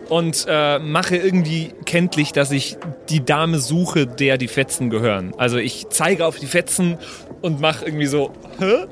Und 0.08 0.44
äh, 0.48 0.78
mache 0.78 1.16
irgendwie 1.16 1.72
kenntlich, 1.86 2.32
dass 2.32 2.50
ich 2.50 2.76
die 3.08 3.24
Dame 3.24 3.58
suche, 3.58 4.06
der 4.06 4.36
die 4.36 4.48
Fetzen 4.48 4.90
gehören. 4.90 5.32
Also 5.38 5.56
ich 5.56 5.86
zeige 5.88 6.26
auf 6.26 6.38
die 6.38 6.46
Fetzen 6.46 6.98
und 7.44 7.60
mache 7.60 7.84
irgendwie 7.84 8.06
so, 8.06 8.32
hä? 8.58 8.86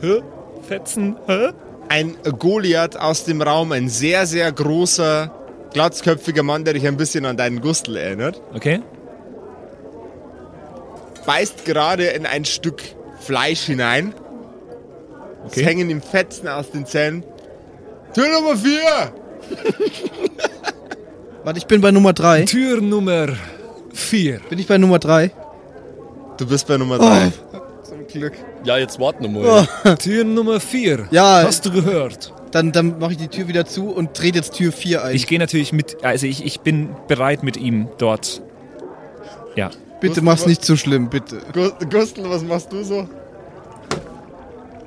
hä? 0.02 0.22
Fetzen, 0.66 1.16
hä? 1.26 1.50
Ein 1.88 2.16
Goliath 2.38 2.96
aus 2.96 3.24
dem 3.24 3.40
Raum, 3.40 3.70
ein 3.72 3.88
sehr, 3.88 4.26
sehr 4.26 4.50
großer, 4.52 5.30
glatzköpfiger 5.72 6.42
Mann, 6.42 6.64
der 6.64 6.74
dich 6.74 6.86
ein 6.86 6.96
bisschen 6.96 7.24
an 7.26 7.36
deinen 7.36 7.60
Gustel 7.60 7.96
erinnert, 7.96 8.40
Okay. 8.54 8.80
beißt 11.26 11.64
gerade 11.64 12.06
in 12.06 12.26
ein 12.26 12.44
Stück 12.44 12.82
Fleisch 13.20 13.62
hinein. 13.62 14.12
Es 15.46 15.52
Okay. 15.52 15.64
hängen 15.64 15.88
ihm 15.90 16.02
Fetzen 16.02 16.48
aus 16.48 16.70
den 16.70 16.84
Zähnen. 16.86 17.22
Tür 18.14 18.26
Nummer 18.40 18.56
4! 18.56 18.80
Warte, 21.44 21.58
ich 21.58 21.66
bin 21.66 21.80
bei 21.80 21.90
Nummer 21.92 22.12
3. 22.12 22.42
Tür 22.44 22.80
Nummer 22.80 23.28
4. 23.92 24.40
Bin 24.48 24.58
ich 24.58 24.66
bei 24.66 24.78
Nummer 24.78 24.98
3? 24.98 25.30
Du 26.40 26.46
bist 26.46 26.66
bei 26.66 26.76
Nummer 26.78 26.98
3. 26.98 27.32
Zum 27.82 28.06
Glück. 28.06 28.32
Ja, 28.64 28.78
jetzt 28.78 28.98
warten 28.98 29.22
wir 29.24 29.28
mal. 29.84 29.96
Tür 29.98 30.24
Nummer 30.24 30.58
4. 30.58 31.08
Ja. 31.10 31.42
Hast 31.44 31.66
du 31.66 31.70
gehört? 31.70 32.32
Dann, 32.50 32.72
dann 32.72 32.98
mache 32.98 33.12
ich 33.12 33.18
die 33.18 33.28
Tür 33.28 33.46
wieder 33.46 33.66
zu 33.66 33.90
und 33.90 34.14
trete 34.14 34.38
jetzt 34.38 34.54
Tür 34.54 34.72
4 34.72 35.04
ein. 35.04 35.14
Ich 35.14 35.26
gehe 35.26 35.38
natürlich 35.38 35.72
mit, 35.72 36.02
also 36.02 36.26
ich, 36.26 36.44
ich 36.44 36.60
bin 36.60 36.88
bereit 37.08 37.42
mit 37.42 37.56
ihm 37.56 37.88
dort. 37.98 38.40
Ja. 39.54 39.70
bitte 40.00 40.22
mach's 40.22 40.46
nicht 40.46 40.64
zu 40.64 40.76
schlimm, 40.76 41.10
bitte. 41.10 41.40
Gu- 41.52 41.72
Gustl, 41.90 42.22
was 42.28 42.42
machst 42.42 42.72
du 42.72 42.82
so? 42.84 43.06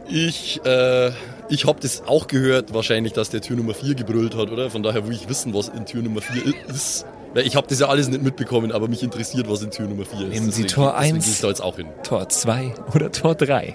Ich, 0.09 0.59
äh, 0.65 1.11
ich 1.49 1.65
habe 1.65 1.79
das 1.81 2.03
auch 2.07 2.27
gehört, 2.27 2.73
wahrscheinlich, 2.73 3.13
dass 3.13 3.29
der 3.29 3.41
Tür 3.41 3.57
Nummer 3.57 3.73
4 3.73 3.95
gebrüllt 3.95 4.35
hat, 4.35 4.49
oder? 4.51 4.69
Von 4.69 4.83
daher 4.83 5.07
will 5.07 5.13
ich 5.15 5.29
wissen, 5.29 5.53
was 5.53 5.69
in 5.69 5.85
Tür 5.85 6.01
Nummer 6.01 6.21
4 6.21 6.53
ist. 6.69 7.05
Ich 7.35 7.55
habe 7.55 7.65
das 7.67 7.79
ja 7.79 7.87
alles 7.87 8.07
nicht 8.09 8.21
mitbekommen, 8.23 8.71
aber 8.71 8.87
mich 8.87 9.01
interessiert, 9.01 9.49
was 9.49 9.61
in 9.63 9.71
Tür 9.71 9.87
Nummer 9.87 10.05
4 10.05 10.27
ist. 10.27 10.33
Nehmen 10.33 10.51
Sie 10.51 10.63
Deswegen- 10.63 10.67
Tor 10.67 10.93
deswegen 10.97 11.15
eins. 11.15 11.25
gehe 11.25 11.33
ich 11.33 11.41
da 11.41 11.47
jetzt 11.47 11.61
auch 11.63 11.75
hin. 11.77 11.87
Tor 12.03 12.29
2 12.29 12.73
oder 12.93 13.11
Tor 13.11 13.33
3? 13.35 13.73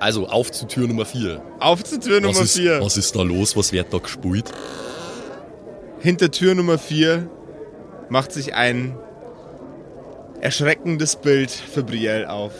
Also, 0.00 0.26
auf 0.26 0.50
zu 0.50 0.66
Tür 0.66 0.88
Nummer 0.88 1.04
4. 1.06 1.40
Auf 1.60 1.84
zur 1.84 2.00
Tür 2.00 2.20
Nummer 2.20 2.34
Was 2.34 2.42
ist, 2.46 2.56
4. 2.58 2.80
was 2.80 2.96
ist 2.96 3.14
da 3.14 3.22
los? 3.22 3.56
Was 3.56 3.72
wird 3.72 3.92
da 3.94 3.98
gespult? 3.98 4.50
Hinter 6.00 6.30
Tür 6.32 6.56
Nummer 6.56 6.78
4 6.78 7.28
macht 8.08 8.32
sich 8.32 8.54
ein 8.56 8.96
erschreckendes 10.40 11.14
Bild 11.14 11.52
für 11.52 11.84
Brielle 11.84 12.28
auf. 12.28 12.52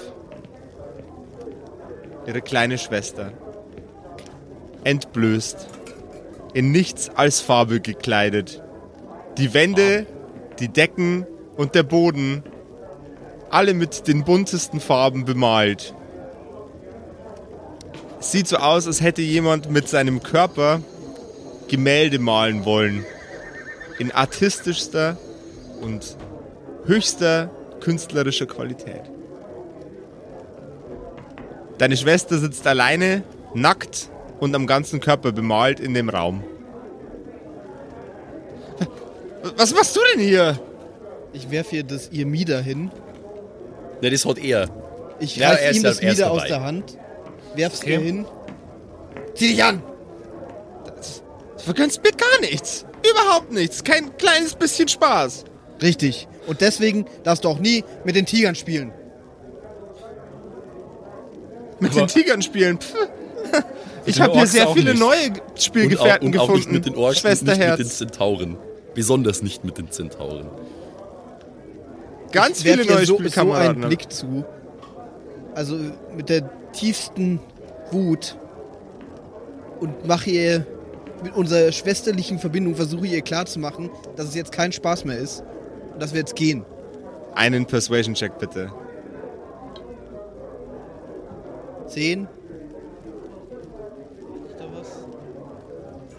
Ihre 2.28 2.40
kleine 2.40 2.78
Schwester. 2.78 3.32
Entblößt. 4.84 5.66
In 6.54 6.70
nichts 6.70 7.10
als 7.16 7.40
Farbe 7.40 7.80
gekleidet. 7.80 8.62
Die 9.38 9.54
Wände, 9.54 10.06
die 10.58 10.68
Decken 10.68 11.26
und 11.56 11.74
der 11.74 11.82
Boden. 11.82 12.42
Alle 13.50 13.74
mit 13.74 14.08
den 14.08 14.24
buntesten 14.24 14.80
Farben 14.80 15.24
bemalt. 15.24 15.94
Sieht 18.20 18.48
so 18.48 18.56
aus, 18.56 18.86
als 18.86 19.00
hätte 19.00 19.22
jemand 19.22 19.70
mit 19.70 19.88
seinem 19.88 20.22
Körper 20.22 20.80
Gemälde 21.68 22.18
malen 22.18 22.64
wollen 22.64 23.04
in 23.98 24.10
artistischster 24.10 25.16
und 25.80 26.16
höchster 26.86 27.50
künstlerischer 27.80 28.46
Qualität. 28.46 29.02
Deine 31.78 31.96
Schwester 31.96 32.38
sitzt 32.38 32.66
alleine, 32.66 33.22
nackt 33.54 34.10
und 34.40 34.54
am 34.54 34.66
ganzen 34.66 35.00
Körper 35.00 35.32
bemalt 35.32 35.80
in 35.80 35.94
dem 35.94 36.08
Raum. 36.08 36.42
Was 39.56 39.74
machst 39.74 39.96
du 39.96 40.00
denn 40.14 40.20
hier? 40.24 40.58
Ich 41.32 41.50
werfe 41.50 41.76
ihr 41.76 41.82
das 41.84 42.10
ihr 42.12 42.26
Mieder 42.26 42.60
hin. 42.60 42.90
Ne, 44.00 44.10
das 44.10 44.24
hat 44.24 44.38
er. 44.38 44.68
Ich 45.20 45.36
Ja, 45.36 45.50
reiß 45.50 45.76
ihm 45.76 45.82
das 45.82 46.00
Mieder 46.02 46.30
aus 46.30 46.38
dabei. 46.38 46.48
der 46.48 46.62
Hand, 46.62 46.98
werf's 47.54 47.80
Okay. 47.80 47.94
ihr 47.94 48.00
hin. 48.00 48.24
Zieh 49.34 49.48
dich 49.48 49.64
an! 49.64 49.82
Du 51.56 51.62
vergönnst 51.64 52.02
mir 52.02 52.10
gar 52.12 52.40
nichts. 52.40 52.84
Überhaupt 53.08 53.52
nichts. 53.52 53.84
Kein 53.84 54.16
kleines 54.16 54.54
bisschen 54.54 54.88
Spaß. 54.88 55.44
Richtig. 55.80 56.26
Und 56.46 56.60
deswegen 56.60 57.06
darfst 57.22 57.44
du 57.44 57.48
auch 57.48 57.58
nie 57.60 57.84
mit 58.04 58.16
den 58.16 58.26
Tigern 58.26 58.54
spielen. 58.56 58.92
Mit 61.80 61.94
den 61.94 62.06
Tigern 62.06 62.42
spielen. 62.42 62.78
Pff. 62.80 62.94
Ich 64.06 64.20
habe 64.20 64.32
hier 64.34 64.46
sehr 64.46 64.68
auch 64.68 64.74
viele 64.74 64.92
nicht. 64.92 65.00
neue 65.00 65.26
Und 65.28 65.40
auch, 65.40 65.60
Spielgefährten 65.60 66.28
und 66.28 66.38
auch 66.38 66.46
gefunden. 66.48 66.58
nicht 66.58 66.72
mit 66.72 66.86
den 66.86 66.96
Orks 66.96 67.24
und 67.24 67.30
nicht 67.30 67.42
mit 67.42 67.48
den 67.48 67.56
Schwesterherz. 67.56 67.98
Zentauren. 67.98 68.56
Besonders 68.94 69.42
nicht 69.42 69.64
mit 69.64 69.78
den 69.78 69.90
Zentauren. 69.90 70.48
Ganz 72.30 72.64
Ich 72.64 72.70
viele 72.70 72.84
neue 72.86 73.04
so, 73.06 73.14
so 73.14 73.18
Spielkameraden. 73.18 73.82
einen 73.82 73.88
Blick 73.88 74.10
zu. 74.10 74.44
Also 75.54 75.76
mit 76.16 76.28
der 76.28 76.48
tiefsten 76.72 77.40
Wut. 77.90 78.36
Und 79.80 80.06
mache 80.06 80.30
ihr 80.30 80.66
mit 81.22 81.34
unserer 81.36 81.72
schwesterlichen 81.72 82.38
Verbindung, 82.38 82.74
versuche 82.74 83.06
ihr 83.06 83.22
klarzumachen, 83.22 83.90
dass 84.16 84.28
es 84.28 84.34
jetzt 84.34 84.52
kein 84.52 84.72
Spaß 84.72 85.04
mehr 85.04 85.18
ist. 85.18 85.42
Und 85.92 86.00
dass 86.02 86.12
wir 86.12 86.20
jetzt 86.20 86.36
gehen. 86.36 86.64
Einen 87.34 87.66
Persuasion-Check 87.66 88.38
bitte. 88.38 88.70
Zehn. 91.86 92.26
Ist 94.48 94.56
da 94.58 94.64
was? 94.72 94.88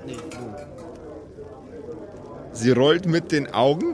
Nee, 0.05 0.15
oh. 0.17 2.52
Sie 2.63 2.71
rollt 2.71 3.05
mit 3.05 3.33
den 3.33 3.53
Augen, 3.53 3.93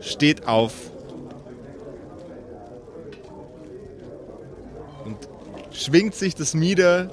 steht 0.00 0.48
auf 0.48 0.72
und 5.04 5.18
schwingt 5.72 6.14
sich 6.14 6.34
das 6.34 6.54
Mieder 6.54 7.10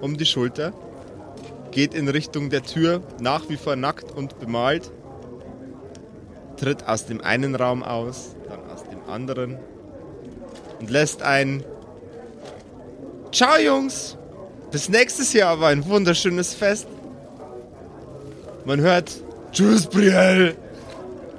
um 0.00 0.16
die 0.16 0.26
Schulter, 0.26 0.72
geht 1.70 1.94
in 1.94 2.08
Richtung 2.08 2.50
der 2.50 2.64
Tür, 2.64 3.02
nach 3.20 3.48
wie 3.48 3.56
vor 3.56 3.76
nackt 3.76 4.10
und 4.10 4.40
bemalt, 4.40 4.90
tritt 6.56 6.88
aus 6.88 7.06
dem 7.06 7.20
einen 7.20 7.54
Raum 7.54 7.84
aus, 7.84 8.34
dann 8.48 8.68
aus 8.68 8.82
dem 8.82 9.08
anderen 9.08 9.60
und 10.80 10.90
lässt 10.90 11.22
ein 11.22 11.62
Ciao 13.30 13.60
Jungs, 13.60 14.18
bis 14.72 14.88
nächstes 14.88 15.32
Jahr 15.34 15.50
aber 15.50 15.68
ein 15.68 15.86
wunderschönes 15.86 16.52
Fest. 16.52 16.88
Man 18.64 18.80
hört 18.80 19.10
Tschüss, 19.52 19.86
Brielle. 19.86 20.54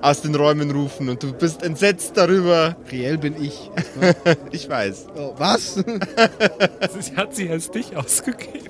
aus 0.02 0.22
den 0.22 0.36
Räumen 0.36 0.70
rufen 0.72 1.08
und 1.10 1.24
du 1.24 1.34
bist 1.34 1.64
entsetzt 1.64 2.18
darüber. 2.18 2.76
Riel 2.92 3.18
bin 3.18 3.42
ich. 3.42 3.72
Ich 4.52 4.70
weiß. 4.70 5.08
Oh, 5.16 5.34
was? 5.38 5.76
Sie 7.00 7.16
hat 7.16 7.36
sie 7.36 7.50
als 7.50 7.72
dich 7.72 7.96
ausgegeben. 7.96 8.70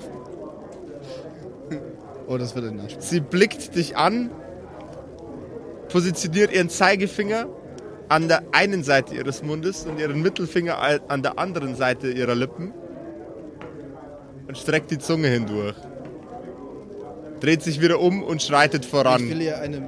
Oh, 2.26 2.38
das 2.38 2.54
wird 2.54 2.66
ein 2.66 2.80
Arsch. 2.80 2.96
Sie 3.00 3.20
blickt 3.20 3.74
dich 3.74 3.96
an, 3.96 4.30
positioniert 5.90 6.52
ihren 6.52 6.70
Zeigefinger 6.70 7.46
an 8.08 8.28
der 8.28 8.42
einen 8.52 8.82
Seite 8.82 9.14
ihres 9.14 9.42
Mundes 9.42 9.84
und 9.86 9.98
ihren 9.98 10.22
Mittelfinger 10.22 10.78
an 11.08 11.22
der 11.22 11.38
anderen 11.38 11.74
Seite 11.74 12.10
ihrer 12.10 12.34
Lippen 12.34 12.72
und 14.46 14.56
streckt 14.56 14.90
die 14.90 14.98
Zunge 14.98 15.28
hindurch. 15.28 15.76
Dreht 17.44 17.62
sich 17.62 17.82
wieder 17.82 18.00
um 18.00 18.22
und 18.22 18.42
schreitet 18.42 18.86
Ich 18.86 18.92
will 18.94 19.02
voran. 19.02 19.40
ihr 19.40 19.60
eine. 19.60 19.86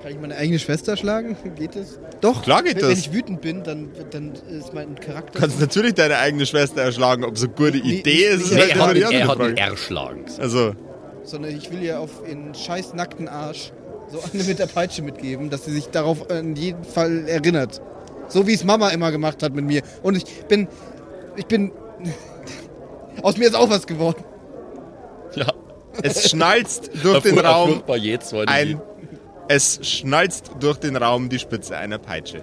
Kann 0.00 0.12
ich 0.12 0.20
meine 0.20 0.36
eigene 0.36 0.60
Schwester 0.60 0.96
schlagen? 0.96 1.36
Geht 1.56 1.74
das? 1.74 1.98
Doch. 2.20 2.42
Klar 2.42 2.62
geht 2.62 2.76
wenn, 2.76 2.82
das. 2.82 2.90
Wenn 2.90 2.98
ich 2.98 3.12
wütend 3.12 3.40
bin, 3.40 3.64
dann, 3.64 3.90
dann 4.12 4.32
ist 4.48 4.72
mein 4.72 4.94
Charakter. 4.94 5.32
Du 5.32 5.40
kannst 5.40 5.60
natürlich 5.60 5.94
deine 5.94 6.18
eigene 6.18 6.46
Schwester 6.46 6.82
erschlagen, 6.82 7.24
ob 7.24 7.36
so 7.36 7.46
eine 7.46 7.54
gute 7.54 7.78
Nee, 7.78 7.98
Idee 7.98 8.26
ist. 8.26 8.52
Nee, 8.52 8.60
halt 8.60 8.70
er 8.70 8.86
hat 8.86 8.96
er 9.12 9.26
hat 9.26 9.38
ihn 9.40 9.56
erschlagen. 9.56 10.24
Also, 10.38 10.74
sondern 11.24 11.56
ich 11.56 11.72
will 11.72 11.82
ihr 11.82 11.98
auf 11.98 12.22
ihren 12.28 12.54
scheiß 12.54 12.94
nackten 12.94 13.26
Arsch 13.26 13.72
so 14.08 14.20
eine 14.32 14.44
mit 14.44 14.60
der 14.60 14.66
Peitsche 14.66 15.02
mitgeben, 15.02 15.50
dass 15.50 15.64
sie 15.64 15.72
sich 15.72 15.88
darauf 15.88 16.30
in 16.30 16.54
jedem 16.54 16.84
Fall 16.84 17.26
erinnert. 17.26 17.82
So 18.28 18.46
wie 18.46 18.54
es 18.54 18.62
Mama 18.62 18.90
immer 18.90 19.10
gemacht 19.10 19.42
hat 19.42 19.52
mit 19.52 19.64
mir. 19.64 19.82
Und 20.04 20.16
ich 20.16 20.44
bin. 20.46 20.68
Ich 21.34 21.46
bin. 21.46 21.72
Aus 23.22 23.36
mir 23.36 23.48
ist 23.48 23.56
auch 23.56 23.68
was 23.68 23.88
geworden. 23.88 24.22
Ja. 25.34 25.46
Es 26.02 26.30
schnalzt 26.30 26.90
durch 27.02 27.22
den 27.22 27.38
Raum 27.38 27.82
ein. 28.46 28.80
Es 29.48 29.80
schnalzt 29.82 30.52
durch 30.60 30.78
den 30.78 30.96
Raum 30.96 31.28
die 31.28 31.38
Spitze 31.38 31.76
einer 31.76 31.98
Peitsche. 31.98 32.42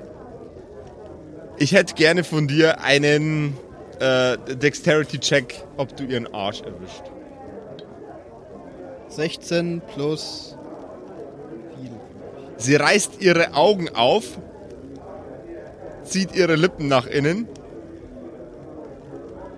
Ich 1.58 1.74
hätte 1.74 1.95
gerne 1.95 2.24
von 2.24 2.47
dir 2.47 2.82
einen 2.82 3.58
äh, 4.00 4.38
Dexterity-Check, 4.38 5.64
ob 5.78 5.95
du 5.95 6.04
ihren 6.04 6.34
Arsch 6.34 6.62
erwischt. 6.62 7.04
16 9.10 9.82
plus. 9.93 10.56
Sie 12.58 12.76
reißt 12.76 13.22
ihre 13.22 13.54
Augen 13.54 13.89
auf, 13.89 14.38
zieht 16.04 16.36
ihre 16.36 16.56
Lippen 16.56 16.88
nach 16.88 17.08
innen, 17.08 17.47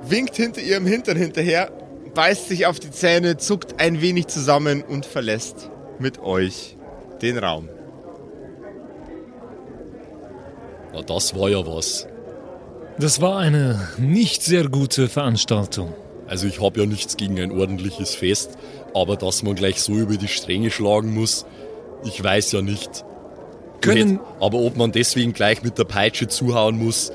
winkt 0.03 0.35
hinter 0.35 0.61
ihrem 0.61 0.85
Hintern 0.85 1.17
hinterher, 1.17 1.71
beißt 2.13 2.47
sich 2.49 2.65
auf 2.65 2.79
die 2.79 2.91
Zähne, 2.91 3.37
zuckt 3.37 3.79
ein 3.79 4.01
wenig 4.01 4.27
zusammen 4.27 4.83
und 4.83 5.05
verlässt 5.05 5.69
mit 5.99 6.19
euch 6.19 6.77
den 7.21 7.37
Raum. 7.37 7.69
Na, 10.93 11.01
das 11.01 11.35
war 11.35 11.49
ja 11.49 11.65
was. 11.65 12.07
Das 12.99 13.21
war 13.21 13.37
eine 13.37 13.87
nicht 13.97 14.43
sehr 14.43 14.67
gute 14.67 15.07
Veranstaltung. 15.07 15.93
Also 16.27 16.47
ich 16.47 16.61
habe 16.61 16.81
ja 16.81 16.85
nichts 16.85 17.17
gegen 17.17 17.39
ein 17.39 17.51
ordentliches 17.51 18.15
Fest, 18.15 18.51
aber 18.93 19.17
dass 19.17 19.43
man 19.43 19.55
gleich 19.55 19.81
so 19.81 19.93
über 19.93 20.17
die 20.17 20.27
Stränge 20.27 20.71
schlagen 20.71 21.13
muss, 21.13 21.45
ich 22.03 22.21
weiß 22.23 22.51
ja 22.53 22.61
nicht. 22.61 23.05
Können, 23.81 24.19
aber 24.39 24.59
ob 24.59 24.77
man 24.77 24.91
deswegen 24.91 25.33
gleich 25.33 25.63
mit 25.63 25.77
der 25.77 25.85
Peitsche 25.85 26.27
zuhauen 26.27 26.77
muss, 26.77 27.11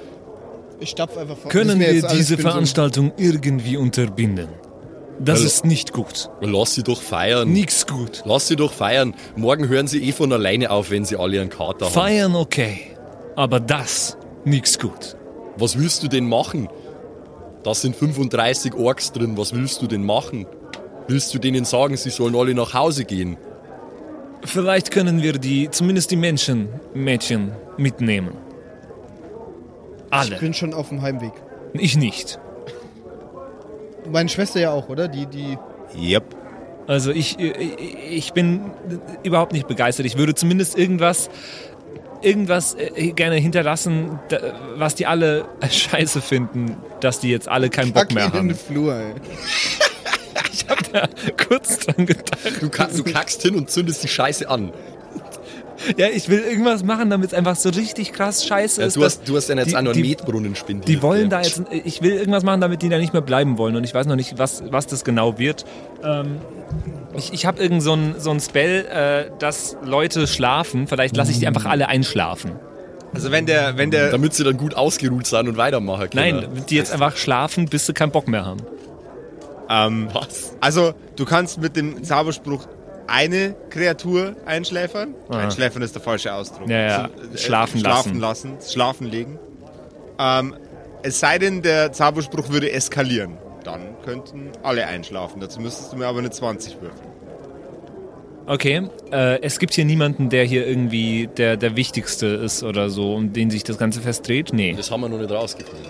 Ich 0.81 0.91
stapf 0.91 1.17
einfach 1.17 1.37
vor. 1.39 1.51
können 1.51 1.79
wir 1.79 2.03
diese 2.09 2.37
Veranstaltung 2.37 3.13
irgendwie 3.17 3.77
unterbinden? 3.77 4.49
Das 5.19 5.41
Weil- 5.41 5.47
ist 5.47 5.65
nicht 5.65 5.93
gut. 5.93 6.29
lass 6.41 6.75
sie 6.75 6.83
doch 6.83 7.01
feiern. 7.01 7.51
Nix 7.51 7.87
gut. 7.87 8.23
Lass 8.27 8.49
sie 8.49 8.57
doch 8.57 8.73
feiern. 8.73 9.15
Morgen 9.35 9.69
hören 9.69 9.87
sie 9.87 10.03
eh 10.07 10.13
von 10.13 10.33
alleine 10.33 10.71
auf, 10.71 10.91
wenn 10.91 11.05
sie 11.05 11.17
alle 11.17 11.41
einen 11.41 11.51
Kater 11.51 11.87
haben. 11.87 11.93
Feiern 11.95 12.35
okay, 12.37 12.81
aber 13.35 13.59
das 13.61 14.17
nix 14.45 14.79
gut. 14.79 15.17
Was 15.57 15.79
willst 15.79 16.03
du 16.03 16.09
denn 16.09 16.29
machen? 16.29 16.69
Da 17.63 17.75
sind 17.75 17.97
35 17.97 18.75
Orks 18.75 19.11
drin. 19.13 19.37
Was 19.39 19.55
willst 19.55 19.81
du 19.83 19.87
denn 19.87 20.05
machen? 20.05 20.47
Willst 21.09 21.33
du 21.35 21.39
denen 21.39 21.65
sagen, 21.65 21.97
sie 21.97 22.11
sollen 22.11 22.37
alle 22.37 22.55
nach 22.55 22.75
Hause 22.75 23.05
gehen? 23.05 23.37
Vielleicht 24.45 24.91
können 24.91 25.23
wir 25.23 25.33
die, 25.33 25.71
zumindest 25.71 26.11
die 26.11 26.17
Menschen, 26.17 26.69
Mädchen 26.95 27.53
mitnehmen. 27.79 28.35
Ich 30.09 30.13
Alle. 30.13 30.37
bin 30.39 30.55
schon 30.55 30.75
auf 30.75 30.91
dem 30.91 31.03
Heimweg. 31.03 31.33
Ich 31.73 31.97
nicht. 31.97 32.39
Meine 34.11 34.29
Schwester 34.29 34.61
ja 34.61 34.71
auch, 34.73 34.89
oder? 34.89 35.09
Die, 35.09 35.27
die. 35.27 35.59
Yep. 35.97 36.25
Also 36.87 37.11
ich, 37.11 37.39
ich, 37.39 37.79
ich 38.11 38.33
bin 38.33 38.71
überhaupt 39.23 39.53
nicht 39.53 39.67
begeistert. 39.67 40.07
Ich 40.07 40.17
würde 40.17 40.35
zumindest 40.35 40.79
irgendwas, 40.79 41.31
irgendwas 42.23 42.75
äh, 42.75 43.13
gerne 43.13 43.37
hinterlassen, 43.37 44.19
was 44.77 44.95
die 44.95 45.07
alle 45.07 45.47
scheiße 45.69 46.21
finden, 46.21 46.77
dass 47.01 47.21
die 47.21 47.31
jetzt 47.31 47.49
alle 47.49 47.71
keinen 47.71 47.93
Bock 47.93 48.13
mehr 48.13 48.27
in 48.27 48.33
den 48.33 48.39
haben. 48.39 48.55
Flur, 48.55 48.95
ey. 48.95 49.15
Ich 50.53 50.69
habe 50.69 50.83
da 50.93 51.09
kurz 51.45 51.79
dran 51.79 52.07
gedacht. 52.07 52.39
Du, 52.61 52.69
ka 52.69 52.89
du 52.89 53.05
kackst 53.05 53.43
hin 53.43 53.55
und 53.55 53.71
zündest 53.71 54.03
die 54.03 54.09
Scheiße 54.09 54.49
an. 54.49 54.73
Ja, 55.97 56.07
ich 56.09 56.29
will 56.29 56.41
irgendwas 56.41 56.83
machen, 56.83 57.11
damit 57.11 57.29
es 57.29 57.35
einfach 57.35 57.57
so 57.57 57.69
richtig 57.69 58.13
krass 58.13 58.47
scheiße 58.47 58.81
Ja, 58.81 58.87
ist. 58.87 58.97
du, 58.97 59.05
hast, 59.05 59.29
du 59.29 59.37
hast 59.37 59.49
ja 59.49 59.57
jetzt 59.57 59.71
die- 59.71 59.77
auch 59.77 59.83
noch 59.83 59.93
einen 59.93 60.03
die- 60.03 60.09
Metbrunnen 60.09 60.55
spendiert. 60.57 60.89
Die 60.89 61.03
wollen 61.03 61.25
ey. 61.25 61.29
da 61.29 61.41
jetzt, 61.43 61.63
ich 61.71 62.03
will 62.03 62.13
irgendwas 62.13 62.45
machen, 62.45 62.61
damit 62.61 62.83
die 62.83 62.89
da 62.89 62.99
nicht 62.99 63.13
mehr 63.13 63.23
bleiben 63.23 63.59
wollen 63.59 63.77
und 63.77 63.85
ich 63.85 63.95
weiß 63.95 64.07
noch 64.07 64.17
nicht, 64.17 64.39
was, 64.39 64.63
was 64.71 64.87
das 64.87 65.05
genau 65.05 65.39
wird. 65.39 65.65
Ähm, 66.03 66.39
ich 67.17 67.33
ich 67.33 67.47
habe 67.47 67.63
irgend 67.63 67.83
so 67.83 67.93
ein, 67.95 68.15
so 68.19 68.31
ein 68.31 68.41
Spell, 68.41 68.85
äh, 68.87 69.31
dass 69.39 69.77
Leute 69.85 70.27
schlafen. 70.27 70.87
Vielleicht 70.87 71.17
lasse 71.17 71.31
ich 71.31 71.39
die 71.39 71.47
einfach 71.47 71.65
alle 71.67 71.89
einschlafen. 71.89 72.53
Also 73.15 73.31
wenn 73.31 73.47
der, 73.47 73.79
wenn 73.79 73.91
der, 73.91 74.11
Damit 74.11 74.35
sie 74.35 74.45
dann 74.45 74.57
gut 74.59 74.75
ausgeruht 74.75 75.27
sind 75.27 75.49
und 75.49 75.57
weitermachen 75.57 76.11
können. 76.11 76.37
Nein, 76.41 76.63
die 76.69 76.75
jetzt 76.77 76.93
einfach 76.93 77.17
schlafen, 77.17 77.67
bis 77.67 77.87
sie 77.87 77.95
keinen 77.95 78.11
Bock 78.13 78.29
mehr 78.29 78.45
haben. 78.45 78.61
ähm, 79.71 80.09
Was? 80.13 80.55
also 80.61 80.93
du 81.17 81.25
kannst 81.25 81.61
mit 81.61 81.77
dem 81.77 82.03
Zauberspruch 82.05 82.67
eine 83.07 83.55
Kreatur 83.71 84.37
einschläfern. 84.47 85.15
Aha. 85.29 85.39
Einschläfern 85.39 85.83
ist 85.83 85.95
der 85.95 86.03
falsche 86.03 86.33
Ausdruck. 86.33 86.69
Ja, 86.69 86.79
ja. 86.79 87.05
äh, 87.07 87.39
Schlafen 87.39 87.81
schlafen 87.81 88.21
lassen. 88.21 88.59
Schlafen 88.67 89.07
legen. 89.07 89.39
Ähm, 90.19 90.55
es 91.03 91.21
sei 91.21 91.39
denn, 91.39 91.63
der 91.63 91.93
Zauberspruch 91.93 92.49
würde 92.51 92.71
eskalieren. 92.73 93.39
Dann 93.65 93.81
könnten 94.05 94.51
alle 94.63 94.87
einschlafen. 94.87 95.41
Dazu 95.41 95.61
müsstest 95.61 95.93
du 95.93 95.97
mir 95.97 96.07
aber 96.07 96.21
eine 96.21 96.31
20 96.31 96.81
würfeln. 96.81 97.11
Okay, 98.49 98.89
äh, 99.11 99.43
es 99.43 99.59
gibt 99.59 99.75
hier 99.75 99.85
niemanden, 99.85 100.31
der 100.31 100.45
hier 100.45 100.67
irgendwie 100.67 101.29
der, 101.37 101.57
der 101.57 101.75
Wichtigste 101.75 102.27
ist 102.27 102.63
oder 102.63 102.91
so, 102.91 103.15
um 103.15 103.33
den 103.33 103.51
sich 103.51 103.65
das 103.65 103.77
Ganze 103.77 104.01
festdreht. 104.01 104.53
Nee. 104.53 104.75
Das 104.77 104.91
haben 104.93 105.01
wir 105.01 105.09
noch 105.09 105.19
nicht 105.19 105.33
rausgefunden. 105.33 105.87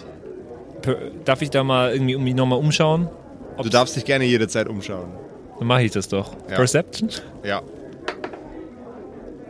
Darf 1.25 1.43
ich 1.43 1.51
da 1.51 1.65
mal 1.65 1.93
irgendwie 1.93 2.15
um 2.15 2.25
mich 2.25 2.35
nochmal 2.35 2.59
umschauen? 2.59 3.09
Du 3.63 3.69
darfst 3.69 3.97
dich 3.97 4.05
gerne 4.05 4.25
jederzeit 4.25 4.69
umschauen. 4.69 5.09
Dann 5.59 5.69
mache 5.69 5.83
ich 5.83 5.93
das 5.93 6.09
doch. 6.09 6.35
Ja. 6.49 6.57
Perception? 6.57 7.11
Ja. 7.45 7.63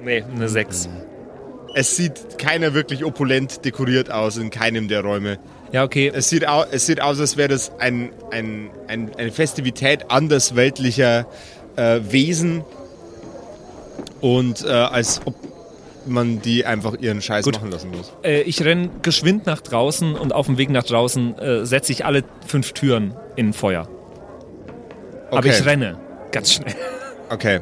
Nee, 0.02 0.22
eine 0.22 0.48
6. 0.48 0.88
Es 1.74 1.96
sieht 1.96 2.38
keiner 2.38 2.74
wirklich 2.74 3.04
opulent 3.04 3.64
dekoriert 3.64 4.11
aus 4.11 4.36
in 4.36 4.50
keinem 4.50 4.88
der 4.88 5.02
Räume. 5.02 5.38
Ja, 5.72 5.84
okay. 5.84 6.11
Es 6.14 6.28
sieht, 6.28 6.48
au 6.48 6.64
es 6.70 6.86
sieht 6.86 7.02
aus, 7.02 7.20
als 7.20 7.36
wäre 7.36 7.48
das 7.48 7.72
ein, 7.78 8.11
ein, 8.30 8.70
ein, 8.86 9.14
eine 9.16 9.32
Festivität 9.32 10.11
andersweltlicher 10.11 11.26
äh, 11.74 12.00
Wesen 12.09 12.64
und 14.20 14.64
äh, 14.64 14.68
als 14.68 15.20
ob 15.24 15.34
man 16.07 16.40
die 16.40 16.64
einfach 16.64 16.94
ihren 16.98 17.20
Scheiß 17.20 17.44
Gut. 17.44 17.54
machen 17.54 17.70
lassen 17.70 17.90
muss. 17.90 18.12
Äh, 18.22 18.42
ich 18.42 18.64
renn 18.64 18.90
geschwind 19.02 19.46
nach 19.46 19.61
draußen 19.61 20.14
und 20.14 20.32
auf 20.32 20.46
dem 20.46 20.59
Weg 20.59 20.70
nach 20.70 20.84
draußen 20.84 21.38
äh, 21.38 21.66
setze 21.66 21.92
ich 21.92 22.04
alle 22.04 22.22
fünf 22.46 22.72
Türen 22.72 23.14
in 23.34 23.52
Feuer. 23.52 23.88
Aber 25.31 25.39
Okay. 25.39 25.51
ich 25.59 25.64
renne 25.66 25.99
ganz 26.33 26.53
schnell. 26.53 26.74
Okay. 27.31 27.61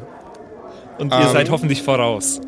Und 0.98 1.12
ihr 1.12 1.18
Ähm. 1.20 1.32
seid 1.32 1.50
hoffentlich 1.50 1.82
voraus. 1.82 2.40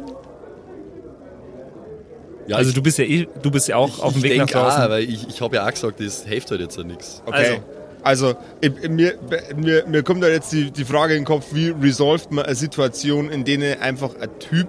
Ja, 2.46 2.56
Also 2.56 2.68
ich, 2.70 2.74
du 2.76 2.82
bist 2.82 2.98
ja 2.98 3.04
eh, 3.04 3.26
du 3.42 3.50
bist 3.50 3.66
ja 3.68 3.76
auch 3.76 3.98
auf 3.98 4.12
dem 4.12 4.18
ich 4.18 4.30
Weg 4.30 4.38
nach 4.38 4.46
denk 4.46 4.62
draußen. 4.62 4.82
Auch, 4.84 4.90
weil 4.90 5.02
ich, 5.02 5.26
ich 5.28 5.40
habe 5.40 5.56
ja 5.56 5.66
auch 5.66 5.70
gesagt, 5.70 5.98
das 6.00 6.24
hilft 6.24 6.50
halt 6.50 6.60
jetzt 6.60 6.76
ja 6.76 6.84
nichts. 6.84 7.22
Okay. 7.26 7.60
Also, 8.02 8.34
ich, 8.60 8.88
mir, 8.88 9.14
mir, 9.56 9.84
mir 9.88 10.02
kommt 10.04 10.22
da 10.22 10.28
jetzt 10.28 10.52
die, 10.52 10.70
die 10.70 10.84
Frage 10.84 11.14
in 11.14 11.20
den 11.20 11.26
Kopf, 11.26 11.46
wie 11.52 11.70
resolved 11.70 12.30
man 12.30 12.44
eine 12.44 12.54
Situation, 12.54 13.30
in 13.30 13.44
der 13.44 13.82
einfach 13.82 14.10
ein 14.20 14.38
Typ 14.38 14.68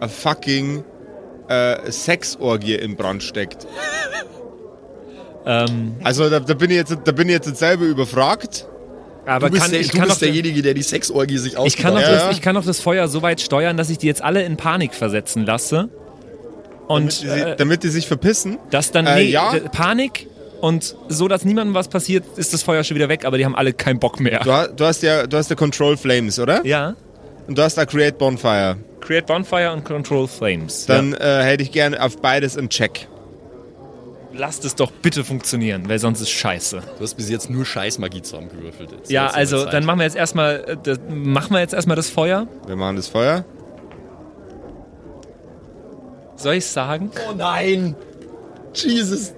eine 0.00 0.08
fucking 0.08 0.82
äh, 1.48 1.90
Sexorgie 1.90 2.76
in 2.76 2.96
Brand 2.96 3.22
steckt. 3.22 3.66
Ähm, 5.44 5.96
Also 6.02 6.30
da, 6.30 6.40
da, 6.40 6.54
bin 6.54 6.70
ich 6.70 6.76
jetzt, 6.78 6.96
da 7.04 7.12
bin 7.12 7.28
ich 7.28 7.34
jetzt 7.34 7.54
selber 7.56 7.84
überfragt. 7.84 8.66
Aber 9.26 9.46
Du 9.48 9.52
bist, 9.52 9.62
kann, 9.64 9.70
der, 9.72 9.80
ich, 9.80 9.90
du 9.90 9.98
kann 9.98 10.08
bist 10.08 10.22
derjenige, 10.22 10.62
der 10.62 10.74
die 10.74 10.82
Sexorgie 10.82 11.38
sich 11.38 11.56
ich, 11.64 11.76
kann 11.76 11.94
Ja, 11.94 12.00
das, 12.00 12.22
ja. 12.22 12.30
ich 12.30 12.40
kann 12.40 12.54
doch 12.54 12.64
das 12.64 12.80
Feuer 12.80 13.08
so 13.08 13.22
weit 13.22 13.40
steuern, 13.40 13.76
dass 13.76 13.90
ich 13.90 13.98
die 13.98 14.06
jetzt 14.06 14.22
alle 14.22 14.42
in 14.42 14.56
Panik 14.56 14.94
versetzen 14.94 15.44
lasse. 15.44 15.88
Und 16.88 17.22
Damit 17.24 17.36
die, 17.36 17.40
äh, 17.50 17.56
damit 17.56 17.82
die 17.82 17.88
sich 17.88 18.06
verpissen. 18.06 18.58
dass 18.70 18.92
dann 18.92 19.06
Äh, 19.06 19.16
nee, 19.16 19.22
ja. 19.30 19.52
Panik 19.72 20.28
und 20.60 20.94
so, 21.08 21.26
dass 21.28 21.44
niemandem 21.44 21.74
was 21.74 21.88
passiert, 21.88 22.24
ist 22.36 22.54
das 22.54 22.62
Feuer 22.62 22.84
schon 22.84 22.94
wieder 22.94 23.08
weg, 23.08 23.24
aber 23.24 23.36
die 23.38 23.44
haben 23.44 23.56
alle 23.56 23.72
keinen 23.72 23.98
Bock 23.98 24.20
mehr. 24.20 24.40
Du, 24.44 24.52
ha- 24.52 24.68
du 24.68 24.84
hast 24.84 25.02
ja, 25.02 25.26
du 25.26 25.36
hast 25.36 25.50
ja 25.50 25.56
Control 25.56 25.96
Flames, 25.96 26.38
oder? 26.38 26.64
Ja, 26.64 26.94
Und 27.48 27.58
du 27.58 27.62
hast 27.62 27.76
da 27.76 27.84
Create 27.86 28.16
Bonfire. 28.18 28.76
Create 29.00 29.26
Bonfire 29.26 29.72
und 29.72 29.84
Control 29.84 30.26
Flames. 30.28 30.86
Dann 30.86 31.12
äh, 31.14 31.42
hätte 31.42 31.62
ich 31.64 31.72
gerne 31.72 32.00
auf 32.02 32.20
beides 32.20 32.56
einen 32.56 32.68
Check. 32.70 33.06
Lasst 34.38 34.64
es 34.64 34.74
doch 34.74 34.90
bitte 34.90 35.24
funktionieren, 35.24 35.88
weil 35.88 35.98
sonst 35.98 36.20
ist 36.20 36.30
scheiße. 36.30 36.82
Du 36.98 37.02
hast 37.02 37.14
bis 37.14 37.30
jetzt 37.30 37.48
nur 37.48 37.64
Scheißmagie 37.64 38.22
zusammengewürfelt. 38.22 38.92
Jetzt. 38.92 39.10
Ja, 39.10 39.26
Jetzt 39.26 39.34
also 39.34 39.64
dann 39.64 39.84
machen 39.84 39.98
wir 39.98 40.04
jetzt 40.04 40.16
erstmal 40.16 40.64
äh, 40.66 40.76
das, 40.82 40.98
machen 41.08 41.52
wir 41.52 41.60
jetzt 41.60 41.74
erstmal 41.74 41.96
das 41.96 42.10
Feuer. 42.10 42.46
Wir 42.66 42.76
machen 42.76 42.96
das 42.96 43.08
Feuer. 43.08 43.44
Soll 46.36 46.54
ich 46.56 46.66
sagen? 46.66 47.10
Oh 47.28 47.32
nein! 47.34 47.96
Jesus! 48.74 49.32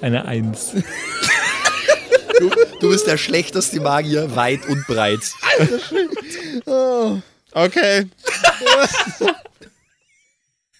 Eine 0.00 0.24
Eins. 0.24 0.74
Du, 2.38 2.48
du 2.80 2.88
bist 2.88 3.06
der 3.06 3.18
schlechteste 3.18 3.80
Magier 3.80 4.34
weit 4.34 4.66
und 4.66 4.86
breit. 4.86 5.20
Okay. 7.52 8.06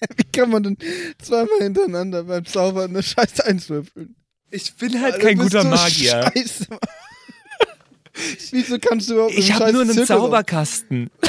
Wie 0.16 0.24
kann 0.32 0.51
man 0.51 0.62
denn 0.62 0.76
zweimal 1.20 1.59
hintereinander 1.61 2.24
beim 2.24 2.44
Zaubern 2.46 2.90
eine 2.90 3.03
Scheiße 3.03 3.44
Eins 3.44 3.68
würfeln? 3.68 4.14
Ich 4.51 4.74
bin 4.74 5.01
halt 5.01 5.14
Alter, 5.14 5.26
kein 5.26 5.38
guter 5.38 5.62
so 5.62 5.68
Magier. 5.68 6.30
Scheiße. 6.34 6.66
Wieso 8.51 8.78
kannst 8.78 9.09
du 9.09 9.14
überhaupt 9.14 9.34
Ich 9.34 9.53
habe 9.53 9.72
nur 9.72 9.82
einen 9.82 9.92
Zirkus 9.92 10.09
Zauberkasten. 10.09 11.11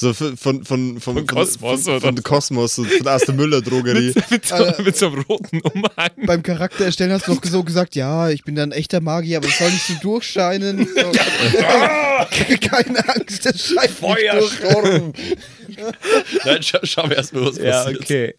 So 0.00 0.14
von, 0.14 0.34
von, 0.34 0.64
von, 0.64 0.98
von, 0.98 1.26
Kosmos 1.26 1.84
von, 1.84 1.92
oder 1.92 2.00
von, 2.00 2.14
von 2.14 2.22
Kosmos, 2.22 2.74
so 2.74 2.84
von 2.84 3.04
der 3.04 3.34
Müller-Drogerie. 3.34 4.14
mit, 4.30 4.46
so, 4.46 4.54
Alter. 4.54 4.82
mit 4.82 4.96
so 4.96 5.08
einem 5.08 5.20
roten 5.28 5.60
Umhang. 5.60 6.10
Beim 6.24 6.42
Charakter 6.42 6.86
erstellen 6.86 7.12
hast 7.12 7.26
du 7.26 7.34
noch 7.34 7.44
so 7.44 7.62
gesagt, 7.62 7.94
ja, 7.96 8.30
ich 8.30 8.42
bin 8.42 8.54
dann 8.54 8.70
ein 8.70 8.78
echter 8.78 9.02
Magier, 9.02 9.36
aber 9.36 9.48
ich 9.48 9.56
soll 9.56 9.70
nicht 9.70 9.86
so 9.86 9.94
durchscheinen. 10.00 10.88
So. 11.00 11.10
Keine 12.68 13.08
Angst, 13.08 13.44
der 13.44 13.56
scheint. 13.56 13.90
Feuersturm! 13.90 15.12
Nein, 16.44 16.62
schau, 16.62 16.78
schau 16.82 17.08
erst 17.08 17.32
mal, 17.34 17.46
was 17.46 17.56
Ja, 17.58 17.84
passiert. 17.84 18.00
okay. 18.00 18.34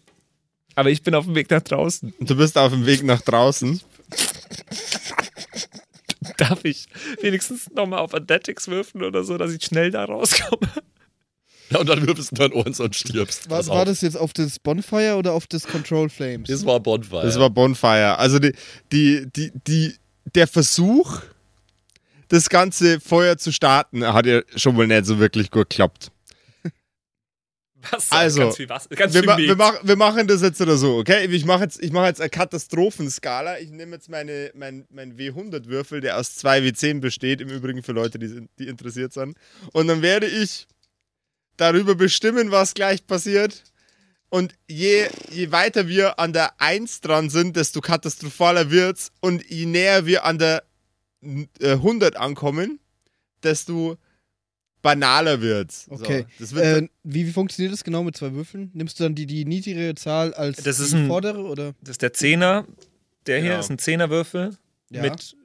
Aber 0.74 0.90
ich 0.90 1.02
bin 1.02 1.14
auf 1.14 1.24
dem 1.26 1.34
Weg 1.34 1.50
nach 1.50 1.62
draußen. 1.62 2.12
Du 2.20 2.36
bist 2.36 2.56
auf 2.58 2.72
dem 2.72 2.86
Weg 2.86 3.02
nach 3.04 3.20
draußen. 3.20 3.80
Darf 6.38 6.64
ich 6.64 6.86
wenigstens 7.20 7.70
nochmal 7.70 8.00
auf 8.00 8.14
Athletics 8.14 8.68
würfeln 8.68 9.04
oder 9.04 9.22
so, 9.24 9.36
dass 9.38 9.52
ich 9.52 9.64
schnell 9.64 9.90
da 9.90 10.04
rauskomme? 10.04 10.68
Ja, 11.72 11.80
und 11.80 11.88
dann 11.88 12.06
würfelst 12.06 12.32
du 12.32 12.34
dein 12.34 12.52
Ohren 12.52 12.74
und 12.74 12.96
stirbst. 12.96 13.48
Was 13.48 13.68
war 13.68 13.84
das 13.84 14.00
jetzt 14.00 14.16
auf 14.16 14.32
das 14.32 14.58
Bonfire 14.58 15.16
oder 15.16 15.32
auf 15.32 15.46
das 15.46 15.66
Control 15.66 16.08
Flames? 16.08 16.48
Das 16.48 16.66
war 16.66 16.80
Bonfire. 16.80 17.22
Das 17.22 17.38
war 17.38 17.50
Bonfire. 17.50 18.18
Also 18.18 18.38
die, 18.38 18.52
die, 18.92 19.26
die, 19.34 19.52
die, 19.66 19.94
der 20.34 20.46
Versuch, 20.46 21.20
das 22.28 22.48
ganze 22.48 23.00
Feuer 23.00 23.38
zu 23.38 23.52
starten, 23.52 24.04
hat 24.04 24.26
ja 24.26 24.42
schon 24.56 24.76
wohl 24.76 24.86
nicht 24.86 25.06
so 25.06 25.18
wirklich 25.18 25.50
gut 25.50 25.70
geklappt. 25.70 26.10
Was? 27.90 28.12
Also, 28.12 28.42
ganz 28.42 28.56
viel 28.56 28.68
Wasser, 28.68 28.88
ganz 28.90 29.12
Wir, 29.12 29.22
viel 29.22 29.26
ma 29.26 29.38
wir, 29.38 29.56
mach 29.56 29.74
wir 29.82 29.96
machen 29.96 30.26
das 30.26 30.42
jetzt 30.42 30.60
oder 30.60 30.76
so, 30.76 30.98
okay? 30.98 31.26
Ich 31.26 31.44
mache 31.44 31.64
jetzt, 31.64 31.82
ich 31.82 31.90
mach 31.90 32.06
jetzt 32.06 32.20
eine 32.20 32.30
Katastrophenskala. 32.30 33.58
Ich 33.58 33.70
nehme 33.70 33.96
jetzt 33.96 34.08
meine, 34.08 34.52
mein, 34.54 34.86
mein 34.90 35.16
W100-Würfel, 35.16 36.00
der 36.00 36.18
aus 36.18 36.36
zwei 36.36 36.60
W10 36.60 37.00
besteht, 37.00 37.40
im 37.40 37.48
Übrigen 37.48 37.82
für 37.82 37.92
Leute, 37.92 38.18
die, 38.18 38.46
die 38.58 38.68
interessiert 38.68 39.12
sind. 39.12 39.36
Und 39.72 39.88
dann 39.88 40.00
werde 40.02 40.26
ich 40.26 40.68
darüber 41.56 41.94
bestimmen, 41.94 42.50
was 42.50 42.74
gleich 42.74 43.06
passiert. 43.06 43.64
Und 44.28 44.54
je, 44.68 45.06
je 45.30 45.50
weiter 45.52 45.88
wir 45.88 46.18
an 46.18 46.32
der 46.32 46.58
1 46.60 47.02
dran 47.02 47.28
sind, 47.28 47.54
desto 47.56 47.80
katastrophaler 47.80 48.70
wird's. 48.70 49.12
Und 49.20 49.44
je 49.50 49.66
näher 49.66 50.06
wir 50.06 50.24
an 50.24 50.38
der 50.38 50.62
äh, 51.60 51.72
100 51.72 52.16
ankommen, 52.16 52.80
desto 53.42 53.98
banaler 54.80 55.40
wird's. 55.40 55.86
Okay. 55.90 56.22
So, 56.38 56.44
das 56.44 56.54
wird 56.54 56.64
Äh, 56.84 56.88
wie, 57.04 57.26
wie 57.26 57.30
funktioniert 57.32 57.72
das 57.72 57.84
genau 57.84 58.02
mit 58.02 58.16
zwei 58.16 58.32
Würfeln? 58.32 58.70
Nimmst 58.74 58.98
du 58.98 59.04
dann 59.04 59.14
die, 59.14 59.26
die 59.26 59.44
niedrigere 59.44 59.94
Zahl 59.94 60.32
als 60.34 60.62
Das 60.62 60.80
ist 60.80 60.92
die 60.92 60.96
ein- 60.96 61.08
vordere 61.08 61.44
oder? 61.44 61.74
Das 61.82 61.90
ist 61.92 62.02
der 62.02 62.12
Zehner. 62.12 62.66
Der 63.26 63.38
hier 63.40 63.50
Genau. 63.50 63.60
ist 63.60 63.70
ein 63.70 63.78
Zehnerwürfel 63.78 64.56
Ja. 64.90 65.02
mit 65.02 65.36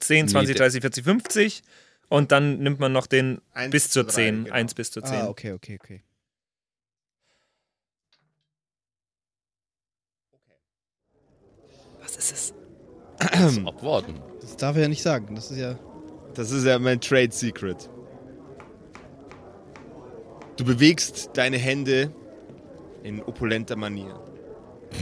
10, 0.00 0.28
20, 0.28 0.54
Nee, 0.54 0.58
30, 0.58 0.80
40, 0.80 1.04
50. 1.04 1.62
Und 2.08 2.32
dann 2.32 2.58
nimmt 2.58 2.80
man 2.80 2.92
noch 2.92 3.06
den 3.06 3.40
Eins 3.52 3.70
bis 3.70 3.90
zur 3.90 4.08
zu 4.08 4.14
drei, 4.14 4.24
10. 4.24 4.44
genau. 4.44 4.54
1 4.54 4.74
bis 4.74 4.90
zur 4.90 5.04
10. 5.04 5.16
Ah, 5.16 5.28
okay, 5.28 5.52
okay, 5.52 5.78
okay. 5.80 6.02
Was 12.00 12.16
ist 12.16 12.32
es? 12.32 12.54
Abwarten. 13.66 14.20
Das 14.40 14.56
darf 14.56 14.76
er 14.76 14.82
ja 14.82 14.88
nicht 14.88 15.02
sagen. 15.02 15.34
Das 15.34 15.50
ist 15.50 15.58
ja. 15.58 15.78
Das 16.34 16.50
ist 16.50 16.64
ja 16.64 16.78
mein 16.78 17.00
Trade 17.00 17.32
Secret. 17.32 17.90
Du 20.56 20.64
bewegst 20.64 21.30
deine 21.34 21.56
Hände 21.56 22.12
in 23.02 23.22
opulenter 23.22 23.76
Manier. 23.76 24.20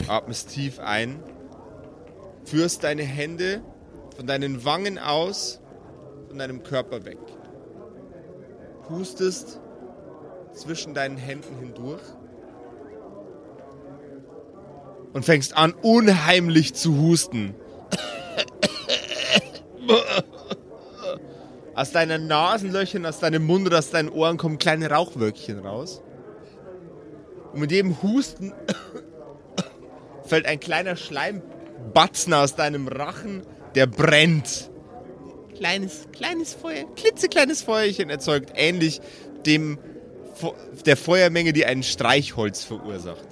Atmest 0.09 0.51
tief 0.51 0.79
ein, 0.81 1.23
führst 2.45 2.85
deine 2.85 3.05
Hände 3.05 3.63
von 4.17 4.27
deinen 4.27 4.65
Wangen 4.65 4.99
aus, 4.99 5.61
von 6.37 6.41
deinem 6.41 6.63
Körper 6.63 7.07
weg. 7.07 7.17
Pustest 8.87 9.59
zwischen 10.53 10.93
deinen 10.93 11.17
Händen 11.17 11.59
hindurch 11.59 12.03
und 15.15 15.25
fängst 15.25 15.57
an, 15.57 15.73
unheimlich 15.73 16.75
zu 16.75 16.99
husten. 17.01 17.55
Aus 21.75 21.93
deinen 21.93 22.27
Nasenlöchern, 22.27 23.07
aus 23.07 23.19
deinem 23.19 23.47
Mund 23.47 23.67
oder 23.67 23.79
aus 23.79 23.89
deinen 23.89 24.11
Ohren 24.11 24.37
kommen 24.37 24.59
kleine 24.59 24.91
Rauchwölkchen 24.91 25.61
raus. 25.61 26.03
Und 27.55 27.61
mit 27.61 27.73
jedem 27.73 28.03
Husten 28.03 28.53
fällt 30.27 30.45
ein 30.45 30.61
kleiner 30.61 30.97
Schleimbatzen 30.97 32.35
aus 32.35 32.57
deinem 32.57 32.89
Rachen, 32.89 33.41
der 33.75 33.87
brennt. 33.87 34.71
Kleines, 35.59 36.07
kleines 36.13 36.55
Feuer, 36.55 36.85
klitzekleines 36.97 37.63
Feuerchen 37.63 38.11
erzeugt, 38.11 38.53
ähnlich 38.57 39.01
dem 39.47 39.79
der 40.85 40.97
Feuermenge, 40.99 41.53
die 41.55 41.65
ein 41.65 41.83
Streichholz 41.83 42.63
verursacht. 42.63 43.27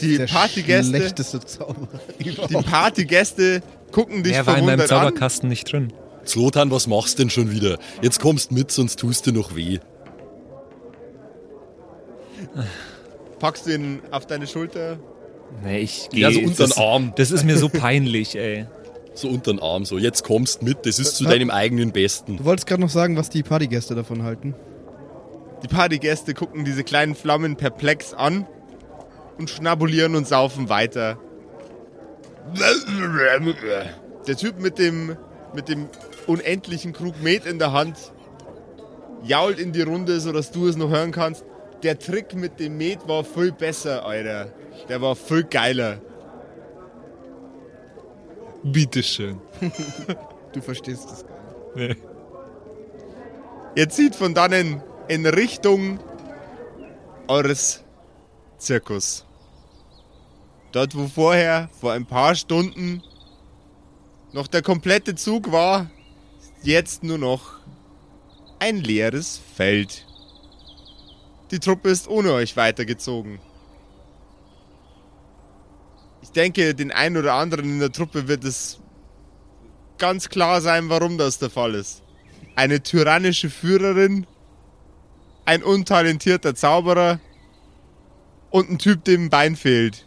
Die 0.00 0.18
Der 0.18 0.26
Partygäste, 0.26 0.96
schlechteste 0.96 1.40
Zauber 1.40 1.88
die. 2.20 2.30
Partygäste 2.62 3.62
gucken 3.90 4.22
dich 4.22 4.34
Der 4.34 4.46
war 4.46 4.58
in 4.58 4.66
meinem 4.66 4.78
verwundert 4.80 4.92
an. 4.92 5.06
Zauberkasten 5.08 5.48
nicht 5.48 5.72
drin. 5.72 5.92
Zlotan, 6.24 6.70
was 6.70 6.86
machst 6.86 7.18
denn 7.18 7.30
schon 7.30 7.50
wieder? 7.50 7.78
Jetzt 8.02 8.20
kommst 8.20 8.52
mit, 8.52 8.70
sonst 8.70 8.98
tust 9.00 9.26
du 9.26 9.32
noch 9.32 9.56
weh. 9.56 9.78
Packst 13.38 13.66
du 13.66 13.74
ihn 13.74 14.00
auf 14.10 14.26
deine 14.26 14.46
Schulter. 14.46 14.98
Nee, 15.64 15.80
ich 15.80 16.08
Ja, 16.12 16.30
so 16.30 16.40
geh- 16.40 16.46
unter 16.46 16.64
den 16.64 16.68
das, 16.70 16.78
Arm. 16.78 17.12
Das 17.16 17.30
ist 17.30 17.44
mir 17.44 17.56
so 17.58 17.68
peinlich, 17.68 18.36
ey. 18.36 18.66
So 19.16 19.28
unter 19.28 19.52
den 19.52 19.60
Arm, 19.60 19.86
so 19.86 19.96
jetzt 19.96 20.24
kommst 20.24 20.62
mit, 20.62 20.84
das 20.84 20.98
ist 20.98 21.16
zu 21.16 21.24
deinem 21.24 21.50
eigenen 21.50 21.90
Besten. 21.90 22.36
Du 22.36 22.44
wolltest 22.44 22.66
gerade 22.66 22.82
noch 22.82 22.90
sagen, 22.90 23.16
was 23.16 23.30
die 23.30 23.42
Partygäste 23.42 23.94
davon 23.94 24.22
halten. 24.22 24.54
Die 25.62 25.68
Partygäste 25.68 26.34
gucken 26.34 26.66
diese 26.66 26.84
kleinen 26.84 27.14
Flammen 27.14 27.56
perplex 27.56 28.12
an 28.12 28.46
und 29.38 29.48
schnabulieren 29.48 30.14
und 30.16 30.28
saufen 30.28 30.68
weiter. 30.68 31.18
Der 34.26 34.36
Typ 34.36 34.60
mit 34.60 34.78
dem, 34.78 35.16
mit 35.54 35.68
dem 35.68 35.88
unendlichen 36.26 36.92
Krug 36.92 37.14
Met 37.22 37.46
in 37.46 37.58
der 37.58 37.72
Hand 37.72 37.96
jault 39.24 39.58
in 39.58 39.72
die 39.72 39.82
Runde, 39.82 40.20
sodass 40.20 40.50
du 40.50 40.68
es 40.68 40.76
noch 40.76 40.90
hören 40.90 41.10
kannst. 41.10 41.42
Der 41.82 41.98
Trick 41.98 42.34
mit 42.34 42.60
dem 42.60 42.76
Met 42.76 43.08
war 43.08 43.24
viel 43.24 43.52
besser, 43.52 44.04
Alter. 44.04 44.52
Der 44.90 45.00
war 45.00 45.16
viel 45.16 45.44
geiler. 45.44 46.02
Bitteschön. 48.72 49.40
Du 50.52 50.62
verstehst 50.62 51.10
es 51.10 51.26
gar 51.26 51.76
nicht. 51.76 52.00
Ihr 53.74 53.88
zieht 53.90 54.16
von 54.16 54.32
dannen 54.32 54.82
in 55.06 55.26
Richtung 55.26 56.00
eures 57.28 57.84
Zirkus. 58.56 59.26
Dort, 60.72 60.96
wo 60.96 61.08
vorher, 61.08 61.68
vor 61.78 61.92
ein 61.92 62.06
paar 62.06 62.34
Stunden, 62.34 63.02
noch 64.32 64.46
der 64.46 64.62
komplette 64.62 65.14
Zug 65.14 65.52
war, 65.52 65.90
ist 66.38 66.66
jetzt 66.66 67.04
nur 67.04 67.18
noch 67.18 67.58
ein 68.58 68.78
leeres 68.78 69.38
Feld. 69.56 70.06
Die 71.50 71.60
Truppe 71.60 71.90
ist 71.90 72.08
ohne 72.08 72.32
euch 72.32 72.56
weitergezogen. 72.56 73.40
Ich 76.26 76.32
denke, 76.32 76.74
den 76.74 76.92
einen 76.92 77.16
oder 77.16 77.34
anderen 77.34 77.64
in 77.64 77.80
der 77.80 77.90
Truppe 77.90 78.28
wird 78.28 78.44
es 78.44 78.78
ganz 79.98 80.28
klar 80.28 80.60
sein, 80.60 80.88
warum 80.90 81.18
das 81.18 81.38
der 81.38 81.50
Fall 81.50 81.74
ist 81.74 82.02
eine 82.56 82.82
tyrannische 82.82 83.50
Führerin, 83.50 84.26
ein 85.44 85.62
untalentierter 85.62 86.54
Zauberer 86.54 87.20
und 88.50 88.70
ein 88.70 88.78
Typ, 88.78 89.04
dem 89.04 89.26
ein 89.26 89.30
Bein 89.30 89.56
fehlt. 89.56 90.06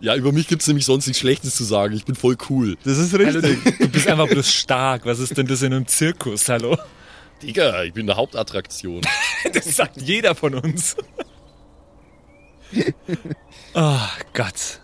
Ja, 0.00 0.16
über 0.16 0.32
mich 0.32 0.48
gibt's 0.48 0.66
nämlich 0.66 0.86
sonst 0.86 1.06
nichts 1.06 1.20
Schlechtes 1.20 1.54
zu 1.54 1.62
sagen. 1.62 1.94
Ich 1.94 2.06
bin 2.06 2.14
voll 2.14 2.36
cool. 2.48 2.78
Das 2.84 2.96
ist 2.96 3.12
Hallo, 3.12 3.24
richtig. 3.24 3.62
du, 3.62 3.84
du 3.84 3.88
bist 3.88 4.08
einfach 4.08 4.28
bloß 4.28 4.50
stark. 4.50 5.04
Was 5.04 5.18
ist 5.18 5.36
denn 5.36 5.46
das 5.46 5.60
in 5.60 5.74
einem 5.74 5.86
Zirkus? 5.86 6.48
Hallo? 6.48 6.78
Digga, 7.42 7.84
ich 7.84 7.92
bin 7.92 8.08
eine 8.08 8.16
Hauptattraktion. 8.16 9.02
Das 9.54 9.74
sagt 9.74 10.02
jeder 10.02 10.34
von 10.34 10.54
uns. 10.54 10.96
Ah, 13.72 14.10
Gott. 14.34 14.80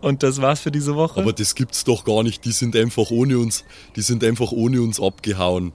Und 0.00 0.22
das 0.22 0.40
war's 0.40 0.60
für 0.60 0.70
diese 0.70 0.94
Woche? 0.94 1.20
Aber 1.20 1.32
das 1.32 1.54
gibt's 1.54 1.84
doch 1.84 2.04
gar 2.04 2.22
nicht. 2.22 2.44
Die 2.44 2.52
sind 2.52 2.74
einfach 2.74 3.10
ohne 3.10 3.38
uns, 3.38 3.64
die 3.96 4.02
sind 4.02 4.24
einfach 4.24 4.52
ohne 4.52 4.80
uns 4.80 5.00
abgehauen. 5.00 5.72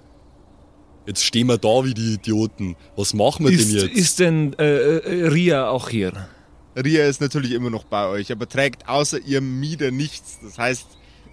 Jetzt 1.05 1.23
stehen 1.23 1.47
wir 1.47 1.57
da 1.57 1.83
wie 1.83 1.93
die 1.93 2.13
Idioten. 2.13 2.75
Was 2.95 3.13
machen 3.13 3.45
wir 3.45 3.53
ist, 3.53 3.71
denn 3.71 3.79
jetzt? 3.79 3.95
ist 3.95 4.19
denn 4.19 4.53
äh, 4.57 4.97
äh, 4.97 5.27
Ria 5.27 5.69
auch 5.69 5.89
hier? 5.89 6.27
Ria 6.75 7.05
ist 7.05 7.21
natürlich 7.21 7.51
immer 7.51 7.69
noch 7.69 7.83
bei 7.83 8.07
euch, 8.07 8.31
aber 8.31 8.49
trägt 8.49 8.89
außer 8.89 9.19
ihrem 9.19 9.59
Mieder 9.59 9.91
nichts. 9.91 10.39
Das 10.41 10.57
heißt, 10.57 10.87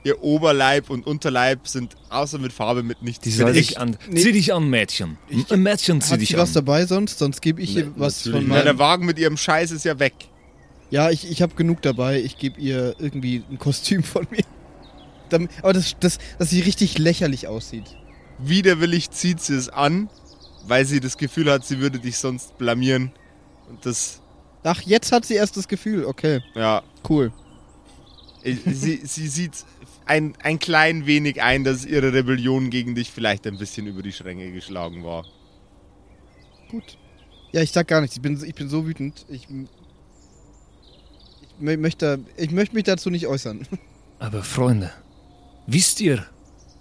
ihr 0.04 0.22
Oberleib 0.22 0.90
und 0.90 1.06
Unterleib 1.06 1.66
sind 1.66 1.96
außer 2.10 2.38
mit 2.38 2.52
Farbe 2.52 2.82
mit 2.82 3.02
nichts. 3.02 3.24
Die 3.24 3.30
soll 3.30 3.54
dich 3.54 3.78
an. 3.78 3.96
Nee. 4.10 4.20
Zieh 4.20 4.32
dich 4.32 4.52
an, 4.52 4.68
Mädchen. 4.68 5.16
Ein 5.48 5.62
Mädchen 5.62 6.00
zieh 6.00 6.12
Hat 6.12 6.20
dich 6.20 6.28
sie 6.30 6.34
an. 6.34 6.42
was 6.42 6.52
dabei 6.52 6.86
sonst? 6.86 7.18
Sonst 7.18 7.40
gebe 7.40 7.62
ich 7.62 7.74
ihr 7.74 7.86
Ne, 7.86 7.92
was 7.96 8.26
natürlich 8.26 8.40
von 8.40 8.48
nicht. 8.48 8.56
Ja, 8.56 8.62
der 8.64 8.72
meinem... 8.74 8.78
Wagen 8.78 9.06
mit 9.06 9.18
ihrem 9.18 9.36
Scheiß 9.36 9.70
ist 9.70 9.84
ja 9.84 9.98
weg. 9.98 10.14
Ja, 10.93 11.09
ich, 11.09 11.28
ich 11.30 11.40
habe 11.40 11.55
genug 11.55 11.80
dabei. 11.80 12.20
Ich 12.20 12.36
gebe 12.36 12.61
ihr 12.61 12.95
irgendwie 12.99 13.43
ein 13.51 13.59
Kostüm 13.59 14.03
von 14.03 14.26
mir. 14.30 14.45
Aber 15.62 15.72
das, 15.72 15.97
das, 15.99 16.18
dass 16.38 16.51
sie 16.51 16.61
richtig 16.61 16.99
lächerlich 16.99 17.49
aussieht. 17.49 17.97
Widerwillig 18.38 19.11
zieht 19.11 19.40
sie 19.40 19.55
es 19.55 19.70
an, 19.70 20.11
weil 20.66 20.84
sie 20.84 21.01
das 21.01 21.16
Gefühl 21.16 21.51
hat, 21.51 21.64
sie 21.64 21.78
würde 21.78 21.99
dich 21.99 22.18
sonst 22.18 22.59
blamieren. 22.59 23.11
Und 23.70 23.86
das, 23.86 24.20
Ach, 24.64 24.82
jetzt 24.82 25.12
hat 25.12 25.24
sie 25.24 25.32
erst 25.32 25.57
das 25.57 25.66
Gefühl. 25.66 26.05
Okay, 26.05 26.43
ja, 26.55 26.82
cool. 27.09 27.32
sie, 28.45 29.01
sie 29.03 29.28
sieht 29.28 29.64
ein, 30.05 30.34
ein 30.43 30.59
klein 30.59 31.07
wenig 31.07 31.40
ein, 31.40 31.64
dass 31.64 31.86
ihre 31.86 32.12
Rebellion 32.12 32.68
gegen 32.68 32.95
dich 32.95 33.11
vielleicht 33.11 33.47
ein 33.47 33.57
bisschen 33.57 33.86
über 33.86 34.03
die 34.03 34.12
Schränke 34.12 34.53
geschlagen 34.53 35.05
war. 35.05 35.24
Gut. 36.70 36.99
Ja, 37.53 37.62
ich 37.62 37.72
sag 37.72 37.88
gar 37.88 38.03
nichts. 38.03 38.14
Ich 38.16 38.20
bin, 38.20 38.45
ich 38.45 38.55
bin 38.55 38.68
so 38.68 38.86
wütend. 38.86 39.24
Ich, 39.30 39.49
möchte, 41.59 42.20
ich 42.36 42.50
möchte 42.50 42.74
mich 42.74 42.84
dazu 42.84 43.11
nicht 43.11 43.26
äußern. 43.26 43.66
Aber 44.18 44.42
Freunde, 44.42 44.92
wisst 45.66 46.00
ihr, 46.00 46.26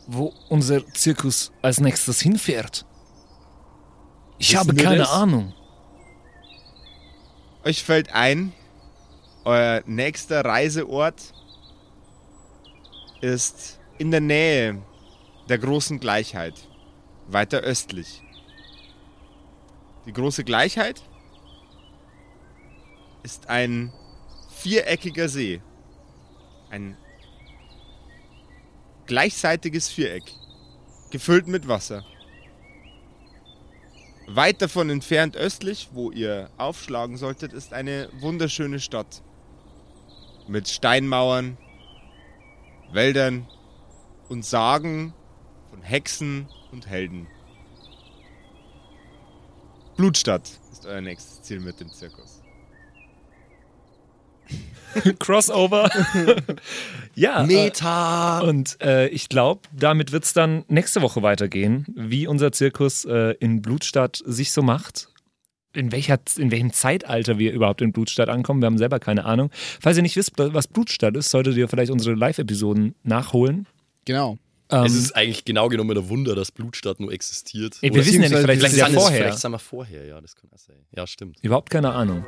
wo 0.08 0.34
unser 0.50 0.86
Zirkus 0.94 1.52
als 1.62 1.80
nächstes 1.80 2.22
hinfährt? 2.22 2.86
Ich 4.38 4.50
Wissen 4.50 4.60
habe 4.60 4.76
keine 4.76 4.98
das? 5.00 5.12
Ahnung. 5.12 5.54
Euch 7.64 7.84
fällt 7.84 8.14
ein, 8.14 8.54
euer 9.46 9.84
nächster 9.86 10.44
Reiseort 10.44 11.34
ist 13.22 13.80
in 14.00 14.10
der 14.10 14.22
Nähe 14.22 14.82
der 15.48 15.60
großen 15.60 16.00
Gleichheit, 16.00 16.56
weiter 17.28 17.60
östlich. 17.60 18.24
Die 20.08 20.14
große 20.14 20.44
Gleichheit 20.44 21.04
ist 23.22 23.50
ein 23.50 23.94
viereckiger 24.62 25.28
See. 25.28 25.62
Ein 26.70 26.96
gleichseitiges 29.08 29.90
Viereck, 29.90 30.32
gefüllt 31.10 31.48
mit 31.48 31.68
Wasser. 31.68 32.06
Weit 34.28 34.62
davon 34.62 34.90
entfernt 34.90 35.36
östlich, 35.36 35.90
wo 35.92 36.12
ihr 36.12 36.50
aufschlagen 36.58 37.18
solltet, 37.18 37.52
ist 37.52 37.74
eine 37.74 38.10
wunderschöne 38.20 38.80
Stadt. 38.80 39.22
Mit 40.48 40.70
Steinmauern, 40.70 41.58
Wäldern 42.92 43.48
und 44.30 44.46
Sagen 44.46 45.14
von 45.70 45.82
Hexen 45.82 46.48
und 46.72 46.88
Helden. 46.88 47.28
Blutstadt 49.98 50.50
ist 50.72 50.86
euer 50.86 51.02
nächstes 51.02 51.42
Ziel 51.42 51.60
mit 51.60 51.80
dem 51.80 51.92
Zirkus. 51.92 52.42
Crossover. 55.20 55.90
ja. 57.16 57.44
Meta! 57.48 58.40
Und 58.40 58.82
äh, 58.82 59.08
ich 59.08 59.30
glaube, 59.30 59.62
damit 59.72 60.12
wird 60.12 60.24
es 60.24 60.34
dann 60.34 60.64
nächste 60.68 61.02
Woche 61.02 61.22
weitergehen, 61.22 61.86
wie 61.96 62.28
unser 62.28 62.52
Zirkus 62.52 63.06
äh, 63.06 63.36
in 63.40 63.62
Blutstadt 63.62 64.22
sich 64.26 64.52
so 64.52 64.62
macht. 64.62 65.08
In, 65.74 65.92
welcher, 65.94 66.20
in 66.38 66.52
welchem 66.52 66.74
Zeitalter 66.74 67.40
wir 67.40 67.54
überhaupt 67.54 67.82
in 67.82 67.94
Blutstadt 67.94 68.28
ankommen. 68.28 68.62
Wir 68.62 68.66
haben 68.66 68.78
selber 68.78 69.00
keine 69.00 69.24
Ahnung. 69.24 69.52
Falls 69.80 69.96
ihr 69.96 70.04
nicht 70.04 70.18
wisst, 70.18 70.34
was 70.36 70.68
Blutstadt 70.68 71.16
ist, 71.16 71.30
solltet 71.30 71.56
ihr 71.56 71.70
vielleicht 71.70 71.92
unsere 71.92 72.14
Live-Episoden 72.16 72.96
nachholen. 73.04 73.68
Genau. 74.04 74.38
Ähm, 74.72 74.86
Es 74.86 74.94
ist 74.96 75.16
eigentlich 75.16 75.44
genau 75.46 75.68
genommen 75.68 75.98
ein 75.98 76.10
Wunder, 76.10 76.34
dass 76.36 76.52
Blutstadt 76.52 77.00
nur 77.00 77.12
existiert. 77.12 77.78
ey, 77.82 77.94
wir 77.94 78.06
wissen 78.06 78.22
ja 78.24 78.30
nicht, 78.30 78.40
vielleicht, 78.40 78.60
vielleicht 78.62 78.74
ist 78.74 78.80
ja 78.80 78.90
vorher. 78.90 79.18
vielleicht 79.24 79.40
sind 79.40 79.52
wir 79.52 79.60
vorher, 79.60 80.06
ja, 80.06 80.22
das 80.22 80.36
kann 80.36 80.50
auch 80.54 80.58
sein. 80.58 80.78
Ja, 80.96 81.06
stimmt. 81.08 81.38
Überhaupt 81.42 81.70
keine 81.70 81.92
Ahnung. 81.92 82.26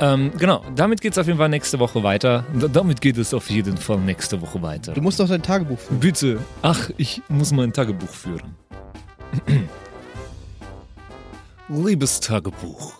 Ähm, 0.00 0.30
genau, 0.38 0.64
damit 0.76 1.00
geht 1.00 1.12
es 1.12 1.18
auf 1.18 1.26
jeden 1.26 1.38
Fall 1.38 1.48
nächste 1.48 1.78
Woche 1.80 2.02
weiter. 2.04 2.44
D 2.54 2.68
damit 2.72 3.00
geht 3.00 3.18
es 3.18 3.34
auf 3.34 3.50
jeden 3.50 3.76
Fall 3.76 3.98
nächste 3.98 4.40
Woche 4.40 4.62
weiter. 4.62 4.92
Du 4.92 5.02
musst 5.02 5.18
doch 5.18 5.28
dein 5.28 5.42
Tagebuch 5.42 5.78
führen. 5.78 6.00
Bitte. 6.00 6.38
Ach, 6.62 6.88
ich 6.96 7.20
muss 7.28 7.50
mein 7.50 7.72
Tagebuch 7.72 8.08
führen. 8.08 8.54
Liebes 11.68 12.20
Tagebuch. 12.20 12.94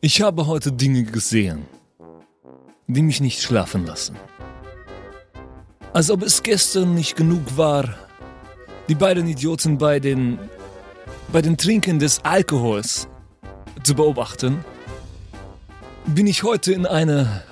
Ich 0.00 0.20
habe 0.20 0.46
heute 0.48 0.72
Dinge 0.72 1.04
gesehen, 1.04 1.62
die 2.88 3.02
mich 3.02 3.20
nicht 3.20 3.40
schlafen 3.40 3.86
lassen. 3.86 4.16
Als 5.94 6.10
ob 6.10 6.22
es 6.22 6.42
gestern 6.42 6.94
nicht 6.94 7.16
genug 7.16 7.42
war, 7.56 7.84
die 8.88 8.94
beiden 8.94 9.28
Idioten 9.28 9.76
bei 9.76 10.00
den, 10.00 10.38
bei 11.30 11.42
den 11.42 11.58
Trinken 11.58 11.98
des 11.98 12.24
Alkohols 12.24 13.08
zu 13.82 13.94
beobachten, 13.94 14.64
bin 16.06 16.26
ich 16.26 16.44
heute 16.44 16.72
in 16.72 16.86
eine 16.86 17.42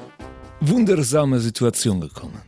wundersame 0.61 1.39
Situation 1.39 2.01
gekommen. 2.01 2.41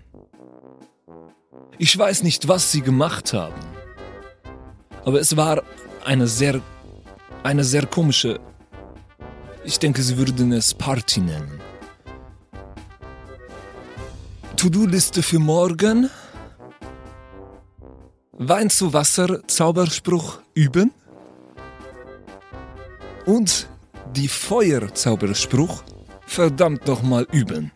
Ich 1.76 1.96
weiß 1.98 2.22
nicht, 2.22 2.48
was 2.48 2.72
sie 2.72 2.80
gemacht 2.80 3.34
haben. 3.34 3.60
Aber 5.04 5.20
es 5.20 5.36
war 5.36 5.62
eine 6.06 6.26
sehr, 6.26 6.62
eine 7.42 7.64
sehr 7.64 7.84
komische, 7.84 8.40
ich 9.62 9.78
denke, 9.78 10.02
sie 10.02 10.16
würden 10.16 10.52
es 10.52 10.72
Party 10.72 11.20
nennen. 11.20 11.60
To-Do-Liste 14.62 15.24
für 15.24 15.40
morgen. 15.40 16.08
Wein 18.30 18.70
zu 18.70 18.92
Wasser, 18.92 19.40
Zauberspruch 19.48 20.38
üben. 20.54 20.92
Und 23.26 23.68
die 24.14 24.28
Feuerzauberspruch 24.28 25.82
verdammt 26.28 26.86
nochmal 26.86 27.26
üben. 27.32 27.72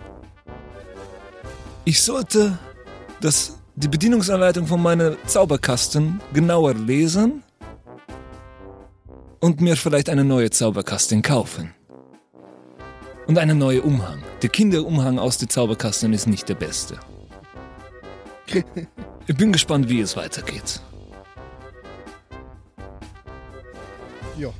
Ich 1.84 2.01
sollte 2.01 2.57
das, 3.20 3.59
die 3.74 3.89
Bedienungsanleitung 3.89 4.68
von 4.68 4.80
meinem 4.80 5.16
Zauberkasten 5.26 6.20
genauer 6.32 6.74
lesen 6.74 7.43
und 9.41 9.61
mir 9.61 9.76
vielleicht 9.76 10.09
eine 10.09 10.22
neue 10.22 10.51
Zauberkasten 10.51 11.20
kaufen. 11.20 11.75
Und 13.26 13.38
einen 13.38 13.58
neuen 13.58 13.80
Umhang. 13.80 14.22
Der 14.42 14.50
Kinderumhang 14.50 15.18
aus 15.18 15.38
der 15.38 15.48
Zauberkasten 15.48 16.12
ist 16.12 16.26
nicht 16.26 16.48
der 16.48 16.54
beste. 16.54 16.98
Ich 19.28 19.36
bin 19.36 19.50
gespannt, 19.50 19.88
wie 19.88 19.98
es 19.98 20.16
weitergeht. 20.16 20.80
Ja. 24.38 24.50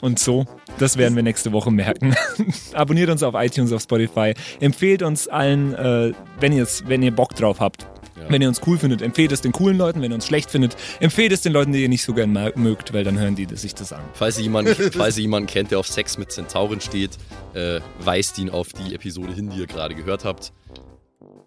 Und 0.00 0.18
so, 0.18 0.46
das 0.78 0.96
werden 0.96 1.16
wir 1.16 1.22
nächste 1.22 1.52
Woche 1.52 1.70
merken. 1.70 2.14
Abonniert 2.72 3.10
uns 3.10 3.22
auf 3.22 3.34
iTunes, 3.34 3.72
auf 3.72 3.82
Spotify. 3.82 4.32
Empfehlt 4.60 5.02
uns 5.02 5.28
allen, 5.28 5.74
äh, 5.74 6.12
wenn, 6.40 6.66
wenn 6.86 7.02
ihr 7.02 7.14
Bock 7.14 7.34
drauf 7.34 7.60
habt. 7.60 7.86
Ja. 8.18 8.30
Wenn 8.30 8.42
ihr 8.42 8.48
uns 8.48 8.60
cool 8.66 8.78
findet, 8.78 9.02
empfehlt 9.02 9.32
es 9.32 9.40
den 9.40 9.52
coolen 9.52 9.78
Leuten. 9.78 10.02
Wenn 10.02 10.10
ihr 10.10 10.14
uns 10.14 10.26
schlecht 10.26 10.50
findet, 10.50 10.76
empfehlt 11.00 11.32
es 11.32 11.40
den 11.40 11.52
Leuten, 11.52 11.72
die 11.72 11.82
ihr 11.82 11.88
nicht 11.88 12.02
so 12.02 12.14
gern 12.14 12.32
mögt, 12.56 12.92
weil 12.92 13.04
dann 13.04 13.18
hören 13.18 13.34
die 13.34 13.46
sich 13.54 13.74
das 13.74 13.92
an. 13.92 14.02
Falls 14.14 14.38
ihr 14.38 14.44
jemanden, 14.44 14.74
falls 14.92 15.16
ihr 15.16 15.22
jemanden 15.22 15.46
kennt, 15.46 15.70
der 15.70 15.78
auf 15.78 15.86
Sex 15.86 16.18
mit 16.18 16.32
Zentauren 16.32 16.80
steht, 16.80 17.12
äh, 17.54 17.80
weist 18.00 18.38
ihn 18.38 18.50
auf 18.50 18.72
die 18.72 18.94
Episode 18.94 19.32
hin, 19.32 19.50
die 19.50 19.60
ihr 19.60 19.66
gerade 19.66 19.94
gehört 19.94 20.24
habt. 20.24 20.52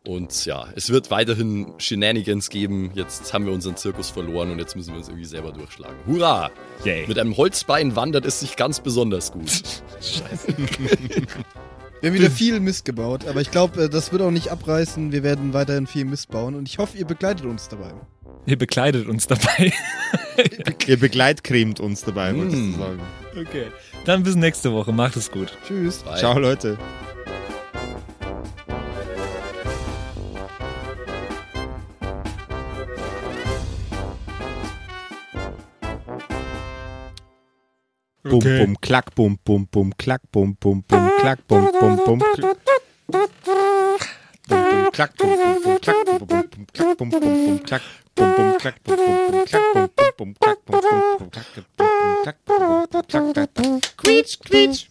Und 0.07 0.45
ja, 0.45 0.67
es 0.75 0.89
wird 0.89 1.11
weiterhin 1.11 1.73
Shenanigans 1.77 2.49
geben. 2.49 2.91
Jetzt 2.95 3.33
haben 3.33 3.45
wir 3.45 3.53
unseren 3.53 3.75
Zirkus 3.75 4.09
verloren 4.09 4.49
und 4.51 4.57
jetzt 4.57 4.75
müssen 4.75 4.93
wir 4.93 4.97
uns 4.97 5.09
irgendwie 5.09 5.27
selber 5.27 5.51
durchschlagen. 5.51 5.95
Hurra! 6.07 6.49
Yay. 6.83 7.05
Mit 7.07 7.19
einem 7.19 7.37
Holzbein 7.37 7.95
wandert 7.95 8.25
es 8.25 8.39
sich 8.39 8.55
ganz 8.55 8.79
besonders 8.79 9.31
gut. 9.31 9.51
Wir 12.01 12.09
haben 12.09 12.17
wieder 12.17 12.31
viel 12.31 12.59
Mist 12.59 12.83
gebaut, 12.85 13.27
aber 13.27 13.41
ich 13.41 13.51
glaube, 13.51 13.87
das 13.87 14.11
wird 14.11 14.21
auch 14.23 14.31
nicht 14.31 14.49
abreißen. 14.49 15.11
Wir 15.11 15.21
werden 15.23 15.53
weiterhin 15.53 15.85
viel 15.87 16.05
Mist 16.05 16.29
bauen 16.31 16.55
und 16.55 16.67
ich 16.67 16.77
hoffe, 16.79 16.97
ihr 16.97 17.05
begleitet 17.05 17.45
uns 17.45 17.69
dabei. 17.69 17.93
Ihr 18.47 18.57
bekleidet 18.57 19.07
uns 19.07 19.27
dabei. 19.27 19.71
Ihr 20.87 20.97
begleitcremt 20.99 21.79
uns 21.79 22.03
dabei, 22.03 22.35
wolltest 22.35 22.57
Mm. 22.57 22.71
du 22.73 22.77
sagen. 22.79 22.99
Okay. 23.39 23.65
Dann 24.05 24.23
bis 24.23 24.35
nächste 24.35 24.71
Woche. 24.73 24.91
Macht 24.91 25.15
es 25.15 25.29
gut. 25.29 25.55
Tschüss. 25.67 25.97
Bye. 25.99 26.17
Ciao, 26.17 26.39
Leute. 26.39 26.77
Bum, 38.23 38.37
Okay. 38.37 38.65
bum, 38.65 38.75
klack, 38.81 39.15
bum, 39.15 39.37
bum, 39.45 39.65
bum, 39.71 39.91
klack, 39.97 40.21
bum, 40.31 40.55
bum, 40.59 40.83
bum, 40.87 41.09
klack, 41.19 41.39
bum, 41.47 41.65
bum, 41.71 41.95
bum, 42.05 42.19
klack. 42.19 42.57
Bum, 43.11 43.27
bum, 44.47 44.91
klack, 44.91 45.11
bum, 45.17 45.29
bum, 45.37 45.63
bum, 45.63 45.77
klack, 45.79 46.05
bum, 46.05 46.19
bum, 46.19 46.41
bum, 46.49 46.67
klack, 46.73 46.97
bum, 46.97 47.09
bum, 47.09 47.21
bum, 47.21 47.59
klack, 47.59 47.83
bum, 48.15 48.29
bum, 48.37 48.49
klack, 48.59 48.77
bum, 48.85 48.97
bum, 48.97 49.45
klack, 49.49 49.73
bum, 49.73 49.89
bum, 50.17 50.17
bum, 50.17 50.33
klack, 50.35 50.59
bum, 50.65 50.77
bum, 50.77 50.77
bum, 50.77 50.77
klack, 50.77 50.77
bum, 50.77 50.81
bum, 50.81 51.29
klack, 51.31 51.47
bum, 51.47 51.47
bum, 51.71 51.79
klack, 52.21 52.37
klack, 53.09 53.33
klack. 53.33 53.95
Quietsch, 53.97 54.39
quietsch. 54.39 54.90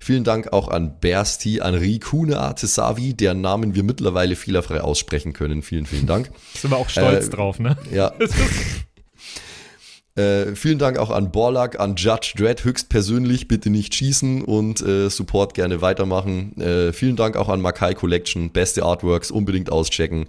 Vielen 0.00 0.24
Dank 0.24 0.52
auch 0.52 0.68
an 0.68 1.00
Bersti, 1.00 1.60
an 1.60 1.74
Rikune 1.74 2.38
Artesavi, 2.38 3.14
deren 3.14 3.40
Namen 3.40 3.74
wir 3.74 3.82
mittlerweile 3.82 4.36
fehlerfrei 4.36 4.80
aussprechen 4.80 5.32
können. 5.32 5.62
Vielen, 5.62 5.86
vielen 5.86 6.06
Dank. 6.06 6.30
Sind 6.54 6.70
wir 6.70 6.76
auch 6.76 6.88
stolz 6.88 7.26
Äh, 7.26 7.30
drauf, 7.30 7.58
ne? 7.58 7.76
Ja. 7.92 8.12
Äh, 10.16 10.54
vielen 10.56 10.78
Dank 10.78 10.96
auch 10.98 11.10
an 11.10 11.30
Borlak, 11.30 11.78
an 11.78 11.94
Judge 11.96 12.32
Dredd 12.38 12.64
höchstpersönlich, 12.64 13.48
bitte 13.48 13.68
nicht 13.68 13.94
schießen 13.94 14.42
und 14.42 14.80
äh, 14.80 15.10
Support 15.10 15.52
gerne 15.52 15.82
weitermachen. 15.82 16.58
Äh, 16.58 16.94
vielen 16.94 17.16
Dank 17.16 17.36
auch 17.36 17.50
an 17.50 17.60
Makai 17.60 17.92
Collection, 17.92 18.48
beste 18.50 18.82
Artworks, 18.82 19.30
unbedingt 19.30 19.70
auschecken. 19.70 20.26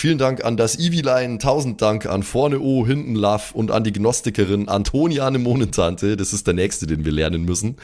Vielen 0.00 0.18
Dank 0.18 0.44
an 0.44 0.56
das 0.56 0.78
Eviline, 0.78 1.38
tausend 1.38 1.82
Dank 1.82 2.06
an 2.06 2.22
Vorne 2.22 2.60
O, 2.60 2.86
Hinten 2.86 3.16
Love 3.16 3.52
und 3.52 3.72
an 3.72 3.82
die 3.82 3.90
Gnostikerin 3.90 4.68
Antoniane 4.68 5.40
Monentante, 5.40 6.16
das 6.16 6.32
ist 6.32 6.46
der 6.46 6.54
nächste, 6.54 6.86
den 6.86 7.04
wir 7.04 7.10
lernen 7.10 7.44
müssen. 7.44 7.78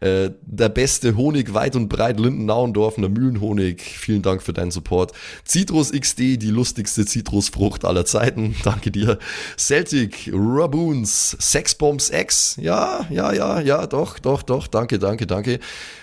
Äh, 0.00 0.30
der 0.44 0.70
beste 0.70 1.16
Honig 1.16 1.54
weit 1.54 1.76
und 1.76 1.88
breit, 1.88 2.18
Linden-Nauendorfener 2.18 3.08
Mühlenhonig, 3.08 3.80
vielen 3.80 4.22
Dank 4.22 4.42
für 4.42 4.52
deinen 4.52 4.72
Support. 4.72 5.12
Citrus 5.46 5.92
XD, 5.92 6.36
die 6.36 6.50
lustigste 6.50 7.06
Zitrusfrucht 7.06 7.84
aller 7.84 8.06
Zeiten, 8.06 8.56
danke 8.64 8.90
dir. 8.90 9.20
Celtic, 9.56 10.32
Raboons, 10.34 11.36
Sexbombs 11.40 12.10
X, 12.10 12.56
ja, 12.60 13.06
ja, 13.08 13.32
ja, 13.32 13.60
ja, 13.60 13.86
doch, 13.86 14.18
doch, 14.18 14.42
doch, 14.42 14.66
danke, 14.66 14.98
danke, 14.98 15.28
danke. 15.28 15.60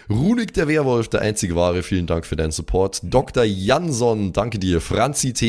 Runik 0.10 0.54
der 0.54 0.68
Werwolf, 0.68 1.10
der 1.10 1.22
einzige 1.22 1.56
wahre, 1.56 1.84
vielen 1.84 2.08
Dank 2.08 2.26
für 2.26 2.36
deinen 2.36 2.52
Support. 2.52 3.02
Dr. 3.04 3.44
Jansson, 3.44 4.34
danke 4.34 4.58
dir. 4.58 4.82
Franzi 4.82 5.34
T, 5.34 5.49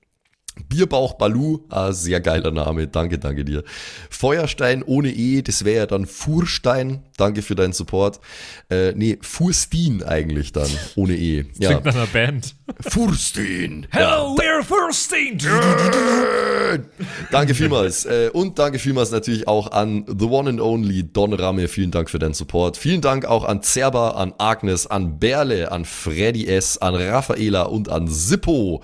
Bierbauch 0.67 1.13
Balu, 1.13 1.59
ah, 1.69 1.93
sehr 1.93 2.19
geiler 2.19 2.51
Name, 2.51 2.87
danke, 2.87 3.17
danke 3.17 3.45
dir. 3.45 3.63
Feuerstein 4.09 4.83
ohne 4.83 5.09
E, 5.09 5.41
das 5.41 5.63
wäre 5.63 5.77
ja 5.77 5.85
dann 5.85 6.05
Furstein, 6.05 7.03
danke 7.15 7.41
für 7.41 7.55
deinen 7.55 7.71
Support. 7.71 8.19
Äh, 8.69 8.91
nee, 8.91 9.17
Furstin 9.21 10.03
eigentlich 10.03 10.51
dann, 10.51 10.69
ohne 10.95 11.15
E. 11.15 11.45
Ja, 11.57 11.69
Klingt 11.69 11.85
nach 11.85 11.95
einer 11.95 12.07
Band. 12.07 12.55
Furstin. 12.81 13.87
Hello, 13.91 14.35
we're 14.35 14.61
thirsty. 14.67 15.37
Danke 17.31 17.55
vielmals. 17.55 18.05
Äh, 18.05 18.29
und 18.33 18.59
danke 18.59 18.77
vielmals 18.79 19.11
natürlich 19.11 19.47
auch 19.47 19.71
an 19.71 20.05
The 20.07 20.25
One 20.25 20.49
and 20.49 20.61
Only 20.61 21.03
Don 21.03 21.33
Ramme. 21.33 21.69
Vielen 21.69 21.91
Dank 21.91 22.09
für 22.09 22.19
deinen 22.19 22.33
Support. 22.33 22.77
Vielen 22.77 23.01
Dank 23.01 23.25
auch 23.25 23.45
an 23.45 23.61
Zerba, 23.63 24.11
an 24.11 24.33
Agnes, 24.37 24.87
an 24.87 25.17
Berle, 25.17 25.71
an 25.71 25.85
Freddy 25.85 26.47
S., 26.47 26.77
an 26.77 26.95
Raffaela 26.95 27.63
und 27.63 27.89
an 27.89 28.07
Sippo. 28.07 28.83